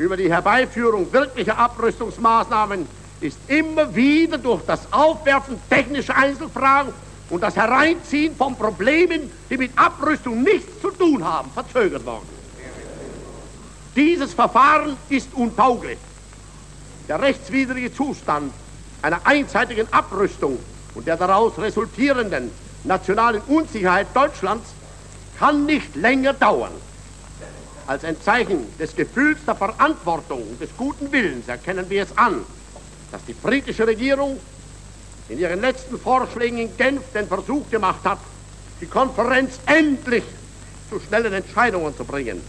über 0.00 0.16
die 0.16 0.30
Herbeiführung 0.30 1.12
wirklicher 1.12 1.58
Abrüstungsmaßnahmen 1.58 2.88
ist 3.20 3.38
immer 3.48 3.94
wieder 3.94 4.38
durch 4.38 4.62
das 4.62 4.90
Aufwerfen 4.90 5.60
technischer 5.68 6.16
Einzelfragen 6.16 6.94
und 7.28 7.42
das 7.42 7.54
Hereinziehen 7.54 8.34
von 8.34 8.56
Problemen, 8.56 9.30
die 9.50 9.58
mit 9.58 9.70
Abrüstung 9.76 10.42
nichts 10.42 10.80
zu 10.80 10.90
tun 10.90 11.22
haben, 11.22 11.50
verzögert 11.50 12.04
worden. 12.06 12.28
Dieses 13.94 14.32
Verfahren 14.32 14.96
ist 15.10 15.34
untauglich. 15.34 15.98
Der 17.06 17.20
rechtswidrige 17.20 17.92
Zustand 17.92 18.52
einer 19.02 19.20
einseitigen 19.26 19.86
Abrüstung 19.92 20.58
und 20.94 21.06
der 21.06 21.18
daraus 21.18 21.58
resultierenden 21.58 22.50
nationalen 22.84 23.42
Unsicherheit 23.42 24.06
Deutschlands 24.14 24.70
kann 25.38 25.66
nicht 25.66 25.94
länger 25.94 26.32
dauern. 26.32 26.72
Als 27.90 28.04
ein 28.04 28.20
Zeichen 28.22 28.66
des 28.78 28.94
Gefühls 28.94 29.40
der 29.44 29.56
Verantwortung 29.56 30.44
und 30.48 30.60
des 30.60 30.70
guten 30.76 31.10
Willens 31.10 31.48
erkennen 31.48 31.90
wir 31.90 32.04
es 32.04 32.16
an, 32.16 32.44
dass 33.10 33.24
die 33.24 33.32
britische 33.32 33.84
Regierung 33.84 34.38
in 35.28 35.40
ihren 35.40 35.60
letzten 35.60 35.98
Vorschlägen 35.98 36.58
in 36.58 36.76
Genf 36.76 37.02
den 37.12 37.26
Versuch 37.26 37.68
gemacht 37.68 38.04
hat, 38.04 38.20
die 38.80 38.86
Konferenz 38.86 39.58
endlich 39.66 40.22
zu 40.88 41.00
schnellen 41.00 41.32
Entscheidungen 41.32 41.96
zu 41.96 42.04
bringen. 42.04 42.40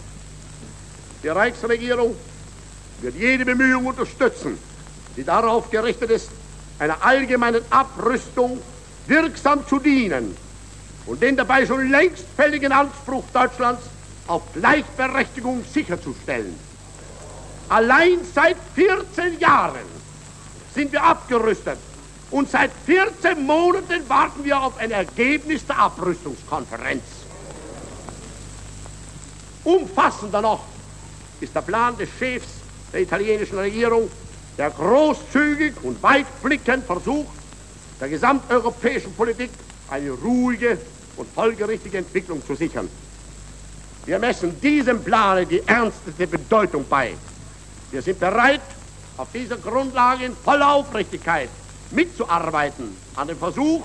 Die 1.24 1.28
Reichsregierung 1.28 2.14
wird 3.00 3.16
jede 3.16 3.44
Bemühung 3.44 3.86
unterstützen, 3.86 4.56
die 5.16 5.24
darauf 5.24 5.68
gerichtet 5.72 6.10
ist, 6.10 6.28
einer 6.78 7.04
allgemeinen 7.04 7.62
Abrüstung 7.68 8.60
wirksam 9.08 9.66
zu 9.66 9.80
dienen 9.80 10.36
und 11.06 11.20
den 11.20 11.36
dabei 11.36 11.66
schon 11.66 11.90
längst 11.90 12.26
fälligen 12.36 12.70
Anspruch 12.70 13.24
Deutschlands 13.32 13.82
auf 14.26 14.42
Gleichberechtigung 14.52 15.64
sicherzustellen. 15.64 16.58
Allein 17.68 18.18
seit 18.34 18.56
14 18.74 19.40
Jahren 19.40 19.86
sind 20.74 20.92
wir 20.92 21.02
abgerüstet 21.02 21.78
und 22.30 22.50
seit 22.50 22.70
14 22.86 23.44
Monaten 23.44 24.08
warten 24.08 24.44
wir 24.44 24.60
auf 24.60 24.78
ein 24.78 24.90
Ergebnis 24.90 25.66
der 25.66 25.78
Abrüstungskonferenz. 25.78 27.02
Umfassender 29.64 30.40
noch 30.40 30.64
ist 31.40 31.54
der 31.54 31.62
Plan 31.62 31.96
des 31.96 32.08
Chefs 32.18 32.48
der 32.92 33.02
italienischen 33.02 33.58
Regierung, 33.58 34.10
der 34.58 34.70
großzügig 34.70 35.74
und 35.82 36.02
weitblickend 36.02 36.84
versucht, 36.84 37.32
der 38.00 38.08
gesamteuropäischen 38.08 39.14
Politik 39.14 39.50
eine 39.88 40.10
ruhige 40.10 40.78
und 41.16 41.32
folgerichtige 41.32 41.98
Entwicklung 41.98 42.44
zu 42.46 42.54
sichern. 42.54 42.88
Wir 44.04 44.18
messen 44.18 44.60
diesem 44.60 45.02
Plane 45.02 45.46
die 45.46 45.60
ernsteste 45.66 46.26
Bedeutung 46.26 46.84
bei. 46.88 47.14
Wir 47.90 48.02
sind 48.02 48.18
bereit, 48.18 48.60
auf 49.16 49.28
dieser 49.32 49.56
Grundlage 49.56 50.24
in 50.24 50.34
voller 50.34 50.72
Aufrichtigkeit 50.72 51.48
mitzuarbeiten 51.90 52.96
an 53.14 53.28
dem 53.28 53.38
Versuch, 53.38 53.84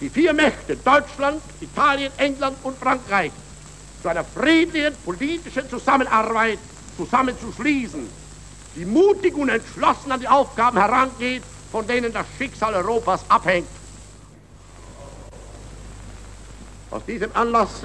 die 0.00 0.08
vier 0.08 0.32
Mächte 0.32 0.76
Deutschland, 0.76 1.42
Italien, 1.60 2.12
England 2.16 2.56
und 2.62 2.78
Frankreich 2.78 3.32
zu 4.00 4.08
einer 4.08 4.24
friedlichen 4.24 4.94
politischen 5.04 5.68
Zusammenarbeit 5.68 6.58
zusammenzuschließen, 6.96 8.08
die 8.76 8.84
mutig 8.84 9.36
und 9.36 9.48
entschlossen 9.48 10.12
an 10.12 10.20
die 10.20 10.28
Aufgaben 10.28 10.78
herangeht, 10.78 11.42
von 11.72 11.86
denen 11.86 12.12
das 12.12 12.26
Schicksal 12.38 12.74
Europas 12.74 13.20
abhängt. 13.28 13.68
Aus 16.90 17.04
diesem 17.04 17.30
Anlass 17.34 17.82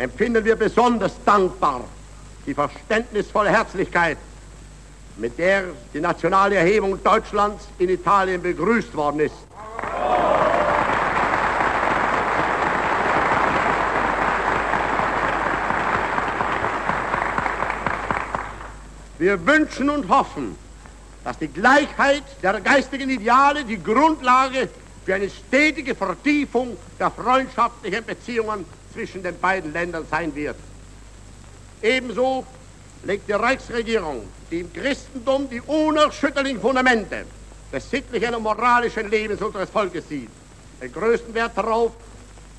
empfinden 0.00 0.42
wir 0.44 0.56
besonders 0.56 1.12
dankbar 1.26 1.82
die 2.46 2.54
verständnisvolle 2.54 3.50
Herzlichkeit, 3.50 4.16
mit 5.16 5.38
der 5.38 5.64
die 5.92 6.00
nationale 6.00 6.56
Erhebung 6.56 7.02
Deutschlands 7.04 7.68
in 7.78 7.90
Italien 7.90 8.40
begrüßt 8.40 8.96
worden 8.96 9.20
ist. 9.20 9.34
Wir 19.18 19.46
wünschen 19.46 19.90
und 19.90 20.08
hoffen, 20.08 20.56
dass 21.24 21.38
die 21.38 21.48
Gleichheit 21.48 22.24
der 22.42 22.58
geistigen 22.62 23.10
Ideale 23.10 23.64
die 23.64 23.82
Grundlage 23.82 24.70
für 25.04 25.14
eine 25.14 25.28
stetige 25.28 25.94
Vertiefung 25.94 26.78
der 26.98 27.10
freundschaftlichen 27.10 28.02
Beziehungen 28.02 28.64
zwischen 28.92 29.22
den 29.22 29.38
beiden 29.38 29.72
Ländern 29.72 30.04
sein 30.10 30.34
wird. 30.34 30.56
Ebenso 31.82 32.44
legt 33.04 33.28
die 33.28 33.32
Reichsregierung, 33.32 34.24
die 34.50 34.60
im 34.60 34.72
Christentum 34.72 35.48
die 35.48 35.60
unerschütterlichen 35.60 36.60
Fundamente 36.60 37.24
des 37.72 37.88
sittlichen 37.88 38.34
und 38.34 38.42
moralischen 38.42 39.08
Lebens 39.08 39.40
unseres 39.40 39.70
Volkes 39.70 40.08
sieht, 40.08 40.28
den 40.80 40.92
größten 40.92 41.32
Wert 41.34 41.56
darauf, 41.56 41.92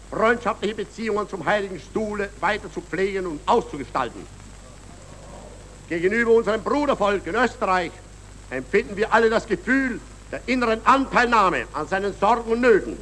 freundschaftliche 0.09 0.75
Beziehungen 0.75 1.27
zum 1.29 1.45
Heiligen 1.45 1.79
Stuhle 1.79 2.29
weiter 2.39 2.71
zu 2.71 2.81
pflegen 2.81 3.27
und 3.27 3.39
auszugestalten. 3.45 4.25
Gegenüber 5.87 6.31
unserem 6.31 6.61
Brudervolk 6.61 7.27
in 7.27 7.35
Österreich 7.35 7.91
empfinden 8.49 8.95
wir 8.97 9.13
alle 9.13 9.29
das 9.29 9.45
Gefühl 9.47 9.99
der 10.31 10.41
inneren 10.45 10.79
Anteilnahme 10.85 11.65
an 11.73 11.87
seinen 11.87 12.13
Sorgen 12.17 12.51
und 12.51 12.61
Nöten. 12.61 12.97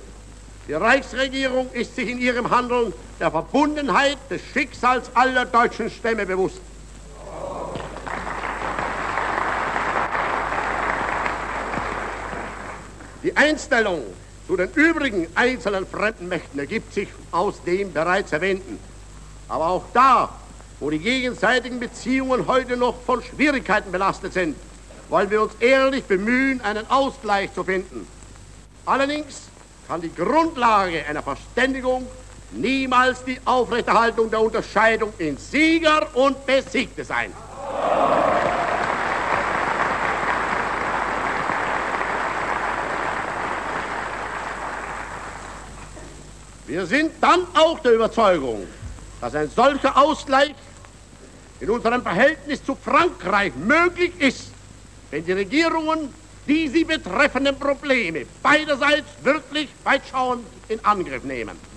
Die 0.67 0.73
Reichsregierung 0.73 1.71
ist 1.71 1.95
sich 1.95 2.09
in 2.09 2.19
ihrem 2.19 2.49
Handeln 2.49 2.93
der 3.20 3.32
Verbundenheit 3.32 4.17
des 4.30 4.41
Schicksals 4.53 5.11
aller 5.13 5.45
deutschen 5.45 5.89
Stämme 5.89 6.26
bewusst. 6.26 6.61
Die 13.22 13.36
Einstellung 13.36 14.01
zu 14.47 14.55
den 14.55 14.72
übrigen 14.72 15.28
einzelnen 15.36 15.86
fremden 15.86 16.30
Mächten 16.30 16.57
ergibt 16.57 16.93
sich 16.93 17.09
aus 17.32 17.61
dem 17.63 17.91
bereits 17.91 18.32
erwähnten. 18.32 18.80
Aber 19.49 19.67
auch 19.67 19.84
da, 19.93 20.30
wo 20.80 20.89
die 20.89 20.99
gegenseitigen 20.99 21.80
Beziehungen 21.80 22.47
heute 22.47 22.78
noch 22.78 22.95
von 23.05 23.22
Schwierigkeiten 23.22 23.91
belastet 23.91 24.34
sind, 24.34 24.55
wollen 25.09 25.30
wir 25.30 25.41
uns 25.41 25.53
ehrlich 25.59 26.05
bemühen, 26.05 26.61
einen 26.61 26.89
Ausgleich 26.89 27.53
zu 27.53 27.63
finden. 27.63 28.07
Allerdings 28.86 29.49
kann 29.88 30.01
die 30.01 30.13
Grundlage 30.13 31.05
einer 31.05 31.22
Verständigung 31.22 32.07
niemals 32.52 33.24
die 33.24 33.39
Aufrechterhaltung 33.45 34.30
der 34.30 34.41
Unterscheidung 34.41 35.14
in 35.18 35.38
Sieger 35.38 36.08
und 36.16 36.45
Besiegte 36.45 37.04
sein. 37.04 37.34
Wir 46.68 46.86
sind 46.86 47.14
dann 47.20 47.47
auch 47.56 47.80
der 47.80 47.93
Überzeugung, 47.93 48.68
dass 49.22 49.34
ein 49.34 49.50
solcher 49.50 49.97
Ausgleich 49.97 50.54
in 51.60 51.70
unserem 51.70 52.04
Verhältnis 52.04 52.64
zu 52.64 52.76
Frankreich 52.76 53.54
möglich 53.56 54.14
ist, 54.20 54.52
wenn 55.10 55.26
die 55.26 55.32
Regierungen 55.32 56.14
die 56.50 56.68
sie 56.68 56.84
betreffenden 56.84 57.58
Probleme 57.60 58.26
beiderseits 58.41 59.08
wirklich 59.22 59.70
weitschauend 59.84 60.45
in 60.68 60.84
Angriff 60.84 61.24
nehmen. 61.24 61.68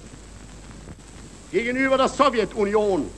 Gegenüber 1.52 1.98
der 1.98 2.08
Sowjetunion 2.08 3.10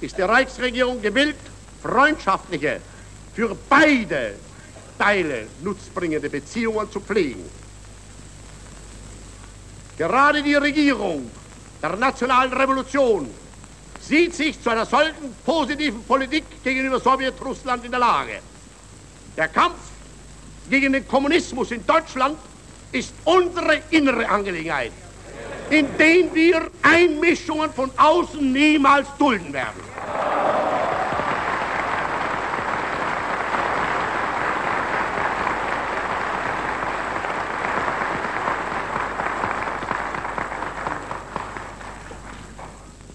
ist 0.00 0.18
die 0.18 0.22
Reichsregierung 0.22 1.00
gewillt, 1.00 1.36
freundschaftliche, 1.80 2.80
für 3.32 3.56
beide 3.68 4.34
Teile 4.98 5.46
nutzbringende 5.62 6.28
Beziehungen 6.28 6.90
zu 6.90 7.00
pflegen. 7.00 7.44
Gerade 9.96 10.42
die 10.42 10.54
Regierung 10.56 11.30
der 11.80 11.94
nationalen 11.94 12.52
Revolution 12.52 13.32
sieht 14.00 14.34
sich 14.34 14.60
zu 14.60 14.70
einer 14.70 14.84
solchen 14.84 15.32
positiven 15.46 16.02
Politik 16.02 16.44
gegenüber 16.64 16.98
Sowjetrussland 16.98 17.84
in 17.84 17.92
der 17.92 18.00
Lage. 18.00 18.40
Der 19.36 19.46
Kampf 19.46 19.78
gegen 20.68 20.92
den 20.92 21.06
Kommunismus 21.06 21.70
in 21.70 21.86
Deutschland 21.86 22.36
ist 22.90 23.14
unsere 23.24 23.80
innere 23.90 24.28
Angelegenheit, 24.28 24.92
in 25.70 25.86
der 25.96 26.34
wir 26.34 26.62
Einmischungen 26.82 27.72
von 27.72 27.90
außen 27.96 28.52
niemals 28.52 29.06
dulden 29.18 29.52
werden. 29.52 29.80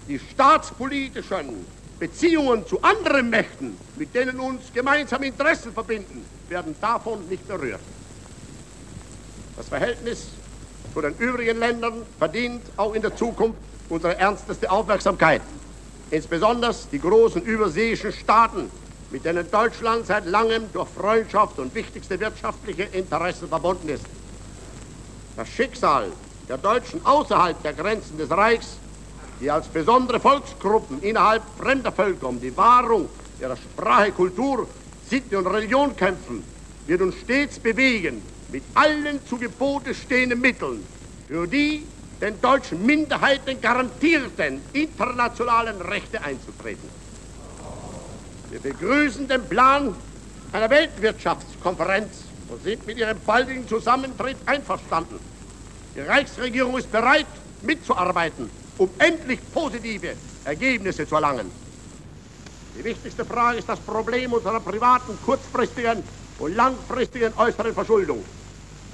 Die 0.08 0.20
staatspolitischen 0.20 1.66
Beziehungen 2.00 2.66
zu 2.66 2.82
anderen 2.82 3.30
Mächten, 3.30 3.78
mit 3.98 4.14
denen 4.16 4.40
uns 4.40 4.72
gemeinsame 4.74 5.28
Interessen 5.28 5.74
verbinden, 5.74 6.26
werden 6.48 6.76
davon 6.80 7.28
nicht 7.28 7.46
berührt. 7.48 7.82
Das 9.58 9.68
Verhältnis 9.68 10.28
zu 10.96 11.02
den 11.02 11.14
übrigen 11.18 11.60
Ländern 11.60 12.06
verdient 12.18 12.64
auch 12.78 12.94
in 12.94 13.02
der 13.02 13.14
Zukunft 13.14 13.60
unsere 13.90 14.18
ernsteste 14.18 14.72
Aufmerksamkeit. 14.72 15.42
Insbesondere 16.10 16.74
die 16.90 17.00
großen 17.00 17.42
überseeischen 17.42 18.14
Staaten, 18.14 18.72
mit 19.12 19.26
denen 19.26 19.52
Deutschland 19.52 20.06
seit 20.06 20.26
langem 20.26 20.72
durch 20.72 20.88
Freundschaft 20.88 21.60
und 21.60 21.76
wichtigste 21.76 22.18
wirtschaftliche 22.18 22.84
Interessen 22.84 23.50
verbunden 23.50 23.90
ist. 23.90 24.06
Das 25.36 25.50
Schicksal 25.50 26.14
der 26.48 26.58
Deutschen 26.58 27.06
außerhalb 27.06 27.62
der 27.62 27.74
Grenzen 27.74 28.18
des 28.18 28.32
Reichs 28.32 28.78
die 29.42 29.52
als 29.52 29.68
besondere 29.68 30.22
Volksgruppen 30.22 31.02
innerhalb 31.02 31.44
fremder 31.58 31.92
Völker 31.92 32.30
um 32.30 32.40
die 32.40 32.56
Wahrung 32.56 33.10
ihrer 33.42 33.58
Sprache, 33.58 34.14
Kultur, 34.14 34.66
Sitte 35.10 35.38
und 35.38 35.48
Religion 35.48 35.94
kämpfen, 35.94 36.42
wird 36.88 37.02
uns 37.02 37.16
stets 37.16 37.60
bewegen, 37.60 38.22
mit 38.56 38.64
allen 38.74 39.20
zu 39.26 39.38
Gebote 39.38 39.94
stehenden 39.94 40.40
Mitteln 40.40 40.86
für 41.28 41.46
die 41.46 41.86
den 42.22 42.40
deutschen 42.40 42.86
Minderheiten 42.86 43.60
garantierten 43.60 44.62
internationalen 44.72 45.82
Rechte 45.82 46.24
einzutreten. 46.24 46.90
Wir 48.50 48.62
begrüßen 48.62 49.28
den 49.28 49.44
Plan 49.50 49.94
einer 50.54 50.70
Weltwirtschaftskonferenz 50.70 52.32
und 52.48 52.64
sind 52.64 52.88
mit 52.88 52.98
ihrem 52.98 53.20
baldigen 53.26 53.68
Zusammentritt 53.68 54.38
einverstanden. 54.46 55.20
Die 55.94 56.00
Reichsregierung 56.00 56.78
ist 56.78 56.90
bereit, 56.90 57.28
mitzuarbeiten 57.62 58.50
um 58.78 58.90
endlich 59.00 59.40
positive 59.52 60.16
Ergebnisse 60.46 61.06
zu 61.06 61.16
erlangen. 61.16 61.52
Die 62.74 62.84
wichtigste 62.86 63.26
Frage 63.26 63.58
ist 63.58 63.68
das 63.68 63.82
Problem 63.82 64.32
unserer 64.32 64.62
privaten, 64.62 65.20
kurzfristigen 65.22 66.04
und 66.38 66.56
langfristigen 66.56 67.34
äußeren 67.34 67.74
Verschuldung. 67.74 68.24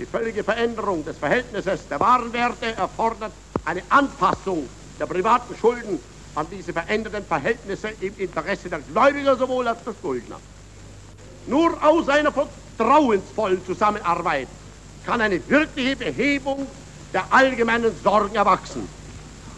Die 0.01 0.07
völlige 0.07 0.43
Veränderung 0.43 1.05
des 1.05 1.19
Verhältnisses 1.19 1.87
der 1.87 1.99
Warenwerte 1.99 2.75
erfordert 2.75 3.33
eine 3.65 3.83
Anpassung 3.91 4.67
der 4.97 5.05
privaten 5.05 5.53
Schulden 5.55 6.01
an 6.33 6.49
diese 6.49 6.73
veränderten 6.73 7.23
Verhältnisse 7.23 7.89
im 7.89 8.15
Interesse 8.15 8.67
der 8.67 8.79
Gläubiger 8.81 9.35
sowohl 9.37 9.67
als 9.67 9.83
der 9.83 9.93
Schuldner. 9.93 10.41
Nur 11.45 11.77
aus 11.87 12.09
einer 12.09 12.31
vertrauensvollen 12.31 13.63
Zusammenarbeit 13.63 14.47
kann 15.03 15.21
eine 15.21 15.47
wirkliche 15.47 15.95
Behebung 15.95 16.67
der 17.13 17.31
allgemeinen 17.31 17.95
Sorgen 17.95 18.33
erwachsen. 18.33 18.89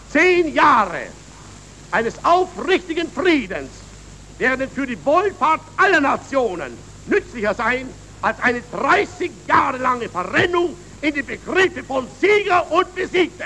Zehn 0.08 0.50
Jahre 0.50 1.14
eines 1.90 2.22
aufrichtigen 2.26 3.10
Friedens 3.14 3.88
werden 4.38 4.70
für 4.70 4.88
die 4.88 5.06
Wohlfahrt 5.06 5.62
aller 5.78 6.02
Nationen 6.02 6.80
nützlicher 7.06 7.54
sein 7.54 7.94
als 8.24 8.40
eine 8.40 8.62
30 8.72 9.32
Jahre 9.48 9.78
lange 9.78 10.08
Verrennung 10.08 10.76
in 11.02 11.14
die 11.14 11.22
Begriffe 11.22 11.84
von 11.84 12.08
Sieger 12.20 12.72
und 12.72 12.96
Besiegte. 12.96 13.44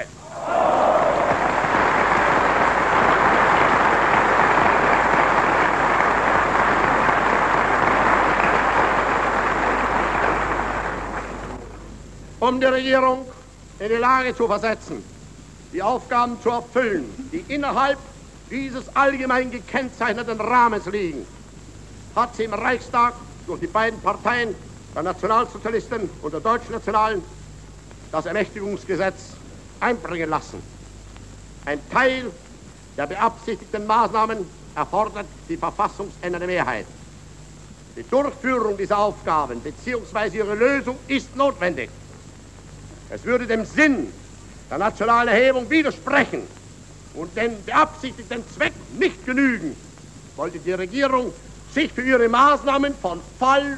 Um 12.39 12.59
die 12.61 12.67
Regierung 12.67 13.25
in 13.79 13.89
die 13.89 13.95
Lage 13.95 14.35
zu 14.35 14.47
versetzen, 14.47 15.03
die 15.73 15.81
Aufgaben 15.81 16.39
zu 16.39 16.51
erfüllen, 16.51 17.29
die 17.31 17.43
innerhalb 17.51 17.97
dieses 18.51 18.95
allgemein 18.95 19.49
gekennzeichneten 19.49 20.39
Rahmens 20.39 20.85
liegen, 20.85 21.25
hat 22.15 22.35
sie 22.35 22.43
im 22.43 22.53
Reichstag 22.53 23.15
durch 23.47 23.61
die 23.61 23.67
beiden 23.67 23.99
Parteien 24.01 24.53
der 24.93 25.03
Nationalsozialisten 25.03 26.09
und 26.21 26.33
der 26.33 26.41
Deutschnationalen 26.41 27.23
das 28.11 28.25
Ermächtigungsgesetz 28.25 29.35
einbringen 29.79 30.29
lassen. 30.29 30.61
Ein 31.65 31.79
Teil 31.89 32.31
der 32.97 33.07
beabsichtigten 33.07 33.85
Maßnahmen 33.87 34.45
erfordert 34.75 35.25
die 35.49 35.57
verfassungsändernde 35.57 36.47
Mehrheit. 36.47 36.85
Die 37.95 38.03
Durchführung 38.03 38.77
dieser 38.77 38.97
Aufgaben 38.97 39.59
bzw. 39.59 40.37
ihre 40.37 40.55
Lösung 40.55 40.97
ist 41.07 41.35
notwendig. 41.35 41.89
Es 43.09 43.23
würde 43.23 43.47
dem 43.47 43.65
Sinn 43.65 44.11
der 44.69 44.77
nationalen 44.77 45.29
Erhebung 45.29 45.69
widersprechen 45.69 46.43
und 47.13 47.35
den 47.35 47.63
beabsichtigten 47.63 48.43
Zweck 48.47 48.73
nicht 48.97 49.25
genügen, 49.25 49.75
wollte 50.35 50.59
die 50.59 50.73
Regierung 50.73 51.33
sich 51.77 51.93
für 51.93 52.01
ihre 52.01 52.27
Maßnahmen 52.27 52.95
von 52.95 53.21
Fall 53.37 53.77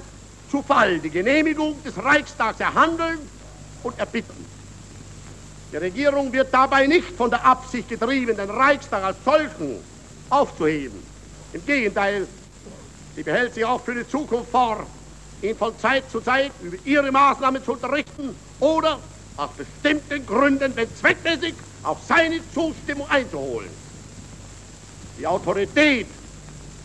zu 0.49 0.63
Fall 0.63 0.99
die 0.99 1.09
Genehmigung 1.09 1.83
des 1.83 2.01
Reichstags 2.01 2.59
erhandeln 2.61 3.19
und 3.83 3.99
erbitten. 3.99 4.45
Die 5.71 5.77
Regierung 5.77 6.31
wird 6.31 6.53
dabei 6.53 6.87
nicht 6.87 7.11
von 7.17 7.29
der 7.29 7.45
Absicht 7.45 7.89
getrieben, 7.89 8.37
den 8.37 8.49
Reichstag 8.49 9.03
als 9.03 9.17
solchen 9.25 9.83
aufzuheben. 10.29 11.03
Im 11.51 11.65
Gegenteil, 11.65 12.25
sie 13.17 13.23
behält 13.23 13.53
sich 13.53 13.65
auch 13.65 13.81
für 13.81 13.93
die 13.93 14.07
Zukunft 14.07 14.49
vor, 14.49 14.87
ihn 15.41 15.57
von 15.57 15.77
Zeit 15.77 16.09
zu 16.09 16.21
Zeit 16.21 16.53
über 16.61 16.77
ihre 16.85 17.11
Maßnahmen 17.11 17.61
zu 17.63 17.73
unterrichten 17.73 18.33
oder 18.61 18.99
aus 19.35 19.49
bestimmten 19.57 20.25
Gründen, 20.25 20.73
wenn 20.73 20.87
zweckmäßig, 20.95 21.53
auf 21.83 21.99
seine 22.07 22.39
Zustimmung 22.53 23.09
einzuholen. 23.09 23.69
Die 25.17 25.27
Autorität 25.27 26.07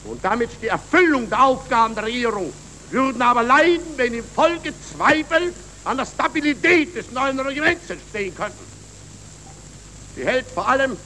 und 0.05 0.25
damit 0.25 0.63
die 0.63 0.69
Erfüllung 0.69 1.29
der 1.29 1.43
Aufgaben 1.45 1.95
der 1.95 2.05
Regierung 2.05 2.53
würden 2.91 3.23
aber 3.23 3.43
leiden, 3.43 3.97
wenn 3.97 4.15
im 4.15 4.25
Folge 4.25 4.73
Zweifel 4.81 5.53
an 5.85 5.97
der 5.97 6.07
Stabilität 6.07 6.95
des 6.95 7.11
neuen 7.11 7.41
Regiments 7.41 7.91
entstehen 7.91 8.35
könnten. 8.35 8.65
Sie 10.15 10.25
hält 10.25 10.47
vor 10.51 10.69
allem 10.69 10.97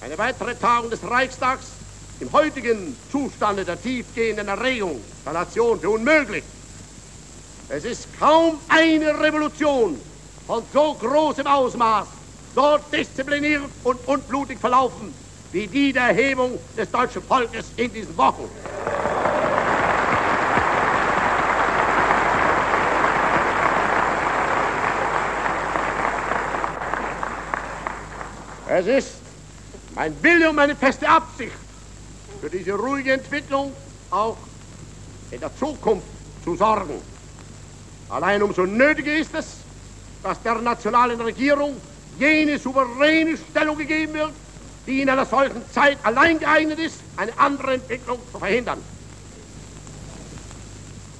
eine 0.00 0.16
weitere 0.18 0.54
Tagung 0.54 0.90
des 0.90 1.02
Reichstags 1.02 1.72
im 2.20 2.30
heutigen 2.32 2.96
Zustande 3.10 3.64
der 3.64 3.80
tiefgehenden 3.80 4.48
Erregung 4.48 5.02
der 5.24 5.32
Nation 5.32 5.80
für 5.80 5.90
unmöglich. 5.90 6.44
Es 7.68 7.84
ist 7.84 8.08
kaum 8.18 8.60
eine 8.68 9.18
Revolution 9.20 10.00
von 10.46 10.64
so 10.72 10.94
großem 10.94 11.46
Ausmaß, 11.46 12.08
so 12.54 12.78
diszipliniert 12.92 13.70
und 13.84 14.06
unblutig 14.06 14.58
verlaufen, 14.58 15.14
wie 15.52 15.66
die 15.66 15.92
der 15.92 16.08
Erhebung 16.08 16.58
des 16.76 16.90
deutschen 16.90 17.22
Volkes 17.22 17.72
in 17.76 17.92
diesen 17.92 18.16
Wochen. 18.16 18.48
Es 28.68 28.86
ist 28.86 29.16
mein 29.96 30.14
Wille 30.22 30.48
und 30.48 30.56
meine 30.56 30.76
feste 30.76 31.08
Absicht, 31.08 31.52
für 32.40 32.48
diese 32.48 32.72
ruhige 32.72 33.12
Entwicklung 33.12 33.72
auch 34.10 34.36
in 35.32 35.40
der 35.40 35.54
Zukunft 35.56 36.06
zu 36.44 36.54
sorgen. 36.54 37.02
Allein 38.08 38.42
umso 38.42 38.64
nötiger 38.64 39.12
ist 39.12 39.34
es, 39.34 39.56
dass 40.22 40.40
der 40.42 40.54
nationalen 40.56 41.20
Regierung 41.20 41.76
jene 42.18 42.58
souveräne 42.58 43.36
Stellung 43.36 43.76
gegeben 43.76 44.14
wird, 44.14 44.32
die 44.90 45.02
in 45.02 45.08
einer 45.08 45.24
solchen 45.24 45.62
Zeit 45.72 45.98
allein 46.02 46.40
geeignet 46.40 46.80
ist, 46.80 46.96
eine 47.16 47.36
andere 47.38 47.74
Entwicklung 47.74 48.18
zu 48.32 48.38
verhindern. 48.38 48.82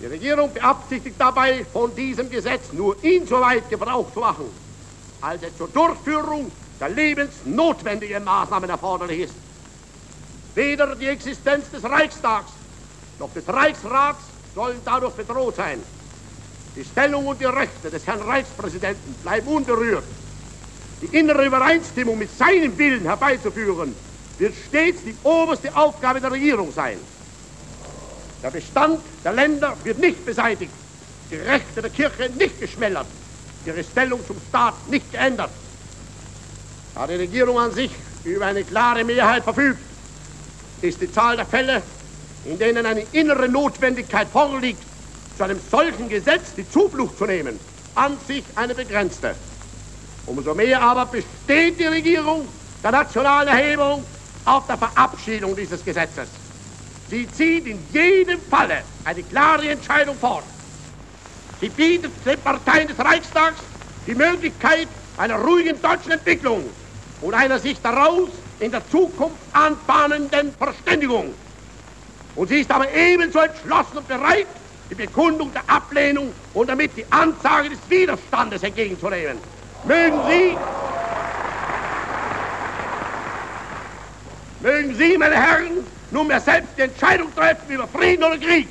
Die 0.01 0.07
Regierung 0.07 0.53
beabsichtigt 0.53 1.15
dabei, 1.17 1.65
von 1.73 1.95
diesem 1.95 2.29
Gesetz 2.29 2.73
nur 2.73 2.97
insoweit 3.05 3.69
Gebrauch 3.71 4.13
zu 4.13 4.21
machen, 4.21 4.47
als 5.21 5.43
es 5.45 5.57
zur 5.57 5.69
Durchführung 5.69 6.51
der 6.81 6.89
lebensnotwendigen 6.89 8.25
Maßnahmen 8.25 8.69
erforderlich 8.69 9.21
ist. 9.21 9.35
Weder 10.57 10.97
die 10.97 11.07
Existenz 11.07 11.71
des 11.71 11.85
Reichstags 11.85 12.51
noch 13.21 13.33
des 13.33 13.47
Reichsrats 13.47 14.25
sollen 14.53 14.81
dadurch 14.85 15.15
bedroht 15.15 15.55
sein. 15.55 15.81
Die 16.75 16.85
Stellung 16.85 17.27
und 17.27 17.41
die 17.41 17.45
Rechte 17.45 17.89
des 17.89 18.05
Herrn 18.05 18.23
Reichspräsidenten 18.23 19.15
bleiben 19.23 19.47
unberührt. 19.47 20.05
Die 21.01 21.19
innere 21.19 21.47
Übereinstimmung 21.47 22.19
mit 22.19 22.31
seinem 22.31 22.77
Willen 22.79 23.03
herbeizuführen, 23.03 23.95
wird 24.39 24.55
stets 24.55 25.05
die 25.05 25.15
oberste 25.23 25.75
Aufgabe 25.75 26.21
der 26.21 26.33
Regierung 26.33 26.71
sein. 26.73 26.99
Der 28.43 28.51
Bestand 28.51 29.01
der 29.23 29.33
Länder 29.33 29.77
wird 29.85 29.99
nicht 29.99 30.25
beseitigt, 30.25 30.73
die 31.31 31.37
Rechte 31.37 31.83
der 31.83 31.91
Kirche 31.91 32.31
nicht 32.31 32.59
geschmälert, 32.59 33.07
ihre 33.67 33.85
Stellung 33.85 34.25
zum 34.27 34.37
Staat 34.49 34.89
nicht 34.89 35.11
geändert. 35.13 35.51
Da 36.95 37.07
die 37.07 37.15
Regierung 37.15 37.59
an 37.59 37.71
sich 37.73 37.91
über 38.25 38.47
eine 38.47 38.65
klare 38.65 39.05
Mehrheit 39.05 39.45
verfügt, 39.45 39.81
ist 40.81 41.01
die 41.01 41.11
Zahl 41.11 41.37
der 41.37 41.47
Fälle, 41.47 41.83
in 42.45 42.59
denen 42.59 42.87
eine 42.87 43.05
innere 43.13 43.49
Notwendigkeit 43.49 44.29
vorliegt, 44.29 44.83
zu 45.37 45.45
einem 45.45 45.61
solchen 45.71 46.09
Gesetz 46.09 46.55
die 46.55 46.69
Zuflucht 46.69 47.19
zu 47.19 47.27
nehmen, 47.27 47.59
an 47.95 48.19
sich 48.27 48.45
eine 48.55 48.75
begrenzte. 48.75 49.37
Umso 50.27 50.55
mehr 50.55 50.81
aber 50.81 51.07
besteht 51.07 51.79
die 51.79 51.87
Regierung 51.87 52.47
der 52.83 52.93
nationalen 52.93 53.49
Erhebung 53.49 54.05
auf 54.45 54.67
der 54.67 54.79
Verabschiedung 54.79 55.55
dieses 55.57 55.85
Gesetzes. 55.85 56.29
Sie 57.11 57.27
zieht 57.33 57.67
in 57.67 57.79
jedem 57.93 58.41
Falle 58.49 58.83
eine 59.05 59.23
klare 59.23 59.69
Entscheidung 59.69 60.17
vor. 60.17 60.43
Sie 61.61 61.69
bietet 61.69 62.13
den 62.25 62.39
Parteien 62.41 62.89
des 62.89 62.99
Reichstags 62.99 63.61
die 64.07 64.15
Möglichkeit 64.15 64.89
einer 65.19 65.37
ruhigen 65.37 65.81
deutschen 65.83 66.13
Entwicklung 66.13 66.65
und 67.21 67.35
einer 67.35 67.59
sich 67.59 67.81
daraus 67.83 68.31
in 68.61 68.71
der 68.71 68.89
Zukunft 68.91 69.37
anbahnenden 69.53 70.53
Verständigung. 70.55 71.35
Und 72.37 72.49
sie 72.49 72.61
ist 72.61 72.71
aber 72.71 72.91
ebenso 72.93 73.41
entschlossen 73.41 73.99
und 73.99 74.09
bereit, 74.09 74.47
die 74.89 74.95
Bekundung 74.95 75.53
der 75.53 75.69
Ablehnung 75.69 76.33
und 76.55 76.69
damit 76.69 76.97
die 76.97 77.05
Ansage 77.11 77.71
des 77.71 77.79
Widerstandes 77.89 78.63
entgegenzunehmen. 78.63 79.39
Mögen 79.85 80.21
Sie, 80.29 80.59
mögen 84.61 84.95
Sie, 84.95 85.17
meine 85.17 85.35
Herren, 85.37 85.87
nunmehr 86.11 86.41
selbst 86.41 86.77
die 86.77 86.83
Entscheidung 86.83 87.35
treffen 87.35 87.71
über 87.71 87.89
Frieden 87.89 88.25
oder 88.25 88.37
Krieg. 88.37 88.69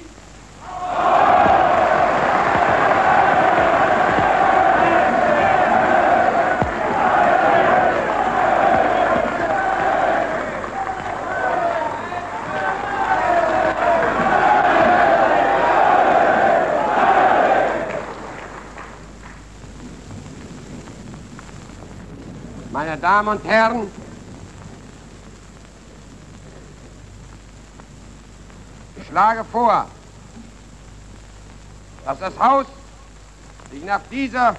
Damen 23.02 23.30
und 23.30 23.46
Herren, 23.46 23.90
ich 28.98 29.08
schlage 29.08 29.46
vor, 29.46 29.88
dass 32.06 32.20
das 32.20 32.38
Haus 32.40 32.66
sich 33.72 33.84
nach 33.84 34.02
dieser 34.12 34.56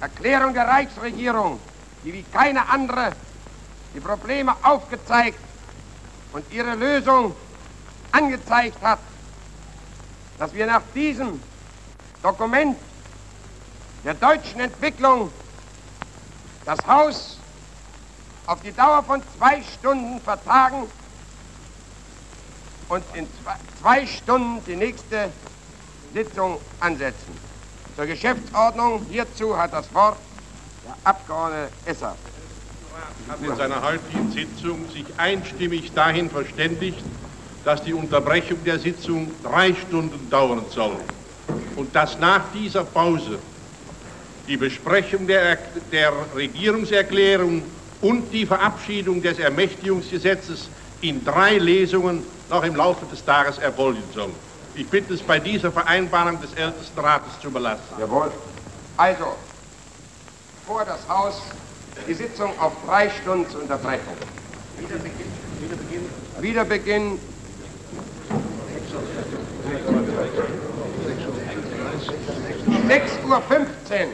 Erklärung 0.00 0.54
der 0.54 0.66
Reichsregierung, 0.66 1.60
die 2.04 2.12
wie 2.14 2.22
keine 2.22 2.66
andere 2.68 3.12
die 3.94 4.00
Probleme 4.00 4.54
aufgezeigt 4.62 5.38
und 6.32 6.50
ihre 6.52 6.74
Lösung 6.74 7.34
angezeigt 8.12 8.80
hat, 8.82 9.00
dass 10.38 10.52
wir 10.54 10.66
nach 10.66 10.82
diesem 10.94 11.40
Dokument 12.22 12.76
der 14.04 14.14
deutschen 14.14 14.60
Entwicklung 14.60 15.30
das 16.66 16.84
Haus 16.86 17.38
auf 18.46 18.60
die 18.60 18.72
Dauer 18.72 19.02
von 19.04 19.22
zwei 19.38 19.62
Stunden 19.62 20.20
vertagen 20.20 20.88
und 22.88 23.02
in 23.14 23.26
zwei, 23.42 23.56
zwei 23.80 24.06
Stunden 24.06 24.62
die 24.66 24.76
nächste 24.76 25.30
Sitzung 26.12 26.58
ansetzen. 26.80 27.34
Zur 27.94 28.06
Geschäftsordnung 28.06 29.06
hierzu 29.10 29.56
hat 29.56 29.72
das 29.72 29.92
Wort 29.94 30.18
der 30.84 30.96
Abgeordnete 31.04 31.70
Esser. 31.86 32.16
hat 33.28 33.42
in 33.42 33.56
seiner 33.56 33.82
heutigen 33.82 34.30
Sitzung 34.30 34.90
sich 34.90 35.06
einstimmig 35.16 35.92
dahin 35.94 36.30
verständigt, 36.30 37.02
dass 37.64 37.82
die 37.82 37.94
Unterbrechung 37.94 38.62
der 38.64 38.78
Sitzung 38.78 39.30
drei 39.42 39.74
Stunden 39.74 40.28
dauern 40.30 40.64
soll 40.70 40.96
und 41.76 41.94
dass 41.94 42.18
nach 42.18 42.52
dieser 42.52 42.84
Pause 42.84 43.38
die 44.46 44.56
Besprechung 44.56 45.26
der, 45.26 45.58
der 45.90 46.12
Regierungserklärung 46.34 47.62
und 48.00 48.32
die 48.32 48.46
Verabschiedung 48.46 49.22
des 49.22 49.38
Ermächtigungsgesetzes 49.38 50.68
in 51.00 51.24
drei 51.24 51.58
Lesungen 51.58 52.22
noch 52.48 52.62
im 52.64 52.76
Laufe 52.76 53.06
des 53.06 53.24
Tages 53.24 53.58
erfolgen 53.58 54.02
soll. 54.14 54.30
Ich 54.74 54.86
bitte 54.88 55.14
es 55.14 55.22
bei 55.22 55.38
dieser 55.38 55.72
Vereinbarung 55.72 56.40
des 56.40 56.52
Ältestenrates 56.54 57.40
zu 57.40 57.50
belassen. 57.50 57.82
Jawohl. 57.98 58.30
Also, 58.96 59.36
vor 60.66 60.84
das 60.84 61.08
Haus 61.08 61.42
die 62.06 62.14
Sitzung 62.14 62.52
auf 62.60 62.72
drei 62.86 63.10
Stunden 63.10 63.48
zu 63.50 63.58
unterbrechen. 63.58 64.02
Wiederbeginn. 64.78 65.32
Wiederbeginn. 65.60 66.08
Wiederbeginn. 66.40 67.18
Sechs 72.86 73.18
Uhr 73.28 73.42
fünfzehn. 73.42 74.10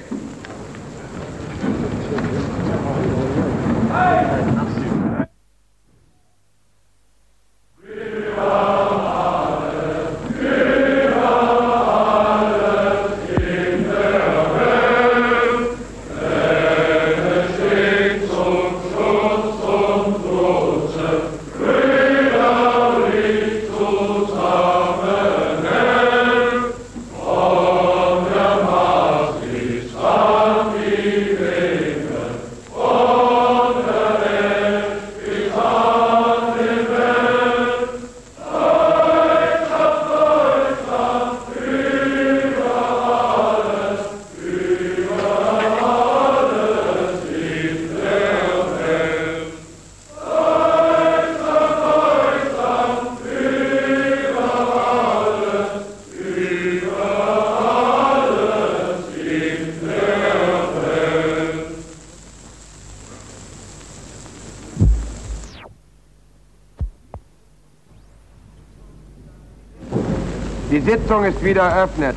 Sitzung 71.02 71.24
ist 71.24 71.42
wieder 71.42 71.62
eröffnet. 71.62 72.16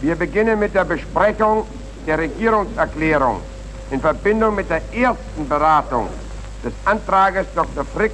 Wir 0.00 0.16
beginnen 0.16 0.58
mit 0.58 0.74
der 0.74 0.84
Besprechung 0.84 1.64
der 2.08 2.18
Regierungserklärung 2.18 3.40
in 3.92 4.00
Verbindung 4.00 4.56
mit 4.56 4.68
der 4.68 4.82
ersten 4.92 5.48
Beratung 5.48 6.08
des 6.64 6.72
Antrages 6.86 7.46
Dr. 7.54 7.84
Frick, 7.84 8.10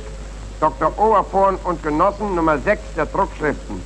Dr. 0.61 0.99
Oberforn 0.99 1.57
und 1.65 1.83
Genossen 1.83 2.35
Nummer 2.35 2.59
6 2.59 2.83
der 2.95 3.07
Druckschriften. 3.07 3.81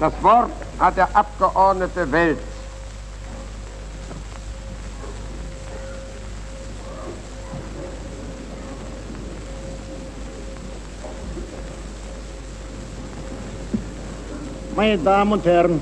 Das 0.00 0.12
Wort 0.22 0.50
hat 0.78 0.96
der 0.96 1.14
Abgeordnete 1.14 2.10
Welt. 2.10 2.38
Meine 14.78 14.98
Damen 14.98 15.32
und 15.32 15.44
Herren, 15.44 15.80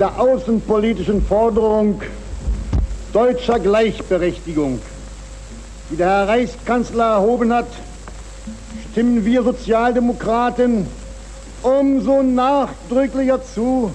der 0.00 0.18
außenpolitischen 0.18 1.22
Forderung 1.22 2.00
deutscher 3.12 3.58
Gleichberechtigung, 3.58 4.80
die 5.90 5.96
der 5.96 6.06
Herr 6.06 6.28
Reichskanzler 6.28 7.16
erhoben 7.16 7.52
hat, 7.52 7.66
stimmen 8.90 9.22
wir 9.26 9.42
Sozialdemokraten 9.42 10.86
umso 11.62 12.22
nachdrücklicher 12.22 13.44
zu, 13.44 13.90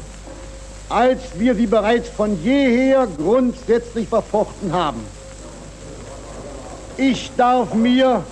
als 0.88 1.20
wir 1.40 1.56
sie 1.56 1.66
bereits 1.66 2.10
von 2.10 2.44
jeher 2.44 3.08
grundsätzlich 3.18 4.08
verfochten 4.08 4.72
haben. 4.72 5.02
Ich 6.96 7.32
darf 7.36 7.74
mir 7.74 8.24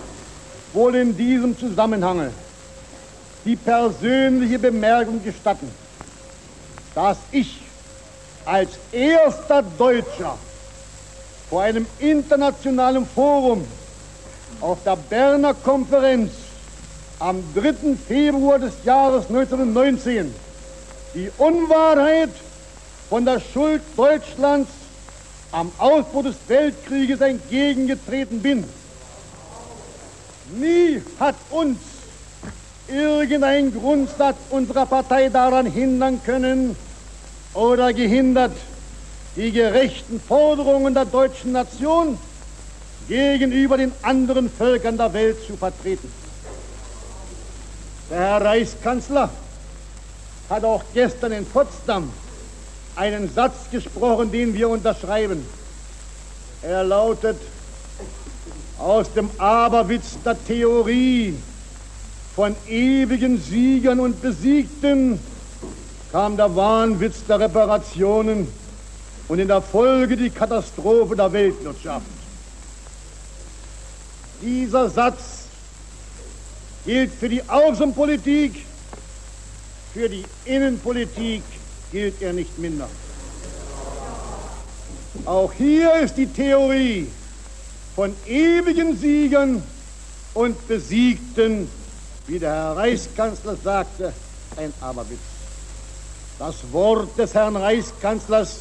wohl 0.74 0.94
in 0.94 1.18
diesem 1.18 1.58
Zusammenhang 1.58 2.30
die 3.50 3.56
persönliche 3.56 4.60
Bemerkung 4.60 5.24
gestatten, 5.24 5.72
dass 6.94 7.18
ich 7.32 7.62
als 8.46 8.70
erster 8.92 9.64
Deutscher 9.64 10.38
vor 11.50 11.64
einem 11.64 11.88
internationalen 11.98 13.08
Forum 13.08 13.66
auf 14.62 14.84
der 14.84 14.96
Berner 14.98 15.56
Konferenz 15.56 16.32
am 17.18 17.44
3. 17.56 17.96
Februar 18.08 18.60
des 18.60 18.74
Jahres 18.84 19.26
1919 19.30 20.32
die 21.16 21.32
Unwahrheit 21.40 22.30
von 23.10 23.26
der 23.26 23.40
Schuld 23.40 23.82
Deutschlands 23.98 24.70
am 25.52 25.72
Ausbruch 25.80 26.22
des 26.22 26.36
Weltkrieges 26.48 27.20
entgegengetreten 27.20 28.44
bin. 28.44 28.64
Nie 30.52 31.02
hat 31.20 31.36
uns 31.50 31.80
irgendein 32.90 33.74
Grundsatz 33.74 34.38
unserer 34.50 34.86
Partei 34.86 35.30
daran 35.30 35.66
hindern 35.66 36.22
können 36.24 36.76
oder 37.54 37.94
gehindert, 37.94 38.56
die 39.36 39.52
gerechten 39.52 40.20
Forderungen 40.20 40.94
der 40.94 41.06
deutschen 41.06 41.52
Nation 41.52 42.18
gegenüber 43.08 43.78
den 43.78 43.92
anderen 44.02 44.50
Völkern 44.50 44.98
der 44.98 45.14
Welt 45.14 45.38
zu 45.46 45.56
vertreten. 45.56 46.12
Der 48.10 48.20
Herr 48.20 48.42
Reichskanzler 48.42 49.30
hat 50.50 50.64
auch 50.64 50.84
gestern 50.94 51.32
in 51.32 51.46
Potsdam 51.46 52.12
einen 52.96 53.34
Satz 53.34 53.70
gesprochen, 53.72 54.32
den 54.32 54.54
wir 54.54 54.70
unterschreiben. 54.70 55.46
Er 56.62 56.84
lautet, 56.84 57.38
aus 58.78 59.12
dem 59.14 59.30
Aberwitz 59.38 60.18
der 60.24 60.42
Theorie 60.44 61.38
von 62.40 62.56
ewigen 62.70 63.38
Siegern 63.38 64.00
und 64.00 64.22
Besiegten 64.22 65.20
kam 66.10 66.38
der 66.38 66.56
Wahnwitz 66.56 67.26
der 67.28 67.38
Reparationen 67.38 68.48
und 69.28 69.40
in 69.40 69.50
der 69.50 69.62
Folge 69.62 70.16
die 70.16 70.30
Katastrophe 70.30 71.18
der 71.18 71.34
Weltwirtschaft. 71.34 72.06
Dieser 74.42 74.90
Satz 74.90 75.48
gilt 76.86 77.12
für 77.12 77.28
die 77.28 77.44
Außenpolitik, 77.46 78.66
für 79.94 80.08
die 80.08 80.24
Innenpolitik 80.46 81.44
gilt 81.92 82.22
er 82.22 82.32
nicht 82.32 82.58
minder. 82.58 82.88
Auch 85.26 85.52
hier 85.52 85.94
ist 85.96 86.16
die 86.16 86.28
Theorie 86.28 87.10
von 87.98 88.16
ewigen 88.26 88.98
Siegern 88.98 89.62
und 90.34 90.70
Besiegten, 90.70 91.68
wie 92.30 92.38
der 92.38 92.54
Herr 92.54 92.78
Reichskanzler 92.78 93.56
sagte, 93.64 94.14
ein 94.56 94.72
Aberwitz. 94.82 95.18
Das 96.38 96.56
Wort 96.72 97.18
des 97.18 97.34
Herrn 97.34 97.56
Reichskanzlers 97.56 98.60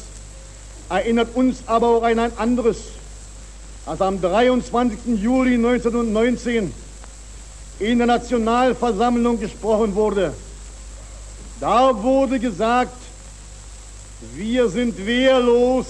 erinnert 0.89 1.35
uns 1.35 1.59
aber 1.67 1.87
auch 1.87 2.03
an 2.03 2.17
ein 2.17 2.37
anderes, 2.37 2.77
als 3.85 4.01
am 4.01 4.19
23. 4.19 5.21
Juli 5.21 5.53
1919 5.53 6.73
in 7.77 7.97
der 7.99 8.07
Nationalversammlung 8.07 9.39
gesprochen 9.39 9.93
wurde. 9.93 10.33
Da 11.59 11.95
wurde 12.01 12.39
gesagt, 12.39 12.97
wir 14.33 14.67
sind 14.69 15.05
wehrlos. 15.05 15.85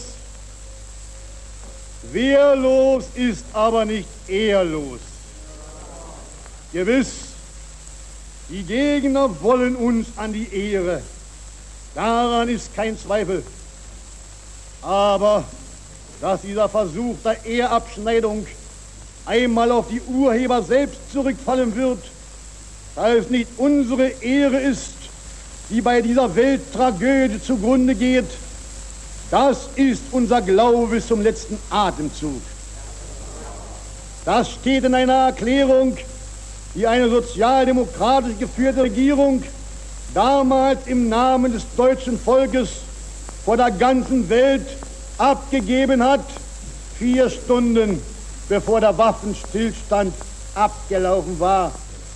Wehrlos 2.11 3.05
ist 3.15 3.45
aber 3.53 3.85
nicht 3.85 4.09
ehrlos. 4.27 4.99
Gewiss, 6.73 7.28
die 8.49 8.63
Gegner 8.63 9.29
wollen 9.41 9.75
uns 9.75 10.07
an 10.15 10.33
die 10.33 10.53
Ehre. 10.53 11.01
Daran 11.95 12.49
ist 12.49 12.75
kein 12.75 12.97
Zweifel. 12.97 13.43
Aber 14.81 15.43
dass 16.21 16.41
dieser 16.41 16.67
Versuch 16.67 17.15
der 17.23 17.45
Ehrabschneidung 17.45 18.45
einmal 19.25 19.71
auf 19.71 19.87
die 19.89 20.01
Urheber 20.01 20.63
selbst 20.63 21.11
zurückfallen 21.11 21.75
wird, 21.75 21.99
da 22.95 23.13
es 23.13 23.29
nicht 23.29 23.49
unsere 23.57 24.07
Ehre 24.07 24.59
ist, 24.59 24.93
die 25.69 25.81
bei 25.81 26.01
dieser 26.01 26.35
Welttragödie 26.35 27.41
zugrunde 27.41 27.95
geht, 27.95 28.29
das 29.29 29.69
ist 29.75 30.01
unser 30.11 30.41
Glaube 30.41 31.05
zum 31.05 31.21
letzten 31.21 31.59
Atemzug. 31.69 32.41
Das 34.25 34.51
steht 34.51 34.83
in 34.83 34.95
einer 34.95 35.27
Erklärung, 35.27 35.97
die 36.75 36.87
eine 36.87 37.09
sozialdemokratisch 37.09 38.37
geführte 38.39 38.83
Regierung 38.83 39.43
damals 40.13 40.87
im 40.87 41.09
Namen 41.09 41.51
des 41.51 41.63
deutschen 41.75 42.19
Volkes 42.19 42.69
vor 43.45 43.57
der 43.57 43.71
ganzen 43.71 44.29
Welt 44.29 44.67
abgegeben 45.17 46.03
hat, 46.03 46.25
vier 46.97 47.29
Stunden 47.29 48.01
bevor 48.47 48.81
der 48.81 48.97
Waffenstillstand 48.97 50.13
abgelaufen 50.55 51.39
war, 51.39 51.71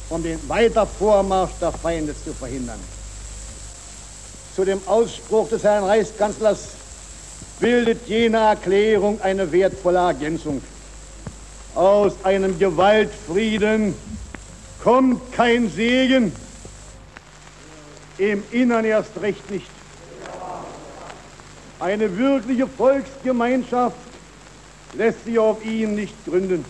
um 0.10 0.22
den 0.24 0.40
Weitervormarsch 0.50 1.52
der 1.62 1.72
Feinde 1.72 2.14
zu 2.14 2.34
verhindern. 2.34 2.80
Zu 4.56 4.66
dem 4.66 4.82
Ausspruch 4.86 5.50
des 5.50 5.64
Herrn 5.64 5.84
Reichskanzlers 5.84 6.70
bildet 7.60 8.08
jene 8.08 8.38
Erklärung 8.38 9.22
eine 9.22 9.52
wertvolle 9.52 10.00
Ergänzung. 10.00 10.62
Aus 11.76 12.14
einem 12.24 12.60
Gewaltfrieden 12.60 13.96
kommt 14.84 15.32
kein 15.32 15.70
Segen, 15.70 16.34
im 18.18 18.44
Innern 18.52 18.84
erst 18.84 19.20
recht 19.22 19.50
nicht. 19.50 19.70
Eine 21.80 22.18
wirkliche 22.18 22.68
Volksgemeinschaft 22.68 23.96
lässt 24.94 25.24
sich 25.24 25.40
auf 25.40 25.66
ihn 25.66 25.96
nicht 25.96 26.14
gründen. 26.26 26.66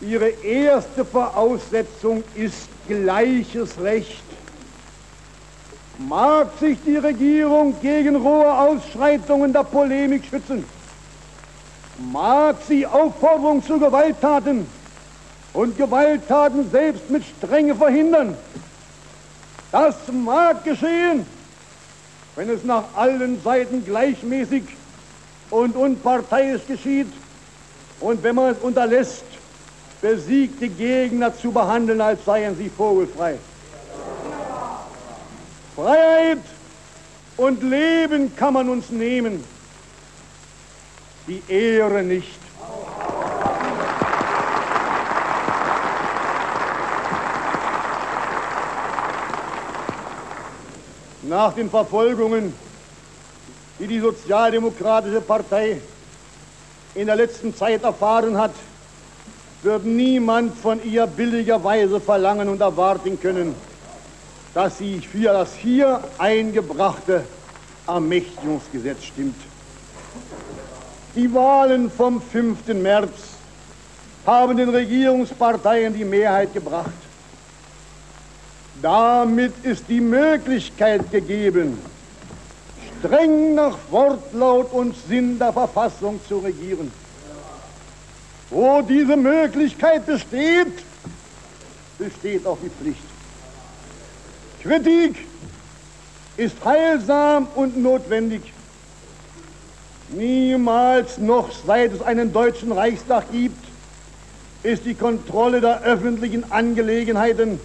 Ihre 0.00 0.28
erste 0.28 1.04
Voraussetzung 1.04 2.24
ist 2.34 2.68
gleiches 2.88 3.78
Recht. 3.80 4.22
Mag 5.98 6.48
sich 6.58 6.78
die 6.84 6.96
Regierung 6.96 7.78
gegen 7.80 8.16
rohe 8.16 8.52
Ausschreitungen 8.52 9.52
der 9.52 9.62
Polemik 9.62 10.24
schützen, 10.24 10.64
mag 12.12 12.56
sie 12.66 12.86
Aufforderung 12.86 13.62
zu 13.62 13.78
Gewalttaten 13.78 14.66
und 15.52 15.76
Gewalttaten 15.76 16.70
selbst 16.70 17.10
mit 17.10 17.22
Strenge 17.24 17.74
verhindern. 17.74 18.36
Das 19.70 19.96
mag 20.10 20.64
geschehen, 20.64 21.26
wenn 22.36 22.50
es 22.50 22.64
nach 22.64 22.84
allen 22.94 23.42
Seiten 23.42 23.84
gleichmäßig 23.84 24.64
und 25.50 25.76
unparteiisch 25.76 26.66
geschieht 26.66 27.12
und 28.00 28.22
wenn 28.22 28.34
man 28.34 28.52
es 28.52 28.58
unterlässt, 28.58 29.24
besiegte 30.00 30.68
Gegner 30.68 31.36
zu 31.36 31.52
behandeln, 31.52 32.00
als 32.00 32.24
seien 32.24 32.56
sie 32.56 32.68
vogelfrei. 32.68 33.38
Freiheit 35.76 36.40
und 37.36 37.62
Leben 37.62 38.34
kann 38.36 38.54
man 38.54 38.68
uns 38.68 38.90
nehmen, 38.90 39.44
die 41.26 41.42
Ehre 41.48 42.02
nicht. 42.02 42.41
Nach 51.22 51.54
den 51.54 51.70
Verfolgungen, 51.70 52.52
die 53.78 53.86
die 53.86 54.00
Sozialdemokratische 54.00 55.20
Partei 55.20 55.80
in 56.94 57.06
der 57.06 57.16
letzten 57.16 57.54
Zeit 57.54 57.84
erfahren 57.84 58.36
hat, 58.36 58.52
wird 59.62 59.84
niemand 59.84 60.58
von 60.58 60.82
ihr 60.84 61.06
billigerweise 61.06 62.00
verlangen 62.00 62.48
und 62.48 62.60
erwarten 62.60 63.20
können, 63.20 63.54
dass 64.52 64.78
sie 64.78 65.00
für 65.00 65.32
das 65.32 65.54
hier 65.54 66.02
eingebrachte 66.18 67.24
Ermächtigungsgesetz 67.86 69.04
stimmt. 69.04 69.40
Die 71.14 71.32
Wahlen 71.32 71.90
vom 71.90 72.20
5. 72.20 72.66
März 72.74 73.10
haben 74.26 74.56
den 74.56 74.70
Regierungsparteien 74.70 75.94
die 75.94 76.04
Mehrheit 76.04 76.52
gebracht. 76.52 76.90
Damit 78.82 79.52
ist 79.62 79.84
die 79.88 80.00
Möglichkeit 80.00 81.08
gegeben, 81.12 81.78
streng 82.98 83.54
nach 83.54 83.78
Wortlaut 83.90 84.72
und 84.72 84.96
Sinn 85.08 85.38
der 85.38 85.52
Verfassung 85.52 86.20
zu 86.28 86.38
regieren. 86.38 86.90
Wo 88.50 88.82
diese 88.82 89.16
Möglichkeit 89.16 90.04
besteht, 90.04 90.72
besteht 91.96 92.44
auch 92.44 92.58
die 92.60 92.70
Pflicht. 92.70 93.04
Kritik 94.62 95.26
ist 96.36 96.56
heilsam 96.64 97.46
und 97.54 97.76
notwendig. 97.80 98.52
Niemals 100.08 101.18
noch 101.18 101.50
seit 101.66 101.92
es 101.92 102.02
einen 102.02 102.32
deutschen 102.32 102.72
Reichstag 102.72 103.30
gibt, 103.30 103.64
ist 104.64 104.84
die 104.84 104.94
Kontrolle 104.94 105.60
der 105.60 105.82
öffentlichen 105.82 106.50
Angelegenheiten 106.50 107.60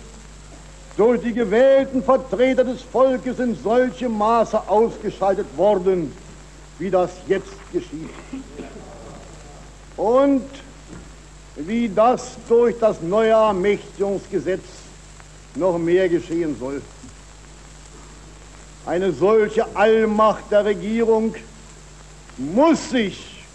durch 0.97 1.21
die 1.21 1.33
gewählten 1.33 2.03
Vertreter 2.03 2.63
des 2.63 2.81
Volkes 2.81 3.37
in 3.39 3.55
solchem 3.55 4.17
Maße 4.17 4.67
ausgeschaltet 4.67 5.45
worden, 5.55 6.11
wie 6.79 6.89
das 6.89 7.11
jetzt 7.27 7.53
geschieht. 7.71 8.09
Und 9.95 10.43
wie 11.55 11.87
das 11.87 12.37
durch 12.49 12.77
das 12.79 13.01
neue 13.01 13.31
Ermächtigungsgesetz 13.31 14.63
noch 15.55 15.77
mehr 15.77 16.09
geschehen 16.09 16.55
soll. 16.59 16.81
Eine 18.85 19.11
solche 19.11 19.65
Allmacht 19.75 20.51
der 20.51 20.65
Regierung 20.65 21.35
muss 22.37 22.89
sich 22.89 23.45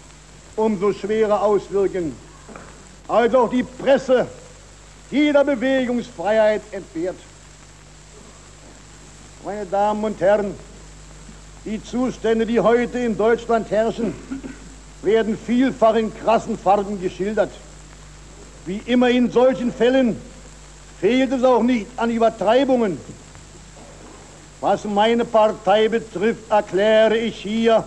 umso 0.55 0.93
schwerer 0.93 1.41
auswirken, 1.41 2.15
als 3.07 3.33
auch 3.33 3.49
die 3.49 3.63
Presse 3.63 4.27
jeder 5.09 5.43
Bewegungsfreiheit 5.43 6.61
entbehrt. 6.71 7.15
Meine 9.45 9.65
Damen 9.65 10.01
und 10.05 10.21
Herren, 10.21 10.55
die 11.65 11.83
Zustände, 11.83 12.45
die 12.45 12.61
heute 12.61 12.99
in 12.99 13.17
Deutschland 13.17 13.69
herrschen, 13.71 14.13
werden 15.01 15.37
vielfach 15.37 15.95
in 15.95 16.15
krassen 16.17 16.57
Farben 16.57 17.01
geschildert. 17.01 17.51
Wie 18.65 18.81
immer 18.85 19.09
in 19.09 19.29
solchen 19.29 19.73
Fällen 19.73 20.15
fehlt 21.01 21.33
es 21.33 21.43
auch 21.43 21.61
nicht 21.61 21.87
an 21.97 22.09
Übertreibungen. 22.09 22.97
Was 24.61 24.85
meine 24.85 25.25
Partei 25.25 25.89
betrifft, 25.89 26.49
erkläre 26.49 27.17
ich 27.17 27.35
hier, 27.35 27.83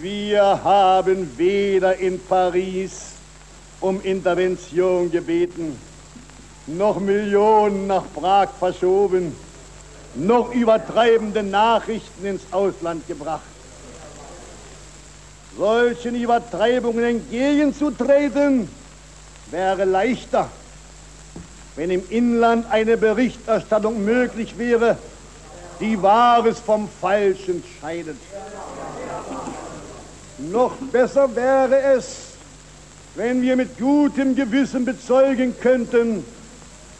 wir 0.00 0.64
haben 0.64 1.38
weder 1.38 1.96
in 1.96 2.18
Paris 2.18 3.12
um 3.80 4.00
Intervention 4.00 5.12
gebeten, 5.12 5.78
noch 6.66 6.98
Millionen 6.98 7.86
nach 7.86 8.04
Prag 8.12 8.48
verschoben, 8.58 9.32
noch 10.14 10.52
übertreibende 10.52 11.42
Nachrichten 11.42 12.26
ins 12.26 12.42
Ausland 12.50 13.06
gebracht. 13.06 13.42
Solchen 15.56 16.14
Übertreibungen 16.14 17.04
entgegenzutreten, 17.04 18.68
wäre 19.50 19.84
leichter, 19.84 20.48
wenn 21.76 21.90
im 21.90 22.02
Inland 22.08 22.66
eine 22.70 22.96
Berichterstattung 22.96 24.04
möglich 24.04 24.56
wäre, 24.56 24.96
die 25.80 26.00
Wahres 26.00 26.58
vom 26.58 26.88
Falschen 27.00 27.62
scheidet. 27.80 28.16
Noch 30.38 30.72
besser 30.90 31.34
wäre 31.36 31.80
es, 31.96 32.32
wenn 33.14 33.42
wir 33.42 33.56
mit 33.56 33.78
gutem 33.78 34.34
Gewissen 34.34 34.84
bezeugen 34.84 35.54
könnten, 35.60 36.24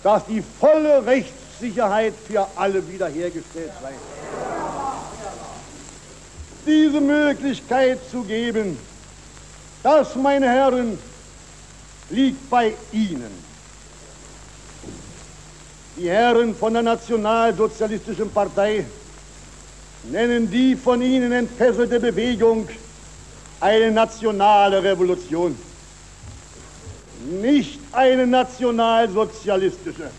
dass 0.03 0.27
die 0.27 0.43
volle 0.61 1.07
Rechts 1.07 1.42
Sicherheit 1.63 2.15
für 2.27 2.47
alle 2.57 2.87
wiederhergestellt 2.89 3.71
sei. 3.81 3.93
Diese 6.67 7.01
Möglichkeit 7.01 7.99
zu 8.11 8.23
geben, 8.25 8.77
das, 9.83 10.17
meine 10.17 10.49
Herren, 10.49 10.99
liegt 12.11 12.51
bei 12.51 12.75
Ihnen. 12.93 13.33
Die 15.97 16.09
Herren 16.09 16.55
von 16.55 16.73
der 16.73 16.83
Nationalsozialistischen 16.83 18.31
Partei 18.31 18.85
nennen 20.05 20.51
die 20.51 20.75
von 20.75 21.01
ihnen 21.01 21.31
entfesselte 21.31 22.01
Bewegung 22.01 22.69
eine 23.61 23.93
nationale 23.93 24.83
Revolution, 24.83 25.57
nicht 27.41 27.79
eine 27.93 28.27
nationalsozialistische. 28.27 30.11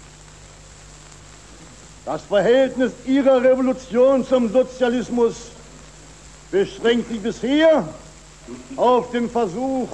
Das 2.06 2.22
Verhältnis 2.24 2.92
ihrer 3.06 3.42
Revolution 3.42 4.26
zum 4.26 4.52
Sozialismus 4.52 5.36
beschränkt 6.52 7.10
sich 7.10 7.22
bisher 7.22 7.88
auf 8.76 9.12
den 9.12 9.30
Versuch, 9.30 9.88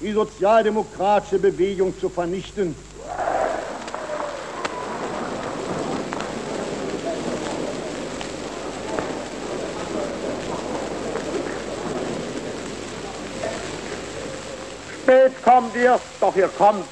die 0.00 0.12
sozialdemokratische 0.12 1.38
Bewegung 1.38 1.98
zu 1.98 2.10
vernichten. 2.10 2.76
Spät 15.02 15.42
kommt 15.42 15.74
ihr, 15.76 15.98
doch 16.20 16.36
ihr 16.36 16.48
kommt. 16.48 16.84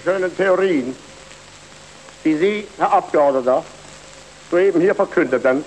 Schönen 0.00 0.36
Theorien, 0.36 0.96
die 2.24 2.36
Sie, 2.36 2.68
Herr 2.78 2.92
Abgeordneter, 2.92 3.64
soeben 4.50 4.80
hier 4.80 4.94
verkündeten, 4.94 5.64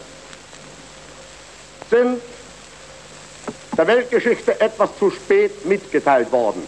sind 1.90 2.22
der 3.78 3.88
Weltgeschichte 3.88 4.60
etwas 4.60 4.90
zu 5.00 5.10
spät 5.10 5.66
mitgeteilt 5.66 6.32
worden. 6.32 6.68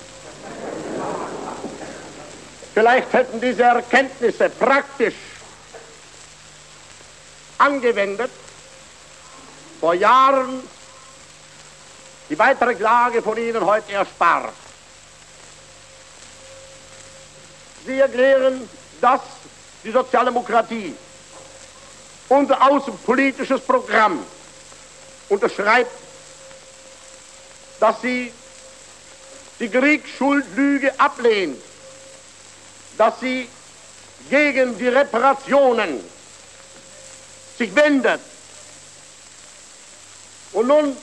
Vielleicht 2.74 3.12
hätten 3.12 3.42
diese 3.42 3.64
Erkenntnisse 3.64 4.50
praktisch 4.50 5.16
angewendet 7.58 8.32
vor 9.80 9.94
Jahren 9.94 10.64
die 12.30 12.40
weitere 12.40 12.76
Klage 12.76 13.22
von 13.22 13.38
Ihnen 13.38 13.66
heute 13.66 13.92
erspart. 13.92 14.54
Sie 17.86 18.00
erklären, 18.00 18.70
dass 19.00 19.22
die 19.84 19.92
Sozialdemokratie 19.92 20.96
unser 22.30 22.62
außenpolitisches 22.70 23.62
Programm 23.62 24.24
unterschreibt, 25.30 25.92
dass 27.80 28.02
sie 28.02 28.32
die 29.60 29.70
Kriegsschuldlüge 29.70 31.00
ablehnt, 31.00 31.62
dass 32.98 33.20
sie 33.20 33.50
gegen 34.30 34.78
die 34.78 34.88
Reparationen 34.88 36.04
sich 37.58 37.76
wendet. 37.76 38.22
Und 40.52 40.68
nun 40.68 40.96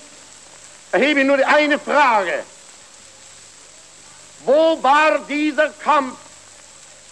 erhebe 0.93 1.21
ich 1.21 1.27
nur 1.27 1.37
die 1.37 1.45
eine 1.45 1.79
Frage. 1.79 2.45
Wo 4.45 4.83
war 4.83 5.19
dieser 5.21 5.71
Kampf 5.71 6.17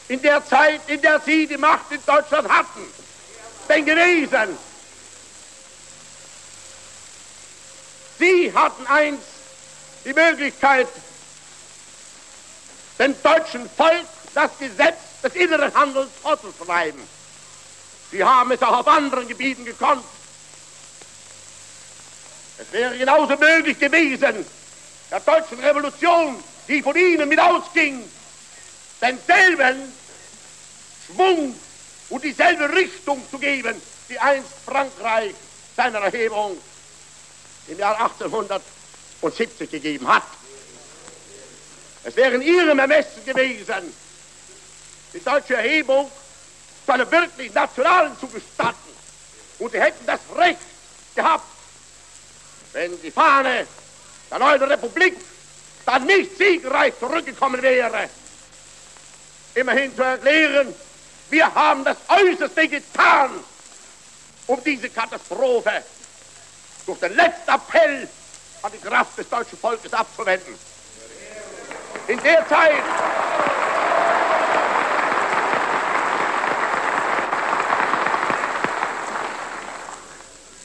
in 0.08 0.22
der 0.22 0.44
Zeit, 0.46 0.80
in 0.86 1.00
der 1.00 1.20
Sie 1.20 1.46
die 1.46 1.56
Macht 1.56 1.90
in 1.90 2.00
Deutschland 2.04 2.48
hatten, 2.48 2.82
denn 3.68 3.84
gewesen. 3.84 4.58
Sie 8.18 8.52
hatten 8.54 8.86
einst 8.86 9.22
die 10.04 10.14
Möglichkeit, 10.14 10.88
dem 12.98 13.14
deutschen 13.22 13.68
Volk 13.76 14.06
das 14.34 14.50
Gesetz 14.58 14.98
des 15.22 15.34
inneren 15.34 15.74
Handels 15.74 16.08
vorzuschreiben. 16.22 17.00
Sie 18.10 18.22
haben 18.24 18.50
es 18.52 18.62
auch 18.62 18.78
auf 18.78 18.88
anderen 18.88 19.26
Gebieten 19.28 19.64
gekonnt, 19.64 20.04
Es 22.58 22.72
wäre 22.72 22.96
genauso 22.96 23.36
möglich 23.36 23.78
gewesen, 23.78 24.46
der 25.10 25.20
deutschen 25.20 25.60
Revolution, 25.60 26.42
die 26.68 26.82
von 26.82 26.96
ihnen 26.96 27.28
mit 27.28 27.38
ausging, 27.38 28.02
denselben 29.00 29.92
Schwung 31.06 31.54
und 32.08 32.24
dieselbe 32.24 32.72
Richtung 32.74 33.22
zu 33.30 33.38
geben, 33.38 33.80
die 34.08 34.18
einst 34.18 34.48
Frankreich 34.64 35.34
seiner 35.76 35.98
Erhebung 35.98 36.56
im 37.68 37.78
Jahr 37.78 38.00
1870 38.00 39.70
gegeben 39.70 40.06
hat. 40.08 40.22
Es 42.04 42.14
wäre 42.16 42.36
in 42.36 42.42
ihrem 42.42 42.78
Ermessen 42.78 43.24
gewesen, 43.24 43.92
die 45.12 45.20
deutsche 45.20 45.54
Erhebung 45.54 46.10
zu 46.84 46.92
einer 46.92 47.10
wirklich 47.10 47.52
nationalen 47.52 48.18
zu 48.18 48.28
gestatten. 48.28 48.76
Und 49.58 49.72
sie 49.72 49.80
hätten 49.80 50.06
das 50.06 50.20
Recht 50.36 50.60
gehabt, 51.14 51.44
wenn 52.72 53.00
die 53.02 53.10
Fahne 53.10 53.66
der 54.30 54.38
neuen 54.38 54.62
Republik 54.62 55.16
dann 55.84 56.04
nicht 56.04 56.36
siegreich 56.36 56.92
zurückgekommen 56.98 57.60
wäre, 57.62 58.08
immerhin 59.56 59.94
zu 59.96 60.02
erklären, 60.02 60.74
wir 61.30 61.54
haben 61.54 61.82
das 61.84 61.96
Äußerste 62.08 62.68
getan, 62.68 63.30
um 64.46 64.62
diese 64.62 64.88
Katastrophe 64.90 65.82
durch 66.84 67.00
den 67.00 67.16
letzten 67.16 67.50
Appell 67.50 68.08
an 68.62 68.72
die 68.72 68.86
Kraft 68.86 69.18
des 69.18 69.28
deutschen 69.28 69.58
Volkes 69.58 69.92
abzuwenden. 69.92 70.54
In 72.06 72.22
der 72.22 72.46
Zeit 72.46 72.82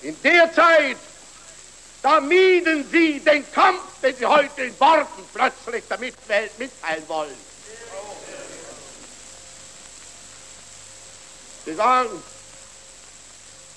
in 0.03 0.21
der 0.23 0.53
Zeit, 0.53 0.97
da 2.03 2.19
mieden 2.19 2.85
sie 2.91 3.19
den 3.19 3.49
Kampf, 3.51 3.81
den 4.03 4.15
sie 4.15 4.25
heute 4.25 4.63
in 4.63 4.79
Worten 4.79 5.23
plötzlich 5.33 5.83
damit 5.87 6.15
mitteilen 6.57 7.07
wollen. 7.07 7.50
Sie 11.65 11.75
sagen, 11.75 12.23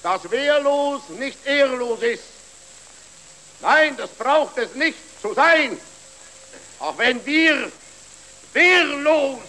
dass 0.02 0.31
wehrlos 0.31 1.02
nicht 1.11 1.44
ehrlos 1.47 2.01
ist. 2.02 2.24
Nein, 3.61 3.97
das 3.97 4.11
braucht 4.11 4.59
es 4.59 4.74
nicht 4.74 4.98
zu 5.20 5.35
sein. 5.35 5.78
Auch 6.81 6.97
wenn 6.98 7.24
wir 7.24 7.70
wehrlos 8.52 9.40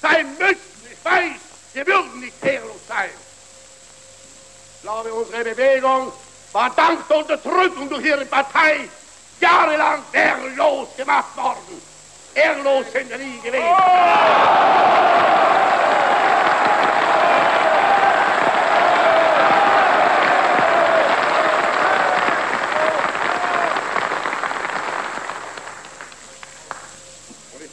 sein 0.00 0.36
müssten, 0.38 0.88
ich 0.92 1.04
weiß, 1.04 1.40
wir 1.74 1.86
würden 1.86 2.20
nicht 2.20 2.44
ehrlos 2.44 2.80
sein. 2.86 3.10
Ich 4.76 4.82
glaube, 4.82 5.12
unsere 5.12 5.44
Bewegung 5.44 6.12
war 6.52 6.70
dank 6.74 7.06
der 7.08 7.16
Unterdrückung 7.18 7.88
durch 7.88 8.04
ihre 8.04 8.24
Partei 8.26 8.88
jahrelang 9.40 10.02
wehrlos 10.12 10.88
gemacht 10.96 11.36
worden. 11.36 11.82
Ehrlos 12.34 12.86
sind 12.92 13.10
wir 13.10 13.18
nie 13.18 13.40
gewesen. 13.40 13.66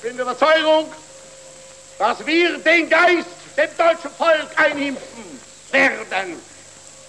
bin 0.06 0.18
der 0.18 0.25
Überzeugung, 0.36 0.92
dass 1.98 2.26
wir 2.26 2.58
den 2.58 2.90
Geist 2.90 3.28
dem 3.58 3.70
deutschen 3.78 4.12
Volk 4.18 4.50
einhimpfen 4.58 5.40
werden, 5.72 6.42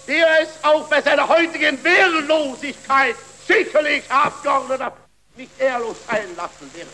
der 0.06 0.42
es 0.42 0.48
auch 0.62 0.86
bei 0.88 1.02
seiner 1.02 1.26
heutigen 1.28 1.82
Wehrlosigkeit 1.82 3.16
sicherlich 3.46 4.04
Abgeordneter 4.08 4.92
nicht 5.36 5.50
ehrlos 5.60 5.96
sein 6.08 6.36
lassen 6.36 6.70
wird. 6.72 6.86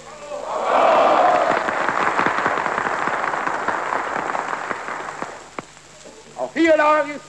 Auch 6.38 6.50
hier 6.54 6.76
lag 6.76 7.04
es 7.14 7.20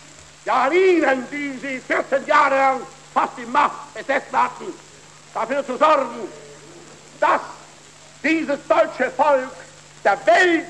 ja 0.46 0.64
an 0.64 0.72
Ihnen, 0.72 1.28
die 1.30 1.58
Sie 1.62 1.80
14 1.80 2.26
Jahre 2.26 2.56
lang 2.56 2.82
fast 3.14 3.38
die 3.38 3.46
Macht 3.46 3.94
besessen 3.94 4.32
hatten, 4.32 4.74
dafür 5.34 5.66
zu 5.66 5.78
sorgen, 5.78 6.30
dass 7.20 7.42
dieses 8.24 8.60
deutsche 8.68 9.12
Volk 9.12 9.52
der 10.04 10.26
Welt 10.26 10.66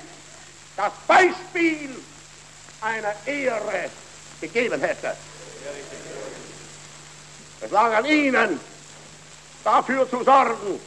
das 0.75 0.91
Beispiel 1.07 1.89
einer 2.81 3.13
Ehre 3.25 3.89
gegeben 4.41 4.81
hätte. 4.81 5.15
Es 7.61 7.71
lag 7.71 7.95
an 7.95 8.05
Ihnen, 8.05 8.59
dafür 9.63 10.09
zu 10.09 10.23
sorgen, 10.23 10.80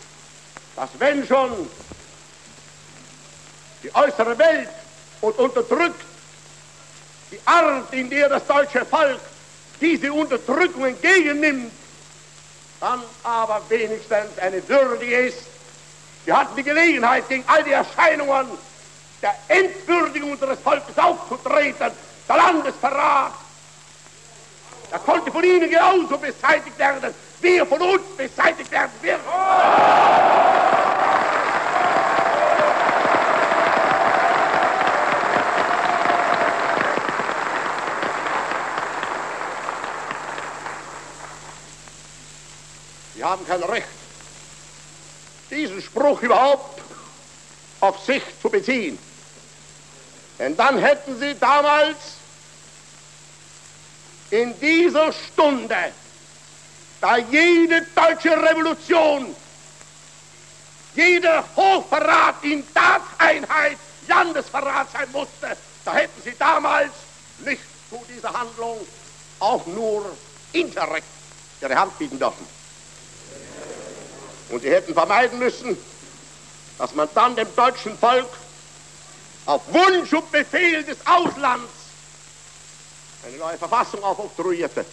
dass 0.75 0.91
wenn 0.99 1.27
schon 1.27 1.69
die 3.83 3.95
äußere 3.95 4.37
Welt 4.39 4.69
und 5.21 5.39
unterdrückt 5.39 6.05
die 7.31 7.41
Art, 7.45 7.93
in 7.93 8.11
der 8.11 8.29
das 8.29 8.47
deutsche 8.47 8.85
Volk 8.85 9.21
diese 9.81 10.13
Unterdrückung 10.13 10.87
entgegennimmt, 10.87 11.73
dann 12.81 13.03
aber 13.23 13.63
wenigstens 13.69 14.39
eine 14.39 14.67
Würde 14.69 15.05
ist, 15.05 15.39
wir 16.27 16.37
hatten 16.37 16.57
die 16.57 16.65
Gelegenheit, 16.65 17.29
gegen 17.29 17.45
all 17.47 17.63
die 17.63 17.71
Erscheinungen 17.71 18.49
der 19.23 19.35
Entwürdigung 19.47 20.33
unseres 20.33 20.59
Volkes 20.59 20.99
aufzutreten, 20.99 21.93
der 22.29 22.37
Landesverrat. 22.37 23.33
Er 24.91 24.99
konnte 24.99 25.31
von 25.31 25.45
Ihnen 25.45 25.71
genauso 25.71 26.19
beseitigt 26.19 26.77
werden, 26.79 27.15
wie 27.41 27.57
er 27.57 27.67
von 27.67 27.81
uns 27.81 28.03
beseitigt 28.17 28.71
werden 28.73 28.91
wird. 29.03 29.21
Sie 43.15 43.25
haben 43.25 43.47
kein 43.47 43.63
Recht, 43.63 43.87
diesen 45.77 45.83
Spruch 45.83 46.23
überhaupt 46.23 46.81
auf 47.81 48.05
sich 48.05 48.23
zu 48.41 48.49
beziehen. 48.49 48.99
Denn 50.39 50.57
dann 50.57 50.79
hätten 50.79 51.19
sie 51.19 51.39
damals 51.39 51.97
in 54.31 54.59
dieser 54.61 55.13
Stunde, 55.13 55.93
da 57.01 57.19
jede 57.19 57.87
deutsche 57.95 58.31
Revolution, 58.31 59.35
jeder 60.95 61.45
Hochverrat 61.55 62.43
in 62.43 62.65
Tateinheit 62.75 63.79
Landesverrat 64.09 64.89
sein 64.93 65.11
musste, 65.13 65.57
da 65.85 65.95
hätten 65.95 66.23
sie 66.23 66.35
damals 66.39 66.93
nicht 67.39 67.63
zu 67.91 68.03
dieser 68.09 68.33
Handlung 68.33 68.79
auch 69.39 69.67
nur 69.67 70.17
indirekt 70.53 71.07
ihre 71.61 71.75
Hand 71.75 71.99
bieten 71.99 72.19
dürfen. 72.19 72.56
Und 74.49 74.63
sie 74.63 74.71
hätten 74.71 74.95
vermeiden 74.95 75.39
müssen, 75.39 75.77
dass 76.79 76.95
man 76.95 77.09
dann 77.15 77.35
dem 77.37 77.55
deutschen 77.57 77.99
Volk 77.99 78.29
auf 79.47 79.63
Wunsch 79.69 80.13
und 80.13 80.31
Befehl 80.31 80.83
des 80.85 80.99
Auslands 81.07 81.73
eine 83.27 83.37
neue 83.39 83.59
Verfassung 83.59 84.03
aufoktroyierte. 84.03 84.85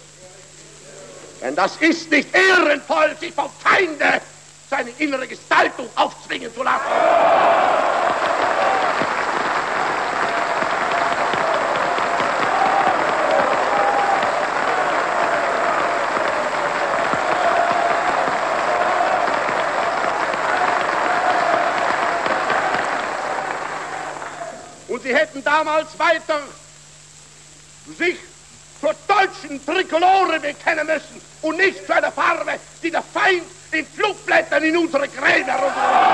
Denn 1.42 1.56
das 1.56 1.76
ist 1.78 2.10
nicht 2.10 2.30
ehrenvoll, 2.34 3.16
sich 3.20 3.34
vom 3.34 3.50
Feinde 3.60 4.22
seine 4.70 4.90
innere 4.98 5.28
Gestaltung 5.28 5.88
aufzwingen 5.96 6.54
zu 6.54 6.64
lassen. 6.64 6.86
Hätten 25.34 25.44
damals 25.44 25.98
weiter 25.98 26.42
sich 27.98 28.18
zur 28.80 28.94
deutschen 29.08 29.66
Trikolore 29.66 30.40
bekennen 30.40 30.86
müssen 30.86 31.22
und 31.42 31.58
nicht 31.58 31.86
zu 31.86 31.96
einer 31.96 32.12
Farbe, 32.12 32.60
die 32.84 32.92
der 32.92 33.02
Feind 33.02 33.44
in 33.72 33.86
Flugblättern 33.88 34.64
in 34.64 34.78
unsere 34.78 35.08
Gräber 35.08 35.54
herunterlässt. 35.54 36.14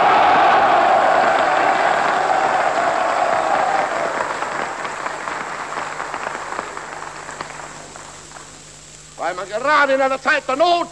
Weil 9.18 9.34
man 9.34 9.50
gerade 9.50 9.94
in 9.94 10.02
einer 10.02 10.22
Zeit 10.22 10.48
der 10.48 10.56
Not 10.56 10.88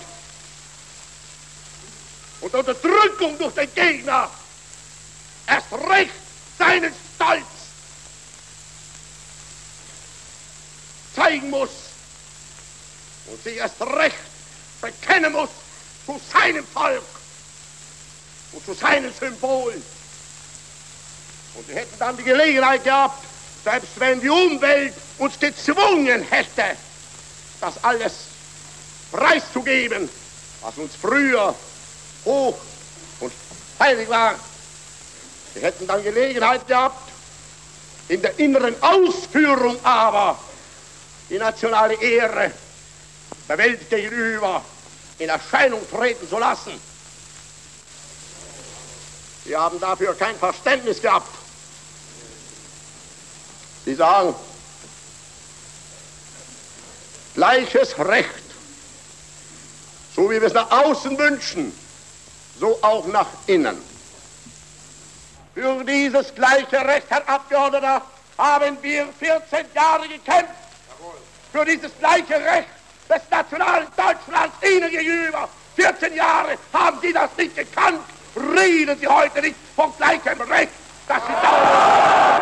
und 2.42 2.54
der 2.54 2.60
Unterdrückung 2.60 3.38
durch 3.38 3.54
den 3.54 3.74
Gegner 3.74 4.30
erst 5.48 5.72
recht 5.72 6.12
seinen 6.58 6.94
Stolz 7.16 7.57
zeigen 11.18 11.50
muss 11.50 11.70
und 13.28 13.44
sich 13.44 13.58
erst 13.58 13.82
recht 13.82 14.16
bekennen 14.82 15.34
muss 15.34 15.50
zu 16.06 16.20
seinem 16.32 16.66
Volk 16.68 17.04
und 18.54 18.66
zu 18.66 18.74
seinen 18.74 19.14
Symbolen. 19.14 19.84
Und 21.56 21.68
wir 21.68 21.76
hätten 21.76 22.00
dann 22.00 22.16
die 22.16 22.24
Gelegenheit 22.24 22.84
gehabt, 22.84 23.26
selbst 23.64 24.00
wenn 24.00 24.22
die 24.22 24.30
Umwelt 24.30 24.94
uns 25.18 25.40
gezwungen 25.40 26.22
hätte, 26.30 26.78
das 27.60 27.84
alles 27.84 28.14
preiszugeben, 29.12 30.08
was 30.62 30.78
uns 30.78 30.96
früher 30.96 31.56
hoch 32.26 32.58
und 33.20 33.34
heilig 33.80 34.08
war. 34.08 34.36
Wir 35.56 35.64
hätten 35.64 35.88
dann 35.88 36.04
Gelegenheit 36.04 36.68
gehabt, 36.68 37.10
in 38.08 38.22
der 38.22 38.38
inneren 38.40 38.76
Ausführung 38.82 39.84
aber 39.84 40.38
die 41.30 41.38
nationale 41.38 41.96
Ehre 41.96 42.52
der 43.48 43.58
Welt 43.58 43.90
gegenüber 43.90 44.64
in 45.20 45.30
Erscheinung 45.30 45.82
treten 45.90 46.28
zu 46.30 46.38
lassen. 46.38 46.80
Wir 49.46 49.60
haben 49.60 49.80
dafür 49.80 50.14
kein 50.14 50.38
Verständnis 50.38 51.02
gehabt. 51.02 51.30
Sie 53.86 53.96
sagen, 53.96 54.36
gleiches 57.34 57.98
Recht, 57.98 58.30
so 60.16 60.30
wie 60.30 60.42
wir 60.42 60.48
es 60.48 60.54
nach 60.54 60.70
außen 60.70 61.18
wünschen, 61.18 61.72
so 62.60 62.78
auch 62.82 63.08
nach 63.08 63.28
innen. 63.46 63.82
Für 65.54 65.84
dieses 65.86 66.36
gleiche 66.36 66.86
Recht, 66.86 67.08
Herr 67.10 67.28
Abgeordneter, 67.28 68.02
haben 68.38 68.78
wir 68.82 69.08
14 69.20 69.66
Jahre 69.74 70.08
gekämpft. 70.10 70.67
Für 71.58 71.66
dieses 71.66 71.92
gleiche 71.98 72.36
Recht 72.36 72.68
des 73.10 73.22
nationalen 73.32 73.88
Deutschlands 73.98 74.56
Ihnen 74.62 74.92
gegenüber. 74.92 75.50
14 75.76 76.14
Jahre 76.14 76.56
haben 76.72 77.00
Sie 77.02 77.12
das 77.12 77.36
nicht 77.36 77.56
gekannt. 77.56 78.00
Reden 78.36 78.96
Sie 79.00 79.08
heute 79.08 79.42
nicht 79.42 79.56
von 79.76 79.92
gleichem 79.98 80.40
Recht, 80.40 80.70
das 81.08 81.18
Sie 81.26 81.34
dauern. 81.34 82.42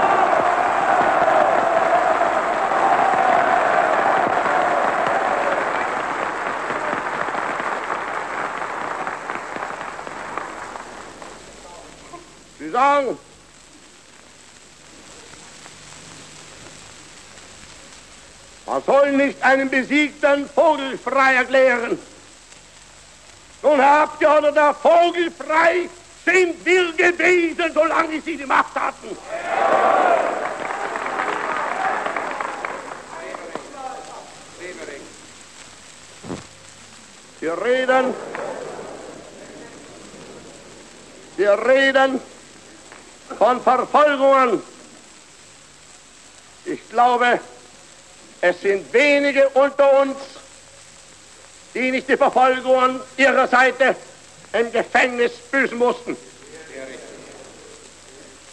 Sie 12.60 12.70
sagen, 12.70 13.18
man 18.76 18.84
soll 18.84 19.11
nicht 19.14 19.41
einen 19.41 19.69
besiegten 19.69 20.49
Vogel 20.49 20.97
frei 20.97 21.35
erklären. 21.35 21.97
Nun, 23.61 23.80
Herr 23.80 24.02
Abgeordneter, 24.02 24.73
vogelfrei 24.73 25.88
sind 26.26 26.65
wir 26.65 26.91
gewesen, 26.91 27.72
solange 27.73 28.19
Sie 28.19 28.35
die 28.35 28.45
Macht 28.45 28.76
hatten. 28.76 29.18
Wir 37.39 37.64
reden, 37.64 38.14
wir 41.38 41.65
reden 41.65 42.19
von 43.38 43.61
Verfolgungen. 43.61 44.61
Ich 46.65 46.89
glaube, 46.89 47.39
es 48.47 48.61
sind 48.61 48.93
wenige 48.93 49.49
unter 49.49 50.01
uns, 50.01 50.17
die 51.73 51.89
nicht 51.89 52.07
die 52.07 52.15
Verfolgungen 52.15 52.99
ihrer 53.17 53.47
Seite 53.47 53.95
im 54.53 54.72
Gefängnis 54.72 55.31
büßen 55.51 55.76
mussten. 55.76 56.15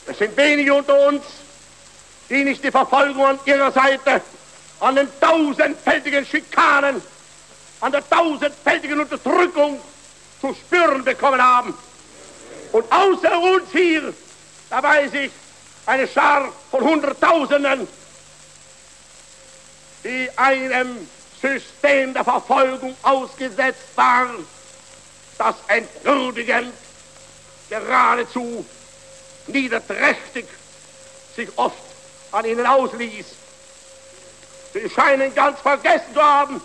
Es 0.07 0.17
sind 0.17 0.35
wenige 0.35 0.73
unter 0.73 1.09
uns, 1.09 1.23
die 2.31 2.43
nicht 2.43 2.65
die 2.65 2.71
Verfolgungen 2.71 3.39
ihrer 3.45 3.71
Seite 3.71 4.23
an 4.81 4.97
den 4.97 5.09
tausendfältigen 5.21 6.25
Schikanen, 6.25 7.03
an 7.81 7.93
der 7.93 8.09
tausendfältigen 8.09 8.99
Unterdrückung 8.99 9.79
zu 10.41 10.55
spüren 10.55 11.05
bekommen 11.05 11.43
haben. 11.43 11.75
Und 12.73 12.91
außer 12.91 13.39
uns 13.39 13.71
hier, 13.71 14.15
da 14.71 14.83
weiß 14.83 15.13
ich, 15.13 15.31
eine 15.85 16.09
Schar 16.09 16.51
von 16.71 16.83
Hunderttausenden, 16.83 17.87
die 20.05 20.29
einem 20.37 21.09
System 21.41 22.15
der 22.15 22.25
Verfolgung 22.25 22.97
ausgesetzt 23.03 23.97
waren, 23.97 24.47
das 25.39 25.57
entwürdigend, 25.69 26.73
geradezu 27.69 28.65
niederträchtig 29.47 30.47
sich 31.35 31.49
oft 31.57 31.77
an 32.31 32.45
ihnen 32.45 32.67
ausließ. 32.67 33.27
Sie 34.73 34.91
scheinen 34.91 35.35
ganz 35.35 35.61
vergessen 35.61 36.15
zu 36.15 36.23
haben, 36.23 36.61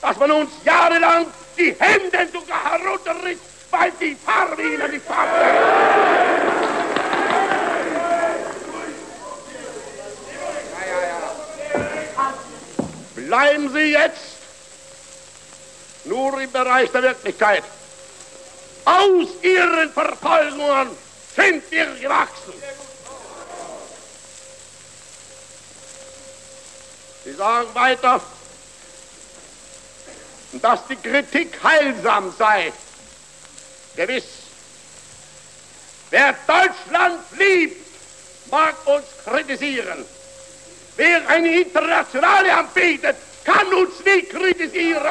dass 0.00 0.16
man 0.18 0.30
uns 0.30 0.50
jahrelang 0.64 1.26
die 1.58 1.74
Hemden 1.78 2.32
sogar 2.32 2.72
herunterriss, 2.72 3.38
weil 3.70 3.92
die 4.00 4.16
Farbe 4.16 4.62
ihnen 4.62 4.90
nicht 4.90 5.06
passte. 5.06 6.71
Bleiben 13.26 13.72
Sie 13.72 13.92
jetzt 13.92 14.36
nur 16.04 16.40
im 16.40 16.50
Bereich 16.50 16.90
der 16.90 17.02
Wirklichkeit. 17.02 17.62
Aus 18.84 19.28
Ihren 19.42 19.92
Verfolgungen 19.92 20.90
sind 21.36 21.70
wir 21.70 21.86
gewachsen. 22.00 22.52
Sie 27.24 27.32
sagen 27.34 27.68
weiter, 27.74 28.20
dass 30.52 30.86
die 30.88 30.96
Kritik 30.96 31.62
heilsam 31.62 32.34
sei. 32.36 32.72
Gewiss. 33.94 34.24
Wer 36.10 36.34
Deutschland 36.46 37.20
liebt, 37.38 37.86
mag 38.50 38.74
uns 38.86 39.04
kritisieren. 39.24 40.04
Wer 40.96 41.26
eine 41.28 41.60
Internationale 41.60 42.52
anbietet, 42.54 43.16
kann 43.44 43.66
uns 43.72 44.04
nicht 44.04 44.30
kritisieren. 44.30 45.02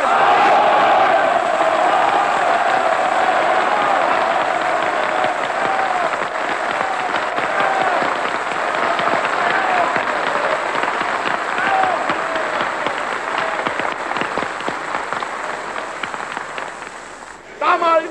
Damals 17.59 18.09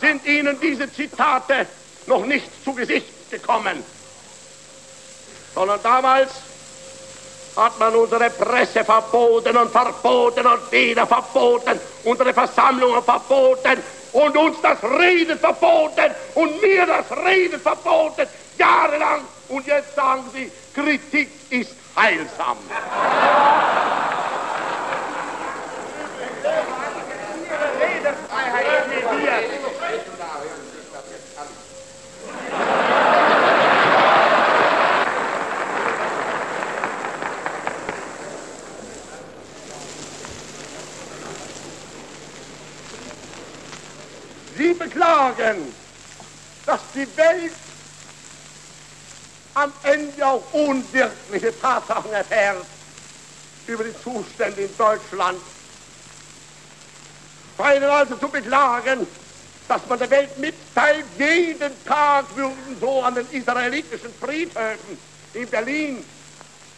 sind 0.00 0.26
Ihnen 0.26 0.58
diese 0.60 0.92
Zitate 0.92 1.66
noch 2.06 2.26
nicht 2.26 2.48
zu 2.64 2.74
Gesicht 2.74 3.30
gekommen, 3.30 3.84
sondern 5.56 5.82
damals 5.82 6.30
hat 7.56 7.78
man 7.78 7.94
unsere 7.94 8.28
Presse 8.28 8.84
verboten 8.84 9.56
und 9.56 9.72
verboten 9.72 10.46
und 10.46 10.70
wieder 10.70 11.06
verboten, 11.06 11.80
unsere 12.04 12.34
Versammlungen 12.34 13.02
verboten 13.02 13.82
und 14.12 14.36
uns 14.36 14.58
das 14.60 14.82
Reden 14.82 15.38
verboten 15.38 16.14
und 16.34 16.60
mir 16.60 16.84
das 16.84 17.06
Reden 17.24 17.58
verboten, 17.58 18.28
jahrelang. 18.58 19.22
Und 19.48 19.66
jetzt 19.66 19.94
sagen 19.94 20.24
Sie, 20.34 20.52
Kritik 20.74 21.30
ist 21.48 21.74
heilsam. 21.96 22.58
Beklagen, 45.06 45.72
dass 46.66 46.80
die 46.92 47.06
Welt 47.16 47.52
am 49.54 49.72
Ende 49.84 50.26
auch 50.26 50.42
unwirkliche 50.52 51.58
Tatsachen 51.60 52.12
erfährt 52.12 52.66
über 53.68 53.84
die 53.84 53.94
Zustände 54.02 54.62
in 54.62 54.76
Deutschland. 54.76 55.40
Scheinen 57.56 57.88
also 57.88 58.16
zu 58.16 58.28
beklagen, 58.28 59.06
dass 59.68 59.80
man 59.88 60.00
der 60.00 60.10
Welt 60.10 60.36
mitteilt, 60.38 61.06
jeden 61.16 61.84
Tag 61.84 62.24
würden 62.34 62.76
so 62.80 63.02
an 63.02 63.14
den 63.14 63.30
israelitischen 63.30 64.12
Friedhöfen 64.20 64.98
in 65.34 65.48
Berlin 65.48 66.04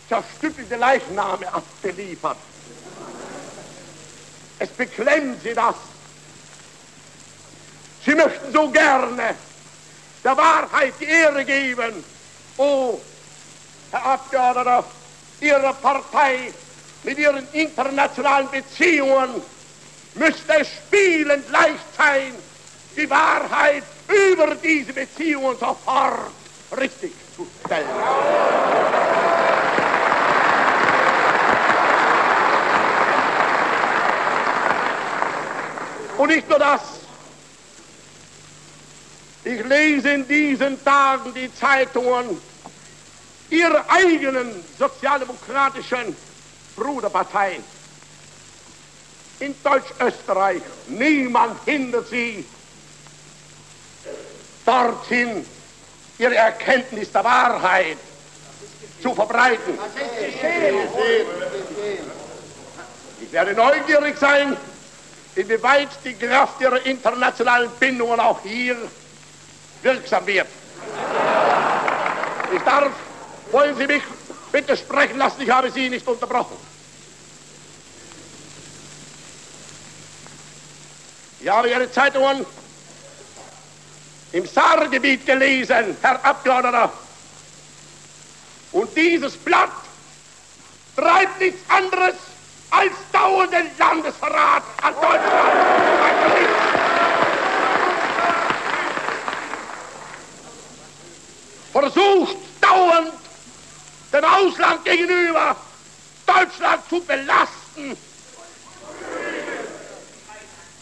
zerstückelte 0.06 0.76
Leichname 0.76 1.50
abgeliefert. 1.52 2.36
Es 4.58 4.68
beklemmt 4.68 5.42
Sie 5.42 5.54
das. 5.54 5.76
Sie 8.08 8.14
möchten 8.14 8.50
so 8.54 8.70
gerne 8.70 9.34
der 10.24 10.34
Wahrheit 10.34 10.94
die 10.98 11.04
Ehre 11.04 11.44
geben. 11.44 12.02
Oh, 12.56 12.98
Herr 13.90 14.02
Abgeordneter, 14.02 14.82
Ihre 15.42 15.74
Partei 15.74 16.54
mit 17.02 17.18
ihren 17.18 17.46
internationalen 17.52 18.50
Beziehungen 18.50 19.42
müsste 20.14 20.58
es 20.58 20.68
spielend 20.68 21.50
leicht 21.50 21.84
sein, 21.98 22.32
die 22.96 23.10
Wahrheit 23.10 23.84
über 24.08 24.54
diese 24.54 24.94
Beziehungen 24.94 25.58
sofort 25.58 26.30
richtig 26.78 27.12
zu 27.36 27.46
stellen. 27.66 27.86
Und 36.16 36.28
nicht 36.28 36.48
nur 36.48 36.58
das. 36.58 36.97
Ich 39.44 39.64
lese 39.64 40.10
in 40.10 40.26
diesen 40.28 40.82
Tagen 40.84 41.32
die 41.32 41.52
Zeitungen 41.54 42.40
ihrer 43.50 43.84
eigenen 43.88 44.64
sozialdemokratischen 44.78 46.16
Bruderparteien. 46.76 47.64
In 49.40 49.54
Deutsch-Österreich, 49.62 50.62
niemand 50.88 51.64
hindert 51.64 52.08
sie, 52.08 52.44
dorthin 54.66 55.46
ihre 56.18 56.34
Erkenntnis 56.34 57.10
der 57.12 57.24
Wahrheit 57.24 57.98
zu 59.00 59.14
verbreiten. 59.14 59.78
Ich 63.20 63.32
werde 63.32 63.54
neugierig 63.54 64.18
sein, 64.18 64.56
inwieweit 65.36 65.98
die 66.04 66.14
Kraft 66.14 66.60
ihrer 66.60 66.84
internationalen 66.84 67.70
Bindungen 67.78 68.18
auch 68.18 68.42
hier 68.42 68.90
wirksam 69.82 70.26
wird. 70.26 70.46
Ich 72.54 72.62
darf, 72.62 72.90
wollen 73.52 73.76
Sie 73.76 73.86
mich 73.86 74.02
bitte 74.52 74.76
sprechen 74.76 75.18
lassen, 75.18 75.42
ich 75.42 75.50
habe 75.50 75.70
Sie 75.70 75.88
nicht 75.88 76.06
unterbrochen. 76.06 76.56
Ich 81.40 81.48
habe 81.48 81.70
Ihre 81.70 81.90
Zeitungen 81.90 82.44
im 84.32 84.46
Saargebiet 84.46 85.24
gelesen, 85.24 85.96
Herr 86.02 86.24
Abgeordneter. 86.24 86.92
Und 88.72 88.94
dieses 88.96 89.36
Blatt 89.36 89.70
treibt 90.96 91.40
nichts 91.40 91.60
anderes 91.70 92.14
als 92.70 92.92
dauernden 93.12 93.66
Landesverrat 93.78 94.62
an 94.82 94.94
Deutschland. 94.94 95.58
Versucht 101.72 102.36
dauernd 102.60 103.12
dem 104.12 104.24
Ausland 104.24 104.84
gegenüber 104.84 105.56
Deutschland 106.26 106.88
zu 106.88 107.00
belasten 107.00 107.96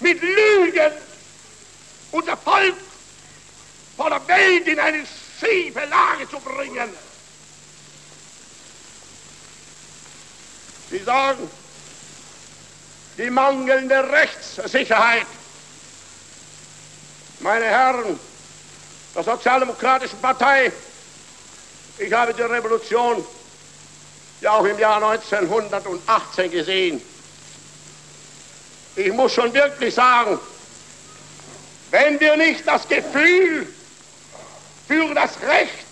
mit 0.00 0.20
Lügen 0.20 0.92
unser 2.12 2.36
Volk 2.36 2.74
vor 3.96 4.10
der 4.10 4.28
Welt 4.28 4.66
in 4.68 4.78
eine 4.78 5.04
schiefe 5.40 5.84
Lage 5.86 6.28
zu 6.28 6.38
bringen. 6.40 6.90
Sie 10.90 11.02
sagen, 11.02 11.50
die 13.18 13.30
mangelnde 13.30 14.10
Rechtssicherheit. 14.10 15.26
Meine 17.40 17.64
Herren 17.64 18.18
der 19.16 19.24
Sozialdemokratischen 19.24 20.20
Partei, 20.20 20.70
ich 21.98 22.12
habe 22.12 22.34
die 22.34 22.42
Revolution 22.42 23.24
ja 24.42 24.52
auch 24.52 24.64
im 24.64 24.78
Jahr 24.78 25.02
1918 25.02 26.50
gesehen. 26.50 27.00
Ich 28.94 29.12
muss 29.12 29.32
schon 29.32 29.52
wirklich 29.54 29.94
sagen, 29.94 30.38
wenn 31.90 32.20
wir 32.20 32.36
nicht 32.36 32.68
das 32.68 32.86
Gefühl 32.86 33.66
für 34.86 35.14
das 35.14 35.30
Recht 35.48 35.86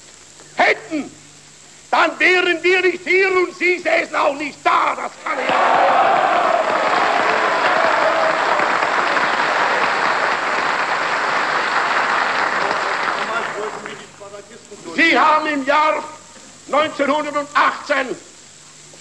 hätten, 0.56 1.10
dann 1.90 2.18
wären 2.18 2.62
wir 2.62 2.82
nicht 2.82 3.05
hier 3.05 3.34
und 3.34 3.56
Sie 3.56 3.78
säßen 3.78 4.14
auch 4.14 4.34
nicht 4.34 4.59
da. 4.62 4.96
Das 4.96 5.12
kann 5.24 5.38
ich 5.38 6.84
Sie 15.14 15.20
haben 15.20 15.46
im 15.46 15.64
Jahr 15.64 16.02
1918 16.66 18.16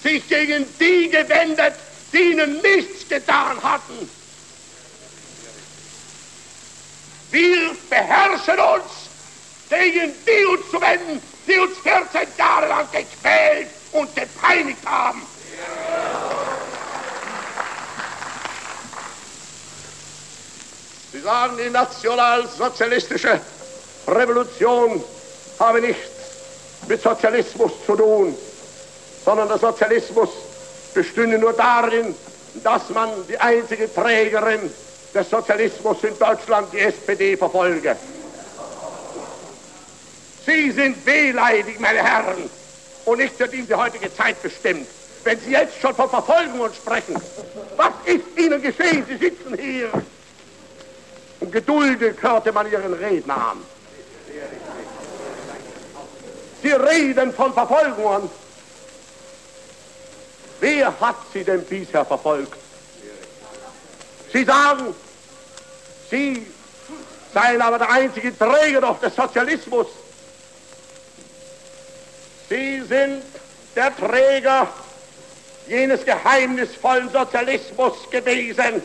sich 0.00 0.28
gegen 0.28 0.64
die 0.78 1.10
gewendet, 1.10 1.74
die 2.12 2.30
ihnen 2.30 2.62
nichts 2.62 3.08
getan 3.08 3.60
hatten. 3.60 4.08
Wir 7.32 7.74
beherrschen 7.90 8.60
uns, 8.60 9.10
gegen 9.68 10.12
die 10.24 10.44
uns 10.44 10.70
zu 10.70 10.80
wenden, 10.80 11.20
die 11.48 11.58
uns 11.58 11.76
14 11.78 12.28
Jahre 12.38 12.68
lang 12.68 12.86
gequält 12.92 13.70
und 13.90 14.14
gepeinigt 14.14 14.86
haben. 14.86 15.20
Sie 21.10 21.20
sagen, 21.22 21.56
die 21.56 21.70
nationalsozialistische 21.70 23.40
Revolution 24.06 25.02
habe 25.64 25.80
nichts 25.80 26.10
mit 26.88 27.02
Sozialismus 27.02 27.72
zu 27.86 27.96
tun, 27.96 28.36
sondern 29.24 29.48
der 29.48 29.58
Sozialismus 29.58 30.28
bestünde 30.92 31.38
nur 31.38 31.52
darin, 31.52 32.14
dass 32.62 32.88
man 32.90 33.10
die 33.28 33.38
einzige 33.38 33.92
Trägerin 33.92 34.70
des 35.14 35.30
Sozialismus 35.30 36.04
in 36.04 36.18
Deutschland, 36.18 36.72
die 36.72 36.80
SPD, 36.80 37.36
verfolge. 37.36 37.96
Sie 40.46 40.70
sind 40.70 41.04
wehleidig, 41.06 41.80
meine 41.80 42.02
Herren, 42.02 42.50
und 43.06 43.18
nicht 43.18 43.36
für 43.36 43.48
diese 43.48 43.76
heutige 43.76 44.14
Zeit 44.14 44.42
bestimmt. 44.42 44.86
Wenn 45.24 45.40
Sie 45.40 45.52
jetzt 45.52 45.80
schon 45.80 45.94
von 45.94 46.10
Verfolgungen 46.10 46.72
sprechen, 46.74 47.14
was 47.76 47.92
ist 48.04 48.24
Ihnen 48.36 48.60
geschehen? 48.60 49.04
Sie 49.08 49.16
sitzen 49.16 49.56
hier. 49.58 49.90
Und 51.40 51.50
geduldig 51.50 52.14
hörte 52.20 52.52
man 52.52 52.70
Ihren 52.70 52.92
Redner 52.92 53.34
an. 53.34 53.73
Sie 56.64 56.72
reden 56.72 57.30
von 57.34 57.52
Verfolgungen. 57.52 58.30
Wer 60.60 60.98
hat 60.98 61.16
Sie 61.34 61.44
denn 61.44 61.62
bisher 61.62 62.06
verfolgt? 62.06 62.56
Sie 64.32 64.44
sagen, 64.44 64.94
Sie 66.10 66.46
seien 67.34 67.60
aber 67.60 67.78
der 67.78 67.90
einzige 67.90 68.36
Träger 68.38 68.80
doch 68.80 68.98
des 68.98 69.14
Sozialismus. 69.14 69.88
Sie 72.48 72.80
sind 72.80 73.22
der 73.76 73.94
Träger 73.94 74.66
jenes 75.66 76.02
geheimnisvollen 76.02 77.10
Sozialismus 77.10 78.08
gewesen, 78.10 78.82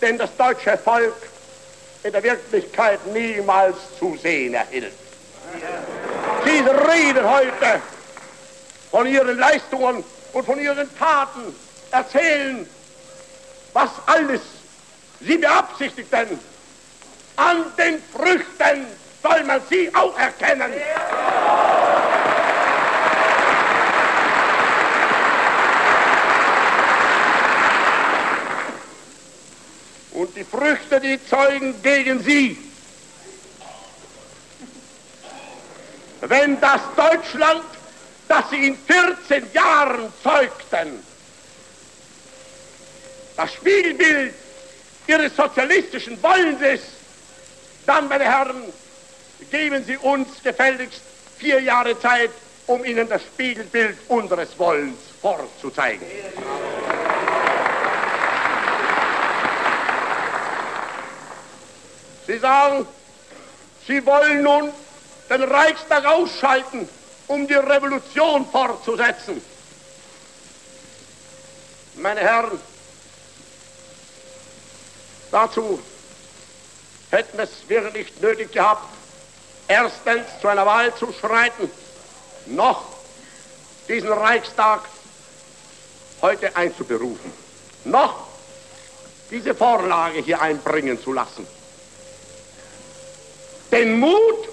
den 0.00 0.16
das 0.16 0.34
deutsche 0.38 0.78
Volk 0.78 1.28
in 2.04 2.12
der 2.12 2.22
Wirklichkeit 2.22 3.06
niemals 3.08 3.76
zu 3.98 4.16
sehen 4.16 4.54
erhielt. 4.54 4.94
Sie 6.44 6.58
reden 6.60 7.28
heute 7.28 7.80
von 8.90 9.06
ihren 9.06 9.38
Leistungen 9.38 10.04
und 10.32 10.46
von 10.46 10.60
ihren 10.60 10.88
Taten, 10.98 11.54
erzählen, 11.90 12.68
was 13.72 13.90
alles 14.06 14.40
sie 15.20 15.38
beabsichtigten. 15.38 16.38
An 17.36 17.64
den 17.78 18.02
Früchten 18.12 18.86
soll 19.22 19.44
man 19.44 19.60
sie 19.70 19.92
auch 19.94 20.18
erkennen. 20.18 20.72
Und 30.12 30.36
die 30.36 30.44
Früchte, 30.44 31.00
die 31.00 31.24
zeugen 31.26 31.82
gegen 31.82 32.22
sie. 32.22 32.63
wenn 36.28 36.60
das 36.60 36.80
Deutschland, 36.96 37.64
das 38.28 38.50
sie 38.50 38.68
in 38.68 38.78
14 38.78 39.52
Jahren 39.52 40.12
zeugten, 40.22 41.02
das 43.36 43.52
Spiegelbild 43.54 44.34
ihres 45.06 45.36
sozialistischen 45.36 46.22
Wollens 46.22 46.60
ist, 46.62 46.84
dann, 47.86 48.08
meine 48.08 48.24
Herren, 48.24 48.72
geben 49.50 49.84
Sie 49.84 49.96
uns 49.98 50.42
gefälligst 50.42 51.02
vier 51.38 51.60
Jahre 51.60 51.98
Zeit, 52.00 52.30
um 52.66 52.84
Ihnen 52.84 53.08
das 53.08 53.22
Spiegelbild 53.22 53.98
unseres 54.08 54.58
Wollens 54.58 54.98
vorzuzeigen. 55.20 56.06
Sie 62.26 62.38
sagen, 62.38 62.86
Sie 63.86 64.04
wollen 64.06 64.42
nun 64.42 64.72
den 65.30 65.42
Reichstag 65.42 66.04
ausschalten, 66.04 66.88
um 67.26 67.46
die 67.46 67.54
Revolution 67.54 68.46
fortzusetzen. 68.50 69.40
Meine 71.96 72.20
Herren, 72.20 72.60
dazu 75.30 75.80
hätten 77.10 77.38
es 77.38 77.50
wir 77.68 77.82
nicht 77.92 78.20
nötig 78.20 78.52
gehabt, 78.52 78.88
erstens 79.68 80.24
zu 80.40 80.48
einer 80.48 80.66
Wahl 80.66 80.94
zu 80.96 81.12
schreiten, 81.12 81.70
noch 82.46 82.84
diesen 83.88 84.12
Reichstag 84.12 84.80
heute 86.20 86.54
einzuberufen, 86.56 87.32
noch 87.84 88.26
diese 89.30 89.54
Vorlage 89.54 90.20
hier 90.20 90.40
einbringen 90.40 91.00
zu 91.00 91.12
lassen. 91.12 91.46
Den 93.70 93.98
Mut, 93.98 94.48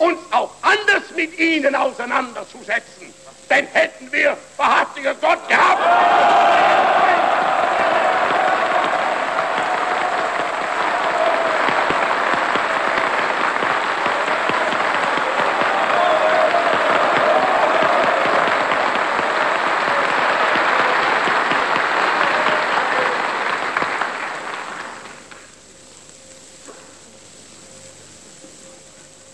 uns 0.00 0.18
auch 0.30 0.50
anders 0.62 1.02
mit 1.14 1.38
ihnen 1.38 1.74
auseinanderzusetzen, 1.74 3.12
den 3.50 3.66
hätten 3.66 4.10
wir, 4.10 4.36
wahrhaftiger 4.56 5.14
Gott, 5.14 5.46
gehabt. 5.48 7.19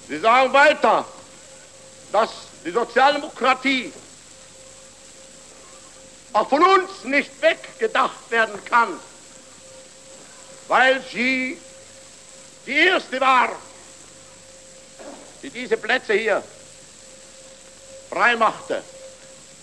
Sie 0.09 0.19
sagen 0.20 0.53
weiter, 0.53 1.05
dass 2.12 2.31
die 2.65 2.70
Sozialdemokratie 2.70 3.93
auch 6.33 6.49
von 6.49 6.62
uns 6.62 7.05
nicht 7.05 7.31
weggedacht 7.43 8.31
werden 8.31 8.65
kann, 8.65 9.01
weil 10.69 11.03
sie 11.11 11.59
die 12.66 12.77
erste 12.77 13.20
war, 13.20 13.51
die 15.43 15.51
diese 15.51 15.77
Plätze 15.77 16.15
hier 16.15 16.43
freimachte 18.11 18.83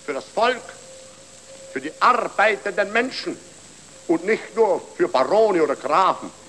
für 0.05 0.13
das 0.13 0.25
Volk, 0.25 0.61
für 1.71 1.81
die 1.81 1.91
arbeitenden 1.99 2.91
Menschen 2.91 3.37
und 4.07 4.25
nicht 4.25 4.55
nur 4.55 4.81
für 4.97 5.07
Barone 5.07 5.63
oder 5.63 5.75
Grafen. 5.75 6.42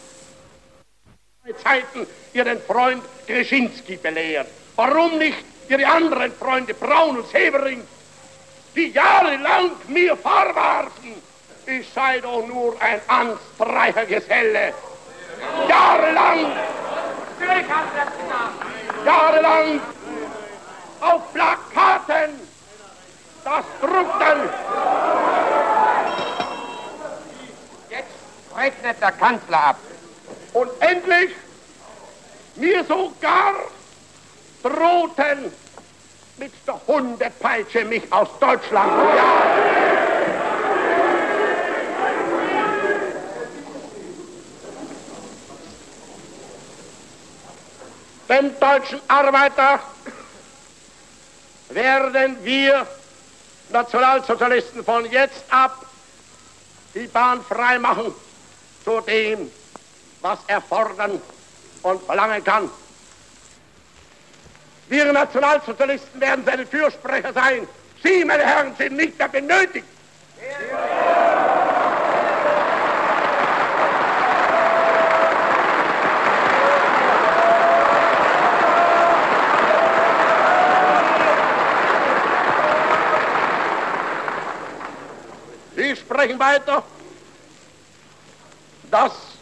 Zeiten 1.52 2.06
ihren 2.32 2.58
Freund 2.62 3.02
Greszynski 3.26 3.98
belehrt. 3.98 4.48
Warum 4.76 5.18
nicht 5.18 5.44
ihre 5.68 5.86
anderen 5.86 6.32
Freunde 6.32 6.72
Braun 6.72 7.18
und 7.18 7.28
Severing, 7.28 7.86
die 8.74 8.88
jahrelang 8.88 9.72
mir 9.88 10.16
vorwarfen, 10.16 11.14
ich 11.66 11.86
sei 11.92 12.20
doch 12.20 12.46
nur 12.46 12.80
ein 12.80 12.98
anstreicher 13.08 14.06
Geselle. 14.06 14.72
Jahrelang, 15.68 16.52
jahrelang 19.04 19.80
auf 21.00 21.32
Plakaten 21.34 22.40
das 23.44 23.64
druckten. 23.82 24.48
Jetzt 27.90 28.56
rechnet 28.56 29.02
der 29.02 29.12
Kanzler 29.12 29.58
ab. 29.58 29.76
Und 30.54 30.70
endlich 30.80 31.30
mir 32.54 32.84
sogar 32.84 33.54
drohten, 34.62 35.52
mit 36.36 36.52
der 36.66 36.80
Hundepeitsche 36.86 37.84
mich 37.84 38.10
aus 38.12 38.28
Deutschland 38.40 38.92
zu. 38.92 39.84
Den 48.28 48.58
deutschen 48.58 49.00
Arbeiter 49.08 49.80
werden 51.68 52.38
wir 52.42 52.86
Nationalsozialisten 53.70 54.84
von 54.84 55.10
jetzt 55.10 55.44
ab 55.50 55.84
die 56.94 57.06
Bahn 57.08 57.42
freimachen 57.44 58.14
zu 58.84 59.00
dem, 59.00 59.50
was 60.24 60.38
er 60.46 60.62
fordern 60.62 61.20
und 61.82 62.02
verlangen 62.02 62.42
kann. 62.42 62.70
Wir 64.88 65.12
Nationalsozialisten 65.12 66.18
werden 66.18 66.44
seine 66.46 66.66
Fürsprecher 66.66 67.32
sein. 67.34 67.68
Sie, 68.02 68.24
meine 68.24 68.42
Herren, 68.42 68.74
sind 68.76 68.96
nicht 68.96 69.18
mehr 69.18 69.28
benötigt. 69.28 69.86
Sie 85.76 85.96
sprechen 85.96 86.38
weiter, 86.38 86.82
dass 88.90 89.33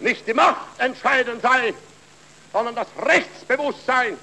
nicht 0.00 0.26
die 0.26 0.34
Macht 0.34 0.78
entscheidend 0.78 1.42
sei, 1.42 1.74
sondern 2.52 2.74
das 2.74 2.88
Rechtsbewusstsein. 3.00 4.16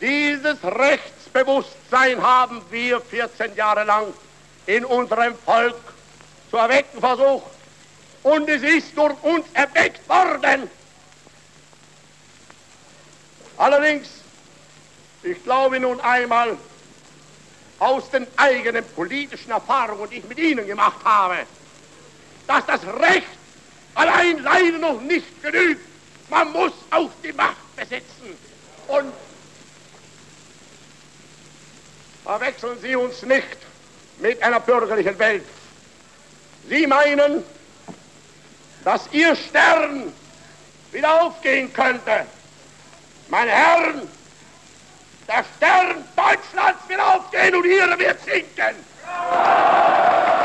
Dieses 0.00 0.62
Rechtsbewusstsein 0.62 2.20
haben 2.22 2.62
wir 2.70 3.00
14 3.00 3.54
Jahre 3.54 3.84
lang 3.84 4.12
in 4.66 4.84
unserem 4.84 5.34
Volk 5.38 5.76
zu 6.50 6.56
erwecken 6.56 7.00
versucht. 7.00 7.46
Und 8.22 8.48
es 8.48 8.62
ist 8.62 8.96
durch 8.96 9.14
uns 9.22 9.46
erweckt 9.54 10.06
worden. 10.08 10.68
Allerdings, 13.56 14.08
ich 15.22 15.42
glaube 15.44 15.80
nun 15.80 16.00
einmal, 16.00 16.58
aus 17.78 18.10
den 18.10 18.26
eigenen 18.36 18.84
politischen 18.84 19.50
Erfahrungen, 19.50 20.08
die 20.10 20.16
ich 20.16 20.24
mit 20.24 20.38
Ihnen 20.38 20.66
gemacht 20.66 20.98
habe, 21.04 21.38
dass 22.46 22.66
das 22.66 22.80
Recht 22.86 23.26
allein 23.96 24.38
leider 24.42 24.78
noch 24.78 25.00
nicht 25.00 25.42
genügt. 25.42 25.80
Man 26.30 26.52
muss 26.52 26.72
auch 26.90 27.10
die 27.24 27.32
Macht 27.32 27.76
besitzen. 27.76 28.38
Und 28.88 29.12
verwechseln 32.22 32.78
Sie 32.80 32.94
uns 32.94 33.22
nicht 33.22 33.56
mit 34.18 34.40
einer 34.42 34.60
bürgerlichen 34.60 35.18
Welt. 35.18 35.44
Sie 36.68 36.86
meinen, 36.86 37.42
dass 38.84 39.08
Ihr 39.12 39.34
Stern 39.34 40.12
wieder 40.92 41.22
aufgehen 41.22 41.72
könnte. 41.72 42.26
Meine 43.28 43.50
Herren, 43.50 44.08
der 45.26 45.44
Stern 45.56 46.04
Deutschlands 46.16 46.88
wird 46.88 47.00
aufgehen 47.00 47.54
und 47.54 47.64
Ihre 47.64 47.98
wird 47.98 48.24
sinken. 48.24 48.76
Sie 49.04 50.35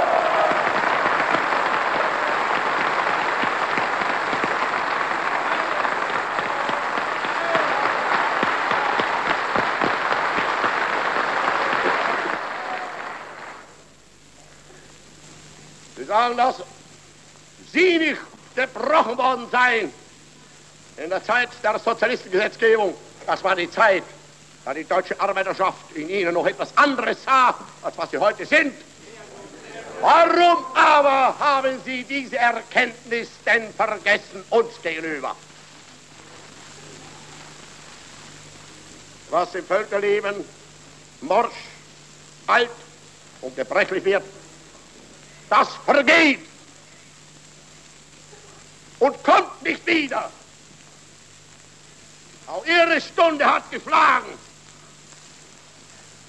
sagen, 16.12 16.36
dass 16.36 16.56
Sie 17.72 17.98
nicht 17.98 18.22
gebrochen 18.54 19.18
worden 19.18 19.48
seien 19.50 19.94
in 20.98 21.10
der 21.10 21.24
Zeit 21.24 21.50
der 21.64 21.80
Sozialistengesetzgebung. 21.80 22.94
Das 23.26 23.42
war 23.46 23.56
die 23.56 23.72
Zeit, 23.72 24.04
da 24.66 24.74
die 24.74 24.84
deutsche 24.84 25.18
Arbeiterschaft 25.18 25.96
in 25.96 26.10
Ihnen 26.10 26.34
noch 26.34 26.46
etwas 26.46 26.76
anderes 26.78 27.24
sah, 27.24 27.56
als 27.82 27.98
was 27.98 28.12
Sie 28.12 28.18
heute 28.18 28.46
sind. 28.46 28.74
Warum 30.02 30.66
aber 30.74 31.40
haben 31.40 31.80
Sie 31.86 32.04
diese 32.04 32.36
Erkenntnis 32.38 33.30
denn 33.46 33.74
vergessen 33.74 34.44
uns 34.50 34.82
gegenüber? 34.82 35.34
Was 39.30 39.56
im 39.56 39.66
Völkerleben 39.66 40.44
morsch, 41.22 41.54
alt 42.48 42.70
und 43.40 43.56
gebrechlich 43.56 44.04
wird, 44.04 44.24
das 45.52 45.68
vergeht 45.86 46.40
und 49.00 49.22
kommt 49.24 49.62
nicht 49.64 49.86
wieder. 49.86 50.32
Auch 52.48 52.66
ihre 52.66 53.02
Stunde 53.02 53.46
hat 53.46 53.70
geschlagen. 53.70 54.30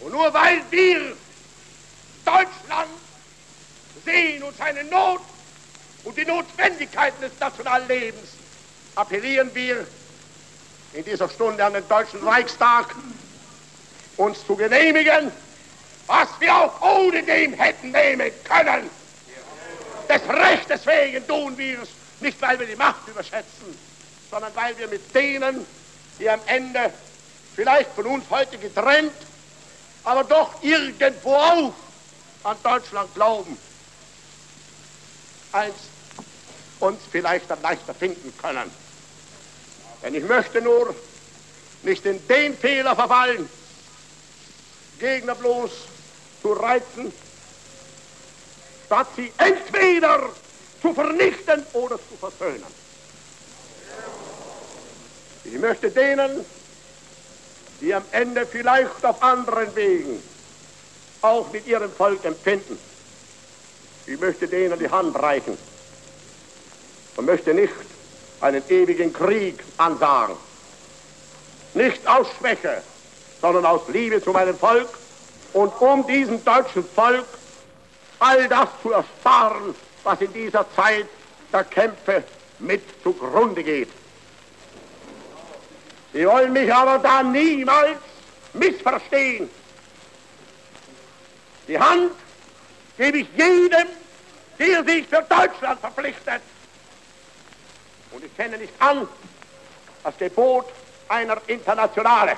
Und 0.01 0.13
nur 0.13 0.35
weil 0.35 0.61
wir 0.71 1.17
Deutschland 2.25 2.91
sehen 4.05 4.43
und 4.43 4.57
seine 4.57 4.83
Not, 4.85 5.21
und 6.03 6.17
die 6.17 6.25
Notwendigkeiten 6.25 7.21
des 7.21 7.31
nationalen 7.39 7.87
Lebens 7.87 8.31
appellieren 8.97 9.55
wir 9.55 9.87
in 10.95 11.05
dieser 11.05 11.29
Stunde 11.29 11.65
an 11.65 11.75
den 11.75 11.87
Deutschen 11.87 12.21
Reichstag, 12.25 12.97
uns 14.17 14.45
zu 14.45 14.57
genehmigen, 14.57 15.31
was 16.09 16.29
wir 16.41 16.53
auch 16.53 16.81
ohne 16.81 17.23
dem 17.23 17.53
hätten 17.53 17.93
nehmen 17.93 18.33
können. 18.43 18.91
Des 20.09 20.29
Rechtes 20.29 20.87
wegen 20.87 21.27
tun 21.27 21.57
wir 21.57 21.83
es, 21.83 21.89
nicht 22.21 22.41
weil 22.41 22.59
wir 22.59 22.67
die 22.67 22.77
Macht 22.77 23.09
überschätzen, 23.09 23.77
sondern 24.31 24.55
weil 24.55 24.77
wir 24.79 24.89
mit 24.89 25.15
denen, 25.15 25.67
die 26.19 26.29
am 26.29 26.41
Ende 26.47 26.93
vielleicht 27.55 27.91
von 27.93 28.07
uns 28.07 28.25
heute 28.31 28.59
getrennt, 28.59 29.13
aber 30.05 30.25
doch 30.25 30.63
irgendwo 30.63 31.35
auch 31.35 31.73
an 32.45 32.57
Deutschland 32.63 33.15
glauben, 33.15 33.57
einst 35.53 35.91
uns 36.81 37.01
vielleicht 37.11 37.51
dann 37.51 37.63
leichter 37.63 37.95
finden 37.95 38.33
können. 38.41 38.71
Denn 40.03 40.15
ich 40.15 40.25
möchte 40.25 40.61
nur 40.61 40.95
nicht 41.83 42.05
in 42.07 42.27
den 42.27 42.57
Fehler 42.57 42.97
verfallen, 42.97 43.49
Gegner 44.99 45.35
bloß 45.35 45.71
zu 46.43 46.53
reizen, 46.53 47.13
statt 48.93 49.07
sie 49.17 49.33
entweder 49.39 50.29
zu 50.83 50.93
vernichten 50.93 51.65
oder 51.73 51.97
zu 51.97 52.17
versöhnen. 52.21 52.67
Ich 55.45 55.59
möchte 55.59 55.91
denen, 55.91 56.45
die 57.81 57.95
am 57.95 58.05
Ende 58.11 58.45
vielleicht 58.45 59.03
auf 59.03 59.23
anderen 59.23 59.75
Wegen 59.75 60.23
auch 61.23 61.51
mit 61.51 61.67
ihrem 61.67 61.91
Volk 61.91 62.23
empfinden, 62.27 62.79
ich 64.07 64.21
möchte 64.21 64.47
denen 64.47 64.79
die 64.79 64.91
Hand 64.91 65.19
reichen 65.19 65.57
und 67.17 67.25
möchte 67.25 67.55
nicht 67.55 67.73
einen 68.43 68.63
ewigen 68.69 69.11
Krieg 69.11 69.59
ansagen. 69.79 70.37
Nicht 71.73 72.07
aus 72.07 72.27
Schwäche, 72.39 72.83
sondern 73.41 73.65
aus 73.65 73.83
Liebe 73.89 74.23
zu 74.23 74.33
meinem 74.33 74.59
Volk 74.59 74.89
und 75.55 75.73
um 75.81 76.07
diesem 76.07 76.45
deutschen 76.45 76.85
Volk 76.95 77.25
all 78.23 78.49
das 78.49 78.69
zu 78.83 78.93
ersparen, 78.93 79.75
was 80.05 80.21
in 80.21 80.33
dieser 80.33 80.65
Zeit 80.75 81.07
der 81.53 81.65
Kämpfe 81.65 82.23
mit 82.61 82.83
zugrunde 83.03 83.65
geht. 83.65 83.89
Sie 86.13 86.27
wollen 86.27 86.53
mich 86.53 86.73
aber 86.73 86.99
da 86.99 87.23
niemals 87.23 87.99
missverstehen. 88.53 89.51
Die 91.67 91.79
Hand 91.79 92.13
gebe 92.97 93.19
ich 93.19 93.29
jedem, 93.37 93.89
der 94.59 94.85
sich 94.85 95.07
für 95.09 95.25
Deutschland 95.29 95.81
verpflichtet. 95.81 96.43
Und 98.13 98.25
ich 98.25 98.37
kenne 98.37 98.59
nicht 98.59 98.75
an 98.79 99.09
das 100.05 100.17
Gebot 100.19 100.67
einer 101.09 101.39
Internationale. 101.47 102.37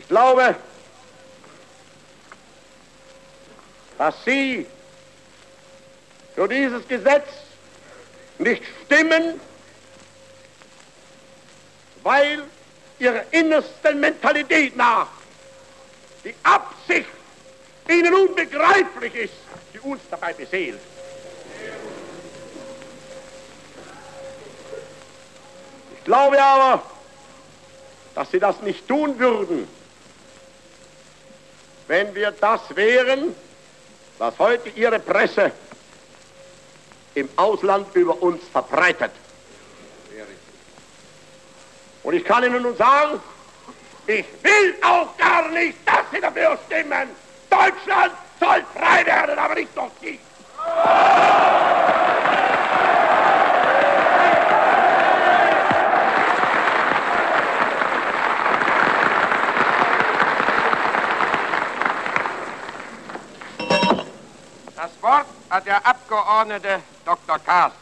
Ich 0.00 0.08
glaube, 0.08 0.56
dass 3.98 4.14
Sie 4.24 4.66
für 6.34 6.48
dieses 6.48 6.88
Gesetz 6.88 7.28
nicht 8.38 8.62
stimmen, 8.86 9.38
weil 12.02 12.44
ihrer 12.98 13.24
innersten 13.30 14.00
Mentalität 14.00 14.74
nach 14.74 15.08
die 16.24 16.34
Absicht 16.44 17.10
ihnen 17.88 18.14
unbegreiflich 18.14 19.14
ist, 19.14 19.34
die 19.74 19.80
uns 19.80 20.00
dabei 20.10 20.32
beseelt. 20.32 20.80
Ich 25.98 26.04
glaube 26.04 26.42
aber, 26.42 26.82
dass 28.14 28.30
sie 28.30 28.40
das 28.40 28.60
nicht 28.62 28.88
tun 28.88 29.18
würden, 29.18 29.68
wenn 31.90 32.14
wir 32.14 32.30
das 32.30 32.60
wären, 32.76 33.34
was 34.18 34.38
heute 34.38 34.68
ihre 34.76 35.00
Presse 35.00 35.50
im 37.16 37.28
Ausland 37.34 37.88
über 37.94 38.22
uns 38.22 38.40
verbreitet. 38.52 39.10
Und 42.04 42.14
ich 42.14 42.24
kann 42.24 42.44
Ihnen 42.44 42.62
nun 42.62 42.76
sagen, 42.76 43.20
ich 44.06 44.24
will 44.40 44.76
auch 44.82 45.16
gar 45.16 45.48
nicht, 45.48 45.78
dass 45.84 46.04
Sie 46.12 46.20
dafür 46.20 46.56
stimmen. 46.66 47.08
Deutschland 47.50 48.12
soll 48.38 48.64
frei 48.72 49.04
werden, 49.04 49.36
aber 49.36 49.56
nicht 49.56 49.76
durch 49.76 49.90
Sie. 50.00 50.20
Wort 65.02 65.26
hat 65.48 65.66
der 65.66 65.86
Abgeordnete 65.86 66.80
Dr. 67.04 67.38
Kaas. 67.38 67.72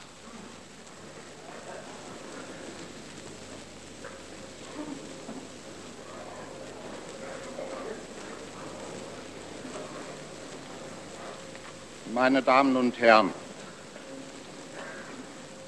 Meine 12.15 12.43
Damen 12.43 12.77
und 12.77 12.99
Herren, 12.99 13.33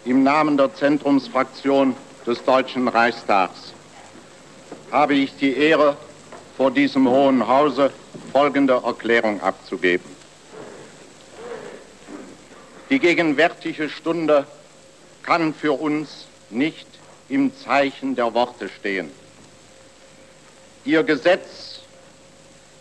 im 0.04 0.22
Namen 0.22 0.56
der 0.56 0.74
Zentrumsfraktion 0.74 1.94
des 2.26 2.44
Deutschen 2.44 2.88
Reichstags 2.88 3.72
habe 4.90 5.14
ich 5.14 5.36
die 5.36 5.56
Ehre, 5.56 5.96
vor 6.56 6.70
diesem 6.70 7.08
Hohen 7.08 7.46
Hause 7.46 7.92
folgende 8.32 8.74
Erklärung 8.84 9.40
abzugeben. 9.40 10.19
Die 12.90 12.98
gegenwärtige 12.98 13.88
Stunde 13.88 14.48
kann 15.22 15.54
für 15.54 15.72
uns 15.80 16.26
nicht 16.50 16.88
im 17.28 17.56
Zeichen 17.56 18.16
der 18.16 18.34
Worte 18.34 18.68
stehen. 18.68 19.12
Ihr 20.84 21.04
Gesetz, 21.04 21.82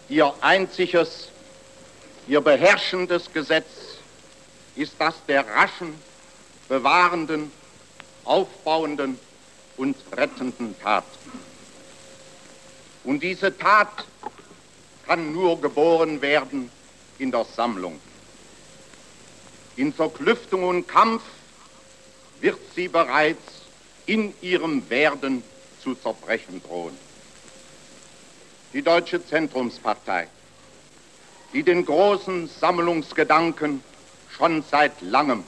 ihr 0.07 0.34
einziges, 0.41 1.30
ihr 2.27 2.41
beherrschendes 2.41 3.31
Gesetz 3.31 3.68
ist 4.76 4.95
das 4.98 5.14
der 5.27 5.45
raschen, 5.48 5.94
bewahrenden, 6.68 7.52
aufbauenden 8.23 9.19
und 9.77 9.95
rettenden 10.18 10.76
Tat. 10.80 11.06
Und 13.03 13.22
diese 13.22 13.56
Tat 13.56 14.06
kann 15.06 15.34
nur 15.34 15.61
geboren 15.61 16.19
werden 16.19 16.72
in 17.19 17.30
der 17.30 17.45
Sammlung. 17.45 17.99
In 19.80 19.93
Verklüftung 19.93 20.65
und 20.65 20.89
Kampf 20.89 21.22
wird 22.41 22.60
sie 22.76 22.89
bereits 22.89 23.39
in 24.07 24.34
ihrem 24.41 24.89
Werden 24.89 25.41
zu 25.81 25.95
zerbrechen 25.95 26.61
drohen. 26.61 26.97
Die 28.73 28.81
Deutsche 28.81 29.26
Zentrumspartei, 29.26 30.27
die 31.53 31.64
den 31.64 31.85
großen 31.85 32.49
Sammlungsgedanken 32.49 33.81
schon 34.35 34.65
seit 34.69 34.99
langem 35.01 35.45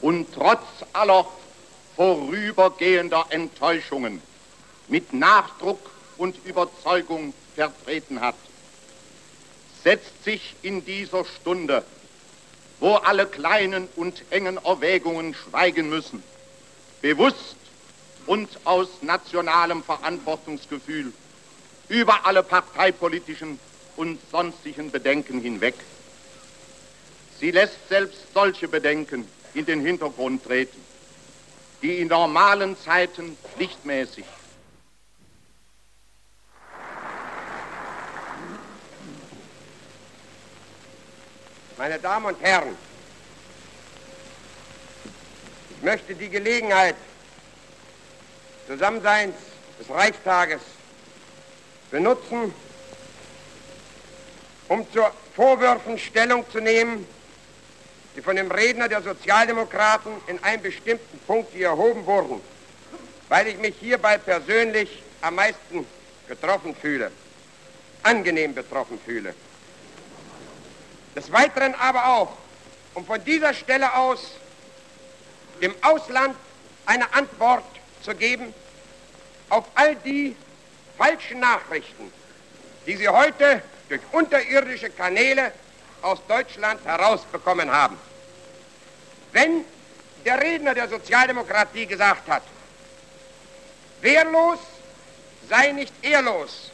und 0.00 0.26
trotz 0.34 0.66
aller 0.92 1.24
vorübergehender 1.94 3.26
Enttäuschungen 3.30 4.20
mit 4.88 5.12
Nachdruck 5.12 5.78
und 6.16 6.34
Überzeugung 6.44 7.32
vertreten 7.54 8.20
hat, 8.20 8.34
setzt 9.84 10.24
sich 10.24 10.56
in 10.62 10.84
dieser 10.84 11.24
Stunde, 11.24 11.84
wo 12.80 12.94
alle 12.94 13.26
kleinen 13.26 13.88
und 13.96 14.22
engen 14.30 14.56
Erwägungen 14.58 15.34
schweigen 15.34 15.88
müssen, 15.88 16.22
bewusst 17.02 17.56
und 18.26 18.48
aus 18.64 18.88
nationalem 19.02 19.82
Verantwortungsgefühl 19.82 21.12
über 21.88 22.26
alle 22.26 22.42
parteipolitischen 22.42 23.58
und 23.96 24.18
sonstigen 24.30 24.90
Bedenken 24.90 25.40
hinweg. 25.40 25.74
Sie 27.40 27.50
lässt 27.50 27.88
selbst 27.88 28.26
solche 28.34 28.68
Bedenken 28.68 29.24
in 29.54 29.64
den 29.64 29.80
Hintergrund 29.80 30.44
treten, 30.44 30.80
die 31.82 31.98
in 31.98 32.08
normalen 32.08 32.76
Zeiten 32.76 33.36
pflichtmäßig 33.54 34.24
Meine 41.78 42.00
Damen 42.00 42.26
und 42.26 42.42
Herren, 42.42 42.76
ich 45.70 45.82
möchte 45.84 46.12
die 46.12 46.28
Gelegenheit 46.28 46.96
Zusammenseins 48.66 49.36
des 49.78 49.88
Reichstages 49.88 50.60
benutzen, 51.92 52.52
um 54.66 54.92
zu 54.92 55.02
Vorwürfen 55.36 55.96
Stellung 55.98 56.44
zu 56.50 56.58
nehmen, 56.58 57.06
die 58.16 58.22
von 58.22 58.34
dem 58.34 58.50
Redner 58.50 58.88
der 58.88 59.00
Sozialdemokraten 59.00 60.14
in 60.26 60.42
einem 60.42 60.62
bestimmten 60.62 61.20
Punkt 61.28 61.52
hier 61.52 61.68
erhoben 61.68 62.04
wurden, 62.06 62.40
weil 63.28 63.46
ich 63.46 63.58
mich 63.58 63.76
hierbei 63.78 64.18
persönlich 64.18 65.00
am 65.20 65.36
meisten 65.36 65.86
getroffen 66.26 66.74
fühle, 66.74 67.12
angenehm 68.02 68.52
betroffen 68.52 68.98
fühle. 69.06 69.32
Des 71.18 71.32
Weiteren 71.32 71.74
aber 71.74 72.06
auch, 72.06 72.32
um 72.94 73.04
von 73.04 73.24
dieser 73.24 73.52
Stelle 73.52 73.92
aus 73.92 74.34
dem 75.60 75.74
Ausland 75.82 76.36
eine 76.86 77.12
Antwort 77.12 77.64
zu 78.04 78.14
geben 78.14 78.54
auf 79.48 79.64
all 79.74 79.96
die 79.96 80.36
falschen 80.96 81.40
Nachrichten, 81.40 82.12
die 82.86 82.94
sie 82.94 83.08
heute 83.08 83.64
durch 83.88 84.00
unterirdische 84.12 84.90
Kanäle 84.90 85.50
aus 86.02 86.20
Deutschland 86.28 86.84
herausbekommen 86.84 87.68
haben. 87.68 87.98
Wenn 89.32 89.64
der 90.24 90.40
Redner 90.40 90.72
der 90.72 90.88
Sozialdemokratie 90.88 91.86
gesagt 91.86 92.28
hat, 92.28 92.44
wehrlos 94.02 94.60
sei 95.48 95.72
nicht 95.72 95.92
ehrlos, 96.02 96.70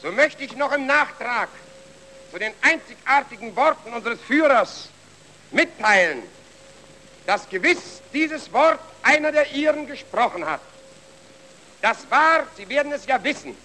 so 0.00 0.12
möchte 0.12 0.44
ich 0.44 0.54
noch 0.54 0.70
im 0.70 0.86
Nachtrag 0.86 1.48
zu 2.34 2.40
den 2.40 2.52
einzigartigen 2.62 3.54
Worten 3.54 3.92
unseres 3.92 4.20
Führers 4.22 4.88
mitteilen, 5.52 6.20
dass 7.26 7.48
gewiss 7.48 8.02
dieses 8.12 8.52
Wort 8.52 8.80
einer 9.04 9.30
der 9.30 9.52
Ihren 9.52 9.86
gesprochen 9.86 10.44
hat. 10.44 10.60
Das 11.80 12.10
war, 12.10 12.42
Sie 12.56 12.68
werden 12.68 12.90
es 12.90 13.06
ja 13.06 13.22
wissen, 13.22 13.56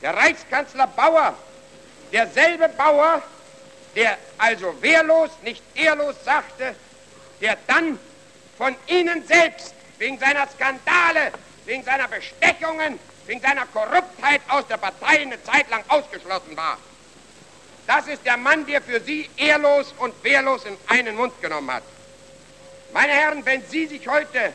der 0.00 0.16
Reichskanzler 0.16 0.86
Bauer, 0.86 1.34
derselbe 2.10 2.70
Bauer, 2.70 3.22
der 3.94 4.16
also 4.38 4.74
wehrlos, 4.80 5.28
nicht 5.42 5.62
ehrlos 5.74 6.16
sagte, 6.24 6.74
der 7.42 7.58
dann 7.66 7.98
von 8.56 8.74
Ihnen 8.86 9.22
selbst 9.26 9.74
wegen 9.98 10.18
seiner 10.18 10.48
Skandale, 10.48 11.30
wegen 11.66 11.84
seiner 11.84 12.08
Bestechungen, 12.08 12.98
wegen 13.26 13.42
seiner 13.42 13.66
Korruptheit 13.66 14.40
aus 14.48 14.66
der 14.66 14.78
Partei 14.78 15.20
eine 15.20 15.42
Zeit 15.44 15.68
lang 15.68 15.84
ausgeschlossen 15.88 16.56
war. 16.56 16.78
Das 17.86 18.08
ist 18.08 18.24
der 18.24 18.36
Mann, 18.36 18.66
der 18.66 18.82
für 18.82 19.00
Sie 19.00 19.30
ehrlos 19.36 19.94
und 19.98 20.12
wehrlos 20.24 20.64
in 20.64 20.76
einen 20.88 21.16
Mund 21.16 21.40
genommen 21.40 21.70
hat. 21.70 21.84
Meine 22.92 23.12
Herren, 23.12 23.44
wenn 23.44 23.62
Sie 23.68 23.86
sich 23.86 24.08
heute 24.08 24.52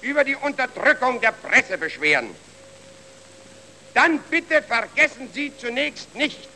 über 0.00 0.24
die 0.24 0.36
Unterdrückung 0.36 1.20
der 1.20 1.32
Presse 1.32 1.78
beschweren, 1.78 2.34
dann 3.94 4.18
bitte 4.30 4.62
vergessen 4.62 5.30
Sie 5.32 5.56
zunächst 5.56 6.14
nicht, 6.14 6.48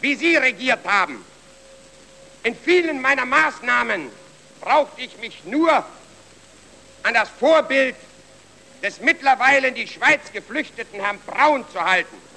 wie 0.00 0.14
Sie 0.14 0.36
regiert 0.36 0.86
haben. 0.86 1.24
In 2.44 2.54
vielen 2.54 3.00
meiner 3.00 3.24
Maßnahmen 3.24 4.10
brauchte 4.60 5.00
ich 5.00 5.16
mich 5.18 5.44
nur 5.44 5.84
an 7.02 7.14
das 7.14 7.28
Vorbild 7.28 7.96
des 8.82 9.00
mittlerweile 9.00 9.68
in 9.68 9.74
die 9.74 9.88
Schweiz 9.88 10.32
geflüchteten 10.32 11.00
Herrn 11.00 11.18
Braun 11.26 11.64
zu 11.72 11.82
halten. 11.84 12.27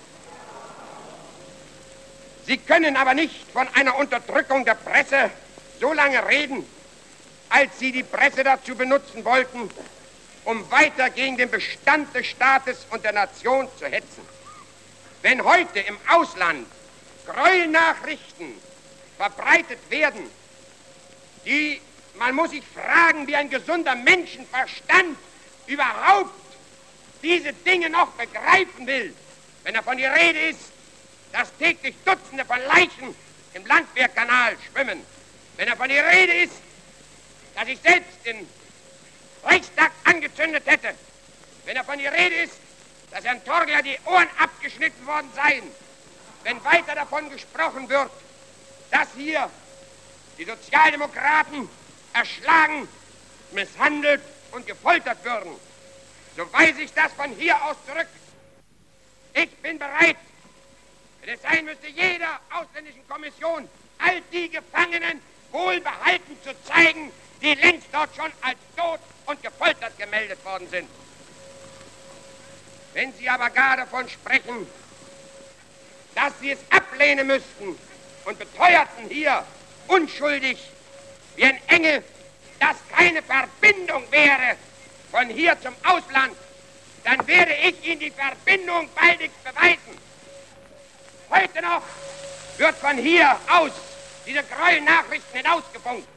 Sie 2.45 2.57
können 2.57 2.95
aber 2.97 3.13
nicht 3.13 3.51
von 3.51 3.67
einer 3.75 3.97
Unterdrückung 3.97 4.65
der 4.65 4.75
Presse 4.75 5.29
so 5.79 5.93
lange 5.93 6.25
reden, 6.27 6.65
als 7.49 7.77
Sie 7.79 7.91
die 7.91 8.03
Presse 8.03 8.43
dazu 8.43 8.75
benutzen 8.75 9.23
wollten, 9.25 9.69
um 10.45 10.71
weiter 10.71 11.09
gegen 11.09 11.37
den 11.37 11.51
Bestand 11.51 12.13
des 12.15 12.27
Staates 12.27 12.85
und 12.89 13.03
der 13.03 13.13
Nation 13.13 13.67
zu 13.77 13.85
hetzen. 13.85 14.25
Wenn 15.21 15.43
heute 15.43 15.79
im 15.79 15.97
Ausland 16.09 16.65
Gräuelnachrichten 17.27 18.55
verbreitet 19.17 19.79
werden, 19.89 20.29
die, 21.45 21.79
man 22.15 22.35
muss 22.35 22.51
sich 22.51 22.63
fragen, 22.65 23.27
wie 23.27 23.35
ein 23.35 23.49
gesunder 23.49 23.95
Menschenverstand 23.95 25.17
überhaupt 25.67 26.31
diese 27.21 27.53
Dinge 27.53 27.89
noch 27.89 28.07
begreifen 28.13 28.87
will, 28.87 29.13
wenn 29.63 29.75
davon 29.75 29.97
die 29.97 30.05
Rede 30.05 30.39
ist, 30.49 30.59
dass 31.31 31.55
täglich 31.57 31.95
Dutzende 32.05 32.45
von 32.45 32.59
Leichen 32.67 33.15
im 33.53 33.65
Landwehrkanal 33.65 34.55
schwimmen, 34.71 35.05
wenn 35.57 35.67
davon 35.67 35.89
die 35.89 35.97
Rede 35.97 36.33
ist, 36.43 36.55
dass 37.55 37.67
ich 37.67 37.79
selbst 37.81 38.25
den 38.25 38.47
Reichstag 39.43 39.91
angezündet 40.05 40.63
hätte, 40.65 40.93
wenn 41.65 41.75
davon 41.75 41.99
die 41.99 42.07
Rede 42.07 42.35
ist, 42.43 42.57
dass 43.11 43.25
Herrn 43.25 43.43
Torgler 43.43 43.81
die 43.81 43.97
Ohren 44.05 44.27
abgeschnitten 44.39 45.05
worden 45.05 45.29
seien, 45.35 45.63
wenn 46.43 46.63
weiter 46.63 46.95
davon 46.95 47.29
gesprochen 47.29 47.89
wird, 47.89 48.11
dass 48.89 49.07
hier 49.15 49.49
die 50.37 50.45
Sozialdemokraten 50.45 51.69
erschlagen, 52.13 52.87
misshandelt 53.51 54.21
und 54.51 54.65
gefoltert 54.65 55.23
würden, 55.23 55.51
so 56.35 56.51
weise 56.53 56.81
ich 56.81 56.93
das 56.93 57.11
von 57.13 57.31
hier 57.31 57.61
aus 57.63 57.75
zurück. 57.85 58.07
Ich 59.33 59.49
bin 59.57 59.77
bereit, 59.77 60.17
wenn 61.21 61.35
es 61.35 61.41
sein 61.41 61.65
müsste, 61.65 61.87
jeder 61.87 62.39
ausländischen 62.49 63.07
Kommission 63.07 63.69
all 63.99 64.21
die 64.31 64.49
Gefangenen 64.49 65.21
wohlbehalten 65.51 66.37
zu 66.43 66.51
zeigen, 66.63 67.11
die 67.41 67.53
längst 67.53 67.87
dort 67.91 68.15
schon 68.15 68.31
als 68.41 68.57
tot 68.75 68.99
und 69.27 69.41
gefoltert 69.43 69.97
gemeldet 69.97 70.43
worden 70.43 70.67
sind. 70.69 70.89
Wenn 72.93 73.13
Sie 73.13 73.29
aber 73.29 73.49
gar 73.49 73.77
davon 73.77 74.09
sprechen, 74.09 74.67
dass 76.15 76.33
Sie 76.41 76.51
es 76.51 76.59
ablehnen 76.69 77.27
müssten 77.27 77.77
und 78.25 78.39
beteuerten 78.39 79.07
hier 79.09 79.45
unschuldig 79.87 80.57
wie 81.35 81.45
ein 81.45 81.59
Engel, 81.67 82.03
dass 82.59 82.77
keine 82.91 83.21
Verbindung 83.21 84.03
wäre 84.11 84.55
von 85.11 85.29
hier 85.29 85.59
zum 85.61 85.75
Ausland, 85.83 86.35
dann 87.03 87.25
werde 87.27 87.53
ich 87.63 87.85
Ihnen 87.85 87.99
die 87.99 88.11
Verbindung 88.11 88.89
baldig 88.95 89.31
beweisen. 89.43 90.10
Heute 91.31 91.61
noch 91.61 91.81
wird 92.57 92.75
von 92.75 92.97
hier 92.97 93.37
aus 93.47 93.71
diese 94.25 94.43
Gräuelnachrichten 94.43 95.37
hinausgefunkt. 95.37 96.07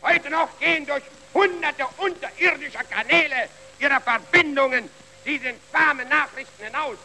Heute 0.00 0.30
noch 0.30 0.48
gehen 0.58 0.86
durch 0.86 1.02
hunderte 1.34 1.86
unterirdischer 1.98 2.82
Kanäle 2.84 3.50
ihrer 3.78 4.00
Verbindungen 4.00 4.88
diese 5.26 5.48
infamen 5.48 6.08
Nachrichten 6.08 6.64
hinaus. 6.64 6.96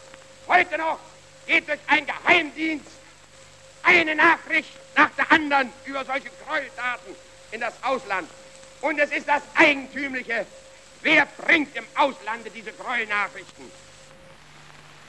Heute 0.48 0.78
noch 0.78 0.98
geht 1.46 1.68
durch 1.68 1.80
einen 1.86 2.06
Geheimdienst 2.06 2.86
eine 3.82 4.14
Nachricht 4.14 4.70
nach 4.96 5.10
der 5.10 5.30
anderen 5.30 5.70
über 5.84 6.02
solche 6.06 6.30
Gräueltaten 6.46 7.14
in 7.50 7.60
das 7.60 7.74
Ausland. 7.82 8.28
Und 8.80 8.98
es 8.98 9.10
ist 9.12 9.28
das 9.28 9.42
Eigentümliche, 9.54 10.46
wer 11.02 11.26
bringt 11.26 11.76
im 11.76 11.84
Auslande 11.94 12.50
diese 12.50 12.72
Gräuelnachrichten? 12.72 13.70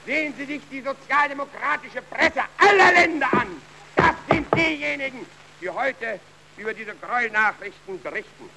Sehen 0.04 0.34
Sie 0.36 0.44
sich 0.46 0.62
die 0.70 0.80
sozialdemokratische 0.80 2.02
Presse 2.02 2.42
aller 2.58 2.92
Länder 2.92 3.32
an. 3.32 3.62
Das 3.94 4.16
sind 4.28 4.46
diejenigen, 4.54 5.24
die 5.60 5.70
heute 5.70 6.18
über 6.56 6.74
diese 6.74 6.94
Gräuelnachrichten 6.94 8.02
berichten. 8.02 8.50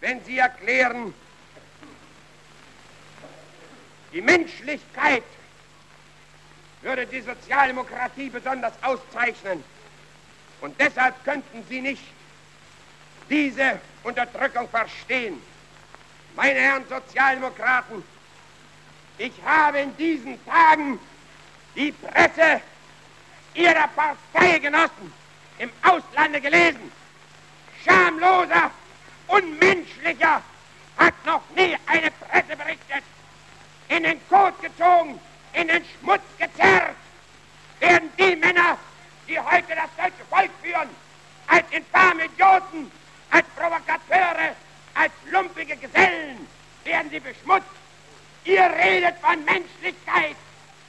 Wenn 0.00 0.24
sie 0.24 0.38
erklären, 0.38 1.12
die 4.12 4.22
Menschlichkeit 4.22 5.24
würde 6.82 7.06
die 7.06 7.20
Sozialdemokratie 7.20 8.30
besonders 8.30 8.72
auszeichnen. 8.82 9.62
Und 10.60 10.78
deshalb 10.80 11.22
könnten 11.24 11.64
sie 11.68 11.80
nicht 11.80 12.02
diese 13.28 13.80
Unterdrückung 14.02 14.68
verstehen. 14.68 15.40
Meine 16.36 16.58
Herren 16.58 16.84
Sozialdemokraten, 16.88 18.02
ich 19.20 19.32
habe 19.44 19.80
in 19.80 19.96
diesen 19.98 20.42
Tagen 20.46 20.98
die 21.76 21.92
Presse 21.92 22.62
ihrer 23.52 23.86
Parteigenossen 23.88 25.12
im 25.58 25.70
Auslande 25.82 26.40
gelesen. 26.40 26.90
Schamloser, 27.84 28.70
unmenschlicher 29.26 30.42
hat 30.96 31.14
noch 31.26 31.42
nie 31.54 31.76
eine 31.86 32.10
Presse 32.10 32.56
berichtet. 32.56 33.04
In 33.88 34.04
den 34.04 34.26
Kot 34.28 34.58
gezogen, 34.62 35.20
in 35.52 35.68
den 35.68 35.84
Schmutz 35.84 36.22
gezerrt, 36.38 36.96
werden 37.78 38.10
die 38.18 38.36
Männer, 38.36 38.78
die 39.28 39.38
heute 39.38 39.74
das 39.74 39.90
deutsche 39.98 40.24
Volk 40.30 40.50
führen, 40.62 40.88
als 41.46 41.64
infame 41.72 42.24
Idioten, 42.24 42.90
als 43.30 43.46
Provokateure, 43.54 44.56
als 44.94 45.12
lumpige 45.30 45.76
Gesellen, 45.76 46.46
werden 46.84 47.10
sie 47.10 47.20
beschmutzt. 47.20 47.79
Ihr 48.44 48.62
redet 48.62 49.16
von 49.20 49.44
Menschlichkeit 49.44 50.36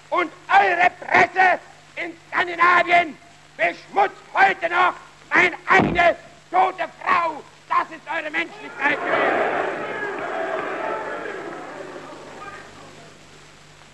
und 0.10 0.32
eure 0.50 0.90
Presse 1.00 1.60
in 1.96 2.14
Skandinavien 2.28 3.18
beschmutzt 3.58 4.16
heute 4.34 4.70
noch 4.70 4.94
meine 5.34 5.56
eigene 5.68 6.16
tote 6.50 6.90
Frau. 7.02 7.44
Das 7.70 7.90
ist 7.92 8.02
eure 8.08 8.32
Menschlichkeit 8.32 8.98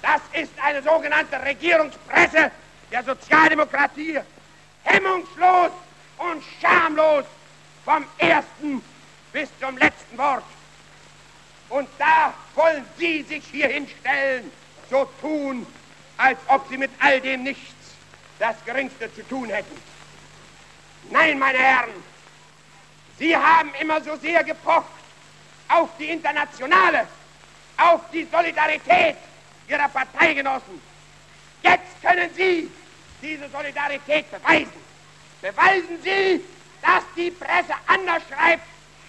Das 0.01 0.21
ist 0.41 0.53
eine 0.63 0.81
sogenannte 0.81 1.41
Regierungspresse, 1.43 2.51
der 2.91 3.03
Sozialdemokratie 3.03 4.19
hemmungslos 4.83 5.71
und 6.17 6.43
schamlos 6.61 7.25
vom 7.83 8.05
ersten 8.17 8.81
bis 9.33 9.49
zum 9.59 9.77
letzten 9.77 10.17
Wort. 10.17 10.43
Und 11.69 11.89
da 11.97 12.33
wollen 12.55 12.85
Sie 12.97 13.23
sich 13.23 13.43
hier 13.51 13.67
hinstellen, 13.67 14.51
so 14.89 15.09
tun, 15.21 15.65
als 16.17 16.39
ob 16.47 16.67
Sie 16.69 16.77
mit 16.77 16.91
all 16.99 17.19
dem 17.19 17.43
nichts 17.43 17.73
das 18.39 18.55
Geringste 18.65 19.13
zu 19.13 19.27
tun 19.27 19.49
hätten. 19.49 19.75
Nein, 21.09 21.39
meine 21.39 21.57
Herren, 21.57 21.91
Sie 23.17 23.35
haben 23.35 23.73
immer 23.79 24.01
so 24.01 24.15
sehr 24.17 24.43
gepocht 24.43 24.85
auf 25.67 25.89
die 25.99 26.05
Internationale, 26.05 27.07
auf 27.77 28.01
die 28.11 28.27
Solidarität 28.31 29.17
Ihrer 29.67 29.89
Parteigenossen. 29.89 30.81
Jetzt 31.63 32.01
können 32.01 32.29
Sie 32.35 32.71
diese 33.21 33.49
Solidarität 33.49 34.31
beweisen. 34.31 34.87
Beweisen 35.41 36.01
Sie, 36.03 36.41
dass 36.81 37.03
die 37.15 37.31
Presse 37.31 37.73
anders 37.87 38.23
schreibt 38.29 38.63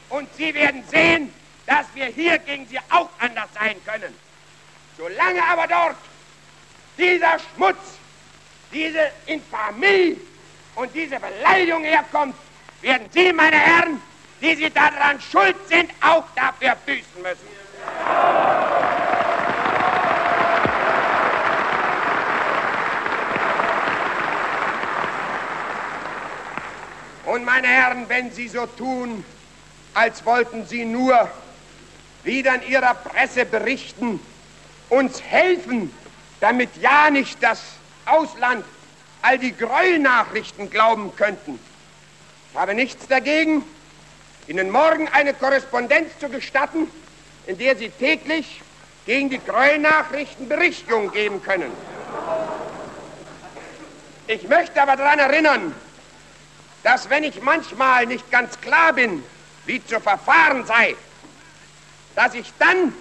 und 0.09 0.29
Sie 0.35 0.53
werden 0.55 0.83
sehen, 0.91 1.33
dass 1.69 1.85
wir 1.95 2.07
hier 2.07 2.39
gegen 2.39 2.67
Sie 2.67 2.79
auch 2.89 3.11
anders 3.19 3.51
sein 3.55 3.77
können. 3.85 4.15
Solange 4.97 5.45
aber 5.45 5.67
dort 5.67 5.97
dieser 6.97 7.39
Schmutz, 7.39 7.77
diese 8.73 9.13
Infamie 9.27 10.19
und 10.75 10.93
diese 10.95 11.21
Beleidigung 11.21 11.85
herkommt, 11.85 12.35
werden 12.81 13.07
Sie, 13.13 13.33
meine 13.35 13.59
Herren, 13.59 14.01
die 14.41 14.55
Sie 14.57 14.71
daran 14.71 15.21
schuld 15.21 15.57
sind, 15.69 15.91
auch 16.01 16.25
dafür 16.35 16.75
büßen 16.87 17.23
müssen. 17.23 17.49
Und 27.27 27.45
meine 27.45 27.69
Herren, 27.69 28.09
wenn 28.09 28.33
Sie 28.33 28.49
so 28.49 28.65
tun, 28.65 29.23
als 29.93 30.25
wollten 30.25 30.67
Sie 30.67 30.87
nur 30.87 31.31
wieder 32.29 32.55
in 32.57 32.71
Ihrer 32.71 32.95
Presse 32.95 33.47
berichten, 33.47 34.21
uns 34.91 35.21
helfen, 35.23 35.93
damit 36.41 36.69
ja 36.81 37.11
nicht 37.11 37.43
das 37.43 37.61
Ausland 38.05 38.65
all 39.23 39.39
die 39.39 39.57
Gräuelnachrichten 39.57 40.71
glauben 40.71 41.17
könnten. 41.17 41.59
Ich 42.53 42.59
habe 42.59 42.75
nichts 42.75 43.09
dagegen, 43.09 43.65
Ihnen 44.47 44.71
morgen 44.71 45.09
eine 45.09 45.33
Korrespondenz 45.33 46.11
zu 46.21 46.29
gestatten, 46.29 46.89
in 47.47 47.57
der 47.57 47.77
Sie 47.77 47.89
täglich 47.89 48.61
gegen 49.07 49.31
die 49.31 49.39
Gräuelnachrichten 49.39 50.49
Berichtigung 50.49 51.11
geben 51.11 51.43
können. 51.43 51.73
Ich 54.27 54.47
möchte 54.47 54.83
aber 54.83 54.97
daran 54.97 55.19
erinnern, 55.19 55.75
dass 56.83 57.09
wenn 57.09 57.25
ich 57.25 57.41
manchmal 57.41 58.05
nicht 58.05 58.31
ganz 58.31 58.61
klar 58.61 58.93
bin, 58.93 59.25
wie 59.65 59.83
zu 59.83 59.99
verfahren 59.99 60.67
sei, 60.67 60.95
dass 62.19 62.35
ich 62.35 62.53
dann 62.59 62.93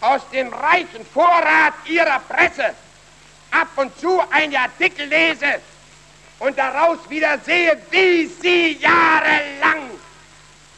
aus 0.00 0.28
dem 0.30 0.52
reichen 0.52 1.06
Vorrat 1.14 1.72
Ihrer 1.86 2.18
Presse 2.18 2.74
ab 3.52 3.68
und 3.76 3.96
zu 4.00 4.20
einen 4.28 4.56
Artikel 4.56 5.06
lese 5.06 5.60
und 6.40 6.58
daraus 6.58 6.98
wieder 7.08 7.38
sehe, 7.38 7.80
wie 7.92 8.26
Sie 8.26 8.72
jahrelang 8.72 9.88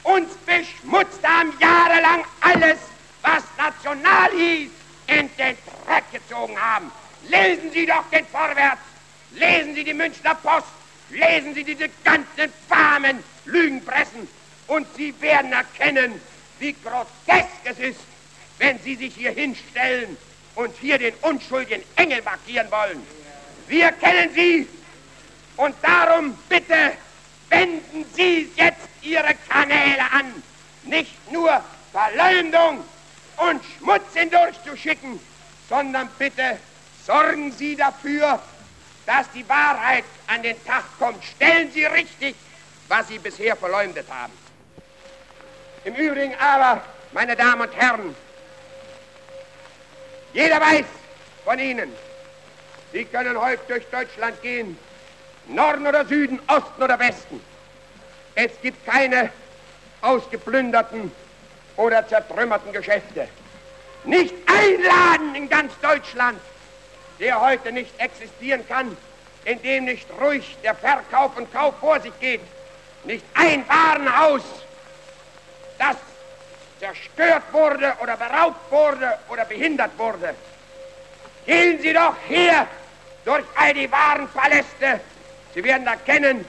uns 0.03 0.35
beschmutzt 0.45 1.27
haben, 1.27 1.51
jahrelang 1.59 2.24
alles, 2.43 2.77
was 3.23 3.43
national 3.57 4.31
hieß, 4.33 4.70
in 5.07 5.31
den 5.39 5.57
Dreck 5.87 6.05
gezogen 6.12 6.61
haben. 6.61 6.93
Lesen 7.27 7.73
Sie 7.73 7.87
doch 7.87 8.05
den 8.12 8.27
Vorwärts, 8.27 8.83
lesen 9.31 9.74
Sie 9.74 9.83
die 9.83 9.95
Münchner 9.95 10.35
Post, 10.35 10.66
lesen 11.09 11.55
Sie 11.55 11.65
diese 11.65 11.89
ganzen 12.05 12.53
fahmen 12.69 13.24
Lügenpressen. 13.47 14.28
Und 14.66 14.87
Sie 14.95 15.19
werden 15.23 15.55
erkennen, 15.55 16.20
wie 16.59 16.74
grotesk 16.74 17.49
es 17.65 17.78
ist, 17.78 18.01
wenn 18.59 18.78
Sie 18.81 18.97
sich 18.97 19.15
hier 19.15 19.33
hinstellen 19.33 20.16
und 20.55 20.74
hier 20.81 20.99
den 20.99 21.15
unschuldigen 21.23 21.83
Engel 21.97 22.23
markieren 22.23 22.70
wollen. 22.70 23.07
Wir 23.69 23.93
kennen 23.93 24.33
Sie 24.35 24.69
und 25.57 25.74
darum 25.83 26.37
bitte 26.49 26.93
wenden 27.49 28.05
Sie 28.15 28.51
jetzt 28.57 28.89
Ihre 29.03 29.35
Kanäle 29.49 30.03
an, 30.11 30.43
nicht 30.85 31.33
nur 31.33 31.62
Verleumdung 31.93 32.85
und 33.37 33.62
Schmutz 33.78 34.15
hindurchzuschicken, 34.15 35.20
sondern 35.69 36.09
bitte 36.19 36.59
sorgen 37.07 37.53
Sie 37.53 37.77
dafür, 37.77 38.41
dass 39.05 39.31
die 39.33 39.49
Wahrheit 39.49 40.05
an 40.27 40.43
den 40.43 40.62
Tag 40.65 40.85
kommt. 40.99 41.23
Stellen 41.24 41.70
Sie 41.73 41.85
richtig, 41.85 42.35
was 42.89 43.09
Sie 43.09 43.19
bisher 43.19 43.57
verleumdet 43.57 44.07
haben. 44.11 44.33
Im 45.87 45.95
Übrigen 45.95 46.35
aber, 46.41 46.83
meine 47.13 47.37
Damen 47.37 47.61
und 47.61 47.77
Herren, 47.77 48.17
jeder 50.33 50.61
weiß 50.61 50.85
von 51.45 51.61
Ihnen, 51.61 51.93
Sie 52.93 53.05
können 53.05 53.41
heute 53.41 53.61
durch 53.69 53.87
Deutschland 53.87 54.43
gehen, 54.43 54.77
Norden 55.47 55.87
oder 55.87 56.05
Süden, 56.05 56.41
Osten 56.49 56.83
oder 56.83 56.99
Westen. 56.99 57.41
Es 58.35 58.51
gibt 58.63 58.85
keine 58.85 59.31
ausgeplünderten 60.01 61.13
oder 61.77 62.07
zertrümmerten 62.09 62.73
Geschäfte. 62.73 63.29
Nicht 64.03 64.35
einladen 64.47 65.37
in 65.37 65.49
ganz 65.49 65.73
Deutschland, 65.81 66.41
der 67.21 67.41
heute 67.41 67.71
nicht 67.71 67.93
existieren 68.01 68.67
kann, 68.67 68.97
in 69.45 69.63
dem 69.63 69.85
nicht 69.85 70.09
ruhig 70.21 70.57
der 70.65 70.75
Verkauf 70.75 71.37
und 71.37 71.53
Kauf 71.53 71.79
vor 71.79 72.01
sich 72.01 72.19
geht. 72.19 72.41
Nicht 73.05 73.25
ein 73.35 73.65
Warenhaus, 73.69 74.43
das 75.78 75.97
zerstört 76.78 77.44
wurde 77.53 77.94
oder 78.03 78.16
beraubt 78.16 78.70
wurde 78.70 79.19
oder 79.28 79.44
behindert 79.44 79.98
wurde. 79.98 80.35
Gehen 81.47 81.81
Sie 81.81 81.93
doch 81.93 82.15
hier 82.28 82.66
durch 83.24 83.44
all 83.55 83.73
die 83.73 83.90
Warenpaläste. 83.90 85.01
Sie 85.55 85.65
werden 85.65 85.86
erkennen, 85.86 86.44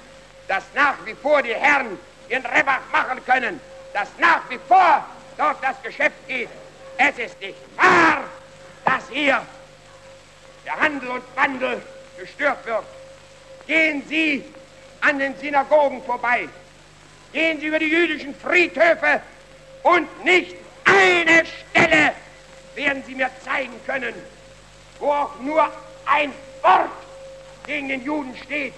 dass 0.47 0.63
nach 0.73 0.95
wie 1.05 1.13
vor 1.13 1.41
die 1.41 1.53
Herren 1.53 1.97
ihren 2.29 2.45
Rebach 2.45 2.81
machen 2.91 3.23
können, 3.25 3.59
dass 3.93 4.09
nach 4.17 4.41
wie 4.49 4.59
vor 4.67 5.05
dort 5.37 5.63
das 5.63 5.81
Geschäft 5.81 6.27
geht. 6.27 6.49
Es 6.97 7.17
ist 7.17 7.39
nicht 7.39 7.57
wahr, 7.75 8.23
dass 8.85 9.03
hier 9.09 9.41
der 10.65 10.79
Handel 10.79 11.09
und 11.09 11.23
Wandel 11.35 11.81
gestört 12.17 12.65
wird. 12.65 12.83
Gehen 13.67 14.03
Sie 14.07 14.43
an 15.01 15.19
den 15.19 15.37
Synagogen 15.37 16.03
vorbei. 16.03 16.49
Gehen 17.33 17.59
Sie 17.59 17.67
über 17.67 17.79
die 17.79 17.89
jüdischen 17.89 18.33
Friedhöfe 18.35 19.21
und 19.83 20.23
nicht 20.23 20.55
eine 20.85 21.43
Stelle 21.45 22.13
werden 22.75 23.03
Sie 23.05 23.15
mir 23.15 23.29
zeigen 23.43 23.73
können, 23.85 24.13
wo 24.99 25.11
auch 25.11 25.39
nur 25.39 25.69
ein 26.05 26.31
Wort 26.61 26.89
gegen 27.65 27.89
den 27.89 28.03
Juden 28.03 28.35
steht, 28.43 28.73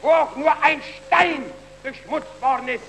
wo 0.00 0.08
auch 0.08 0.36
nur 0.36 0.52
ein 0.62 0.80
Stein 1.06 1.44
beschmutzt 1.82 2.40
worden 2.40 2.68
ist. 2.68 2.84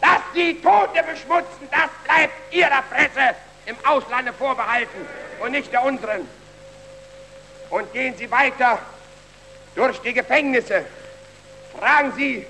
Dass 0.00 0.20
Sie 0.34 0.54
Tote 0.60 1.02
beschmutzen, 1.02 1.68
das 1.70 1.90
bleibt 2.04 2.54
Ihrer 2.54 2.82
Presse 2.82 3.34
im 3.66 3.76
Auslande 3.84 4.32
vorbehalten 4.32 5.06
und 5.40 5.52
nicht 5.52 5.72
der 5.72 5.82
unseren. 5.84 6.28
Und 7.70 7.92
gehen 7.92 8.16
Sie 8.16 8.30
weiter 8.30 8.78
durch 9.74 9.98
die 10.00 10.12
Gefängnisse. 10.12 10.84
Fragen 11.78 12.12
Sie 12.16 12.46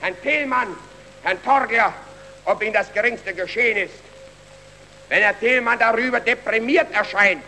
Herrn 0.00 0.20
Thielmann, 0.22 0.76
Herrn 1.22 1.42
Torgler, 1.42 1.92
ob 2.44 2.62
Ihnen 2.62 2.72
das 2.72 2.92
geringste 2.92 3.34
geschehen 3.34 3.76
ist. 3.76 3.94
Wenn 5.08 5.22
Herr 5.22 5.38
Thielmann 5.38 5.78
darüber 5.78 6.20
deprimiert 6.20 6.92
erscheint, 6.92 7.44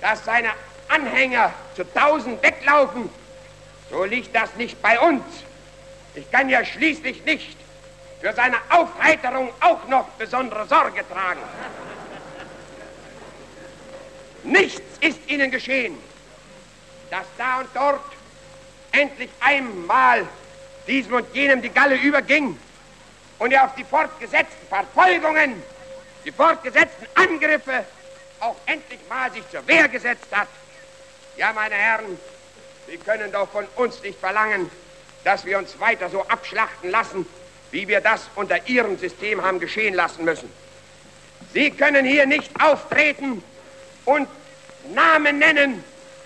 dass 0.00 0.24
seine 0.24 0.50
Anhänger 0.88 1.52
zu 1.76 1.84
tausend 1.92 2.42
weglaufen, 2.42 3.10
so 3.90 4.04
liegt 4.04 4.34
das 4.34 4.54
nicht 4.56 4.80
bei 4.80 4.98
uns. 4.98 5.22
Ich 6.14 6.30
kann 6.30 6.48
ja 6.48 6.64
schließlich 6.64 7.24
nicht 7.24 7.56
für 8.20 8.32
seine 8.32 8.56
Aufheiterung 8.70 9.50
auch 9.60 9.86
noch 9.88 10.08
besondere 10.10 10.66
Sorge 10.66 11.04
tragen. 11.08 11.40
Nichts 14.42 14.82
ist 15.00 15.18
ihnen 15.28 15.50
geschehen, 15.50 15.98
dass 17.10 17.26
da 17.36 17.60
und 17.60 17.68
dort 17.74 18.00
endlich 18.92 19.30
einmal 19.40 20.26
diesem 20.90 21.14
und 21.14 21.34
jenem 21.34 21.62
die 21.62 21.68
Galle 21.68 21.94
überging 21.96 22.58
und 23.38 23.52
er 23.52 23.64
auf 23.64 23.74
die 23.76 23.84
fortgesetzten 23.84 24.68
Verfolgungen, 24.68 25.62
die 26.24 26.32
fortgesetzten 26.32 27.06
Angriffe 27.14 27.84
auch 28.40 28.56
endlich 28.66 28.98
mal 29.08 29.30
sich 29.32 29.48
zur 29.50 29.66
Wehr 29.68 29.88
gesetzt 29.88 30.26
hat. 30.32 30.48
Ja, 31.36 31.52
meine 31.52 31.76
Herren, 31.76 32.18
Sie 32.88 32.96
können 32.96 33.30
doch 33.30 33.48
von 33.50 33.66
uns 33.76 34.02
nicht 34.02 34.18
verlangen, 34.18 34.68
dass 35.22 35.44
wir 35.44 35.58
uns 35.58 35.78
weiter 35.78 36.10
so 36.10 36.26
abschlachten 36.26 36.90
lassen, 36.90 37.24
wie 37.70 37.86
wir 37.86 38.00
das 38.00 38.28
unter 38.34 38.66
Ihrem 38.68 38.98
System 38.98 39.42
haben 39.42 39.60
geschehen 39.60 39.94
lassen 39.94 40.24
müssen. 40.24 40.50
Sie 41.52 41.70
können 41.70 42.04
hier 42.04 42.26
nicht 42.26 42.50
auftreten 42.60 43.44
und 44.06 44.28
Namen 44.92 45.38
nennen 45.38 45.84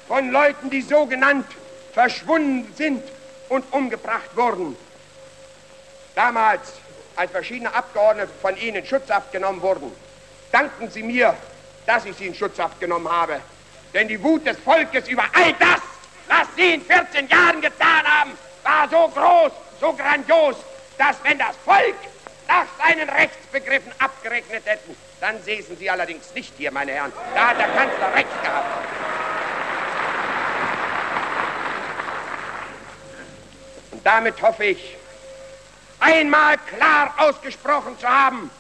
von 0.09 0.31
Leuten, 0.31 0.71
die 0.71 0.81
sogenannt 0.81 1.47
verschwunden 1.93 2.73
sind 2.77 3.03
und 3.55 3.73
umgebracht 3.73 4.37
wurden. 4.37 4.77
Damals, 6.15 6.73
als 7.17 7.31
verschiedene 7.31 7.73
Abgeordnete 7.73 8.31
von 8.43 8.57
Ihnen 8.57 8.77
in 8.77 8.87
Schutzhaft 8.87 9.33
genommen 9.33 9.63
wurden, 9.63 9.93
danken 10.53 10.91
Sie 10.91 11.03
mir, 11.03 11.35
dass 11.87 12.05
ich 12.05 12.17
Sie 12.17 12.27
in 12.27 12.35
Schutzhaft 12.35 12.81
genommen 12.81 13.09
habe. 13.11 13.41
Denn 13.93 14.09
die 14.09 14.23
Wut 14.23 14.47
des 14.47 14.59
Volkes 14.59 15.09
über 15.09 15.25
all 15.33 15.53
das, 15.55 15.81
was 16.27 16.49
Sie 16.57 16.75
in 16.75 16.83
14 16.83 17.29
Jahren 17.29 17.61
getan 17.61 18.05
haben, 18.05 18.33
war 18.63 18.89
so 18.89 19.09
groß, 19.09 19.53
so 19.81 19.93
grandios, 19.93 20.57
dass 20.99 21.17
wenn 21.23 21.39
das 21.39 21.55
Volk 21.65 21.95
nach 22.49 22.67
seinen 22.79 23.09
Rechtsbegriffen 23.09 23.93
abgerechnet 23.99 24.65
hätten, 24.67 24.97
dann 25.21 25.43
säßen 25.43 25.77
Sie 25.77 25.89
allerdings 25.89 26.35
nicht 26.35 26.53
hier, 26.57 26.71
meine 26.71 26.93
Herren. 26.93 27.13
Da 27.35 27.49
hat 27.49 27.59
der 27.59 27.69
Kanzler 27.69 28.15
recht 28.15 28.43
gehabt. 28.43 29.34
Damit 34.05 34.41
hoffe 34.43 34.67
ich, 34.67 34.97
einmal 35.99 36.59
klar 36.59 37.15
ausgesprochen 37.17 37.99
zu 37.99 38.07
haben, 38.07 38.51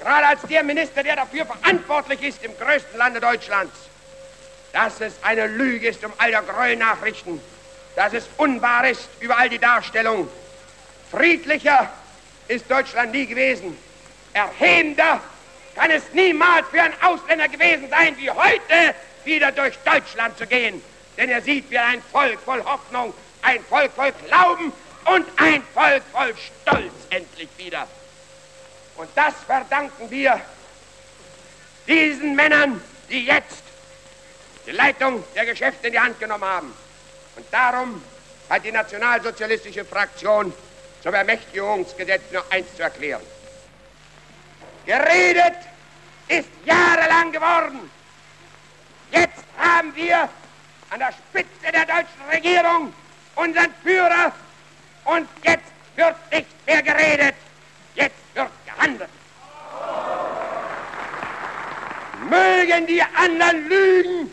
gerade 0.00 0.26
als 0.26 0.42
der 0.42 0.64
Minister, 0.64 1.04
der 1.04 1.14
dafür 1.16 1.46
verantwortlich 1.46 2.22
ist 2.22 2.44
im 2.44 2.52
größten 2.58 2.98
Lande 2.98 3.20
Deutschlands, 3.20 3.72
dass 4.72 5.00
es 5.00 5.14
eine 5.22 5.46
Lüge 5.46 5.88
ist 5.88 6.04
um 6.04 6.12
all 6.18 6.32
der 6.32 6.42
Gräuelnachrichten, 6.42 7.40
dass 7.94 8.12
es 8.12 8.28
unwahr 8.36 8.88
ist 8.88 9.08
über 9.20 9.38
all 9.38 9.48
die 9.48 9.60
Darstellung. 9.60 10.28
Friedlicher 11.12 11.88
ist 12.48 12.68
Deutschland 12.68 13.12
nie 13.12 13.26
gewesen. 13.26 13.78
Erhebender 14.32 15.20
kann 15.76 15.92
es 15.92 16.02
niemals 16.12 16.66
für 16.68 16.82
einen 16.82 17.00
Ausländer 17.00 17.48
gewesen 17.48 17.88
sein, 17.88 18.16
wie 18.18 18.28
heute 18.28 18.94
wieder 19.24 19.52
durch 19.52 19.78
Deutschland 19.84 20.36
zu 20.36 20.46
gehen. 20.46 20.82
Denn 21.16 21.28
er 21.30 21.40
sieht 21.40 21.70
wie 21.70 21.78
ein 21.78 22.02
Volk 22.10 22.40
voll 22.40 22.64
Hoffnung, 22.64 23.14
ein 23.44 23.64
Volk 23.64 23.92
voll 23.92 24.12
Glauben 24.26 24.72
und 25.04 25.26
ein 25.36 25.62
Volk 25.74 26.02
voll 26.12 26.34
Stolz 26.36 26.92
endlich 27.10 27.48
wieder. 27.56 27.86
Und 28.96 29.08
das 29.14 29.34
verdanken 29.46 30.10
wir 30.10 30.40
diesen 31.86 32.34
Männern, 32.34 32.80
die 33.10 33.26
jetzt 33.26 33.62
die 34.66 34.70
Leitung 34.70 35.22
der 35.34 35.44
Geschäfte 35.46 35.88
in 35.88 35.92
die 35.92 36.00
Hand 36.00 36.18
genommen 36.18 36.44
haben. 36.44 36.74
Und 37.36 37.46
darum 37.50 38.02
hat 38.48 38.64
die 38.64 38.72
nationalsozialistische 38.72 39.84
Fraktion 39.84 40.52
zum 41.02 41.14
Ermächtigungsgesetz 41.14 42.22
nur 42.32 42.44
eins 42.50 42.74
zu 42.74 42.82
erklären. 42.82 43.22
Geredet 44.86 45.56
ist 46.28 46.48
jahrelang 46.64 47.32
geworden. 47.32 47.90
Jetzt 49.10 49.44
haben 49.58 49.94
wir 49.94 50.28
an 50.90 50.98
der 50.98 51.12
Spitze 51.12 51.72
der 51.72 51.84
deutschen 51.84 52.22
Regierung 52.30 52.92
unseren 53.36 53.72
Führer 53.82 54.32
und 55.04 55.28
jetzt 55.42 55.72
wird 55.96 56.16
nicht 56.32 56.66
mehr 56.66 56.82
geredet, 56.82 57.34
jetzt 57.94 58.16
wird 58.34 58.50
gehandelt. 58.66 59.10
Mögen 62.28 62.86
die 62.86 63.02
anderen 63.02 63.68
lügen, 63.68 64.30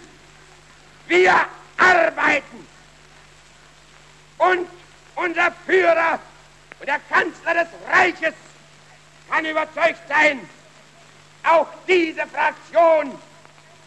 wir 1.08 1.36
arbeiten. 1.78 2.68
Und 4.38 4.68
unser 5.16 5.52
Führer 5.66 6.20
und 6.80 6.88
der 6.88 7.00
Kanzler 7.10 7.54
des 7.54 7.68
Reiches 7.92 8.34
kann 9.30 9.46
überzeugt 9.46 10.00
sein, 10.08 10.40
auch 11.44 11.68
diese 11.88 12.26
Fraktion 12.28 13.18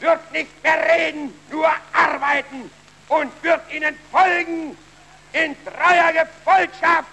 wird 0.01 0.33
nicht 0.33 0.63
mehr 0.63 0.85
reden, 0.87 1.35
nur 1.51 1.69
arbeiten 1.93 2.71
und 3.09 3.43
wird 3.43 3.61
ihnen 3.73 3.97
folgen 4.11 4.77
in 5.35 5.57
treuer 5.65 6.13
Gefolgschaft 6.13 7.09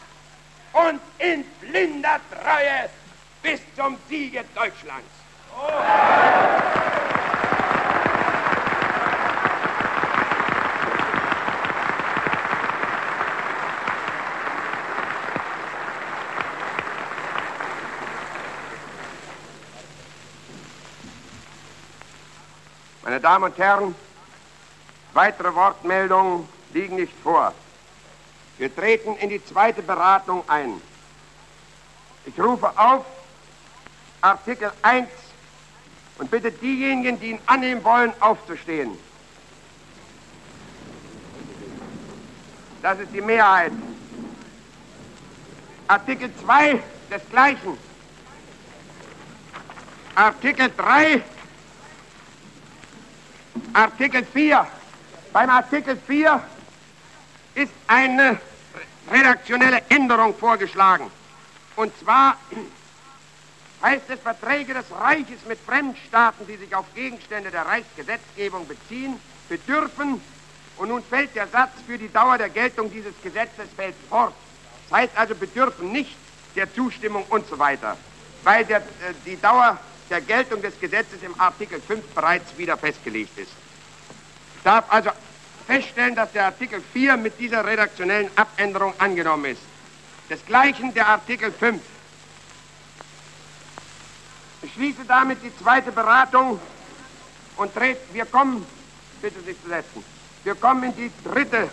und 0.74 1.02
in 1.18 1.44
blinder 1.60 2.20
Treue 2.32 2.90
bis 3.42 3.60
zum 3.76 3.98
Siege 4.08 4.44
Deutschlands. 4.54 5.10
Meine 23.04 23.20
Damen 23.20 23.46
und 23.46 23.58
Herren, 23.58 23.96
weitere 25.14 25.54
Wortmeldungen 25.56 26.48
liegen 26.72 26.96
nicht 26.96 27.14
vor. 27.24 27.54
Wir 28.62 28.76
treten 28.76 29.16
in 29.16 29.30
die 29.30 29.44
zweite 29.44 29.82
Beratung 29.82 30.48
ein. 30.48 30.80
Ich 32.28 32.40
rufe 32.40 32.72
auf 32.78 33.04
Artikel 34.22 34.72
1 34.84 35.08
und 36.20 36.30
bitte 36.30 36.52
diejenigen, 36.52 37.20
die 37.20 37.32
ihn 37.32 37.40
annehmen 37.48 37.84
wollen, 37.84 38.14
aufzustehen. 38.20 38.96
Das 42.84 43.00
ist 43.00 43.12
die 43.12 43.22
Mehrheit. 43.22 43.72
Artikel 45.88 46.30
2 46.46 46.84
desgleichen. 47.10 47.76
Artikel 50.14 50.72
3 50.78 51.24
Artikel 53.74 54.24
4. 54.24 54.68
Beim 55.34 55.50
Artikel 55.50 55.98
4 55.98 56.44
ist 57.56 57.74
eine 57.88 58.40
redaktionelle 59.12 59.82
Änderung 59.90 60.36
vorgeschlagen. 60.36 61.12
Und 61.76 61.92
zwar 62.00 62.38
heißt 63.82 64.10
es, 64.10 64.20
Verträge 64.20 64.74
des 64.74 64.86
Reiches 64.92 65.46
mit 65.48 65.60
Fremdstaaten, 65.60 66.48
die 66.48 66.58
sich 66.58 66.76
auf 66.76 66.86
Gegenstände 66.96 67.52
der 67.52 67.66
Reichsgesetzgebung 67.66 68.68
beziehen, 68.68 69.20
bedürfen, 69.50 70.22
und 70.78 70.90
nun 70.90 71.04
fällt 71.04 71.36
der 71.36 71.48
Satz 71.48 71.74
für 71.86 71.96
die 71.96 72.12
Dauer 72.12 72.40
der 72.40 72.50
Geltung 72.50 72.92
dieses 72.92 73.14
Gesetzes 73.22 73.70
fällt 73.76 73.94
fort. 74.10 74.34
Das 74.90 75.00
heißt 75.00 75.16
also, 75.16 75.36
bedürfen 75.36 75.92
nicht 75.92 76.16
der 76.56 76.74
Zustimmung 76.74 77.24
und 77.30 77.48
so 77.48 77.60
weiter, 77.60 77.98
weil 78.44 78.66
der, 78.66 78.80
äh, 78.80 79.14
die 79.26 79.40
Dauer 79.40 79.78
der 80.10 80.22
Geltung 80.22 80.62
des 80.62 80.80
Gesetzes 80.80 81.22
im 81.22 81.40
Artikel 81.40 81.80
5 81.80 82.04
bereits 82.16 82.58
wieder 82.58 82.78
festgelegt 82.78 83.38
ist. 83.38 83.52
Darf 84.64 84.86
also 84.90 85.12
feststellen, 85.66 86.16
dass 86.16 86.32
der 86.32 86.46
Artikel 86.46 86.82
4 86.94 87.18
mit 87.18 87.40
dieser 87.40 87.66
redaktionellen 87.66 88.30
Abänderung 88.36 88.94
angenommen 88.98 89.46
ist. 89.46 89.62
Desgleichen 90.30 90.94
der 90.94 91.08
Artikel 91.08 91.52
5. 91.52 91.82
Ich 94.64 94.74
schließe 94.74 95.04
damit 95.08 95.44
die 95.44 95.56
zweite 95.58 95.92
Beratung 95.92 96.60
und 97.58 97.74
trete, 97.74 98.02
wir 98.14 98.26
kommen, 98.26 98.66
bitte 99.22 99.42
sich 99.42 99.62
zu 99.62 99.70
setzen, 99.70 100.04
wir 100.44 100.56
kommen 100.56 100.84
in 100.84 100.96
die 100.96 101.12
dritte 101.24 101.70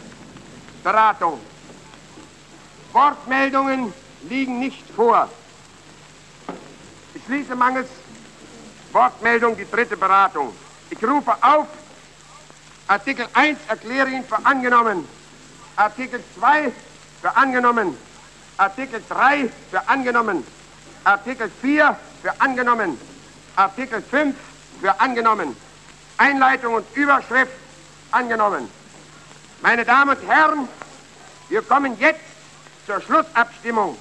Beratung. 0.82 1.38
Wortmeldungen 2.92 3.92
liegen 4.22 4.58
nicht 4.58 4.84
vor. 4.96 5.28
Ich 7.14 7.24
schließe 7.24 7.54
mangels 7.54 7.88
Wortmeldung 8.92 9.56
die 9.56 9.70
dritte 9.70 9.96
Beratung. 9.96 10.54
Ich 10.90 11.02
rufe 11.04 11.32
auf, 11.42 11.66
Artikel 12.88 13.28
1 13.34 13.58
erkläre 13.68 14.08
ihn 14.08 14.24
für 14.24 14.44
angenommen, 14.46 15.06
Artikel 15.76 16.22
2 16.38 16.72
für 17.20 17.36
angenommen, 17.36 17.94
Artikel 18.56 19.02
3 19.06 19.50
für 19.70 19.86
angenommen, 19.88 20.42
Artikel 21.04 21.50
4 21.60 21.96
für 22.22 22.40
angenommen, 22.40 22.98
Artikel 23.56 24.02
5 24.02 24.34
für 24.80 25.00
angenommen, 25.00 25.54
Einleitung 26.16 26.74
und 26.74 26.96
Überschrift 26.96 27.52
angenommen. 28.10 28.70
Meine 29.60 29.84
Damen 29.84 30.16
und 30.16 30.26
Herren, 30.26 30.66
wir 31.50 31.60
kommen 31.60 31.98
jetzt 32.00 32.20
zur 32.86 33.02
Schlussabstimmung. 33.02 33.98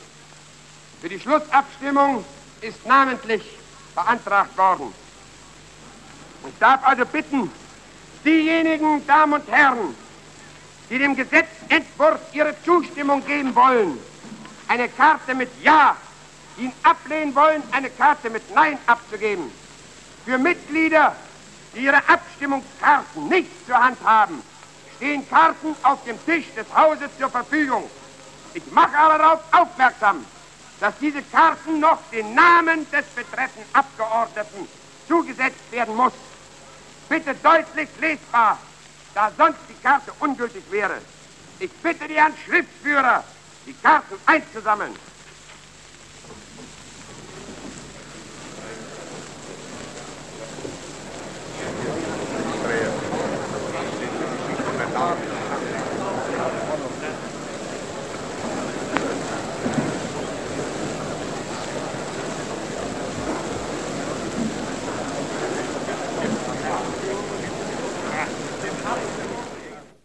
Für 1.02 1.10
die 1.10 1.20
Schlussabstimmung 1.20 2.24
ist 2.62 2.86
namentlich 2.86 3.44
beantragt 3.94 4.58
worden. 4.58 4.94
Ich 6.48 6.58
darf 6.60 6.88
also 6.88 7.06
bitten, 7.06 7.52
diejenigen 8.24 9.06
Damen 9.08 9.34
und 9.34 9.52
Herren, 9.52 9.96
die 10.90 11.00
dem 11.00 11.16
Gesetzentwurf 11.16 12.20
ihre 12.34 12.56
Zustimmung 12.64 13.26
geben 13.26 13.56
wollen, 13.56 14.00
eine 14.68 14.90
Karte 14.90 15.36
mit 15.36 15.50
Ja, 15.64 15.96
ihn 16.58 16.72
ablehnen 16.84 17.36
wollen, 17.36 17.64
eine 17.72 17.90
Karte 17.90 18.30
mit 18.30 18.44
Nein 18.54 18.78
abzugeben. 18.86 19.52
Für 20.26 20.38
Mitglieder, 20.38 21.16
die 21.76 21.82
ihre 21.82 22.08
Abstimmungskarten 22.08 23.28
nicht 23.30 23.50
zur 23.66 23.78
Hand 23.78 23.98
haben, 24.04 24.42
stehen 24.98 25.28
Karten 25.30 25.76
auf 25.84 26.04
dem 26.06 26.18
Tisch 26.26 26.46
des 26.56 26.66
Hauses 26.76 27.10
zur 27.20 27.30
Verfügung. 27.30 27.90
Ich 28.54 28.64
mache 28.72 28.98
aber 28.98 29.18
darauf 29.18 29.40
aufmerksam, 29.52 30.26
dass 30.80 30.94
diese 31.00 31.22
Karten 31.22 31.80
noch 31.80 32.00
den 32.12 32.34
Namen 32.34 32.90
des 32.92 33.06
betreffenden 33.16 33.70
Abgeordneten 33.74 34.68
zugesetzt 35.08 35.72
werden 35.72 35.96
muss. 35.96 36.14
Bitte 37.10 37.36
deutlich 37.36 37.90
lesbar, 38.00 38.60
da 39.14 39.32
sonst 39.38 39.60
die 39.70 39.82
Karte 39.82 40.12
ungültig 40.20 40.64
wäre. 40.70 40.98
Ich 41.60 41.72
bitte 41.72 42.08
die 42.08 42.16
Herren 42.16 42.34
Schriftführer, 42.46 43.24
die 43.66 43.74
Karten 43.74 44.16
einzusammeln. 44.26 44.94
Namen 54.98 55.37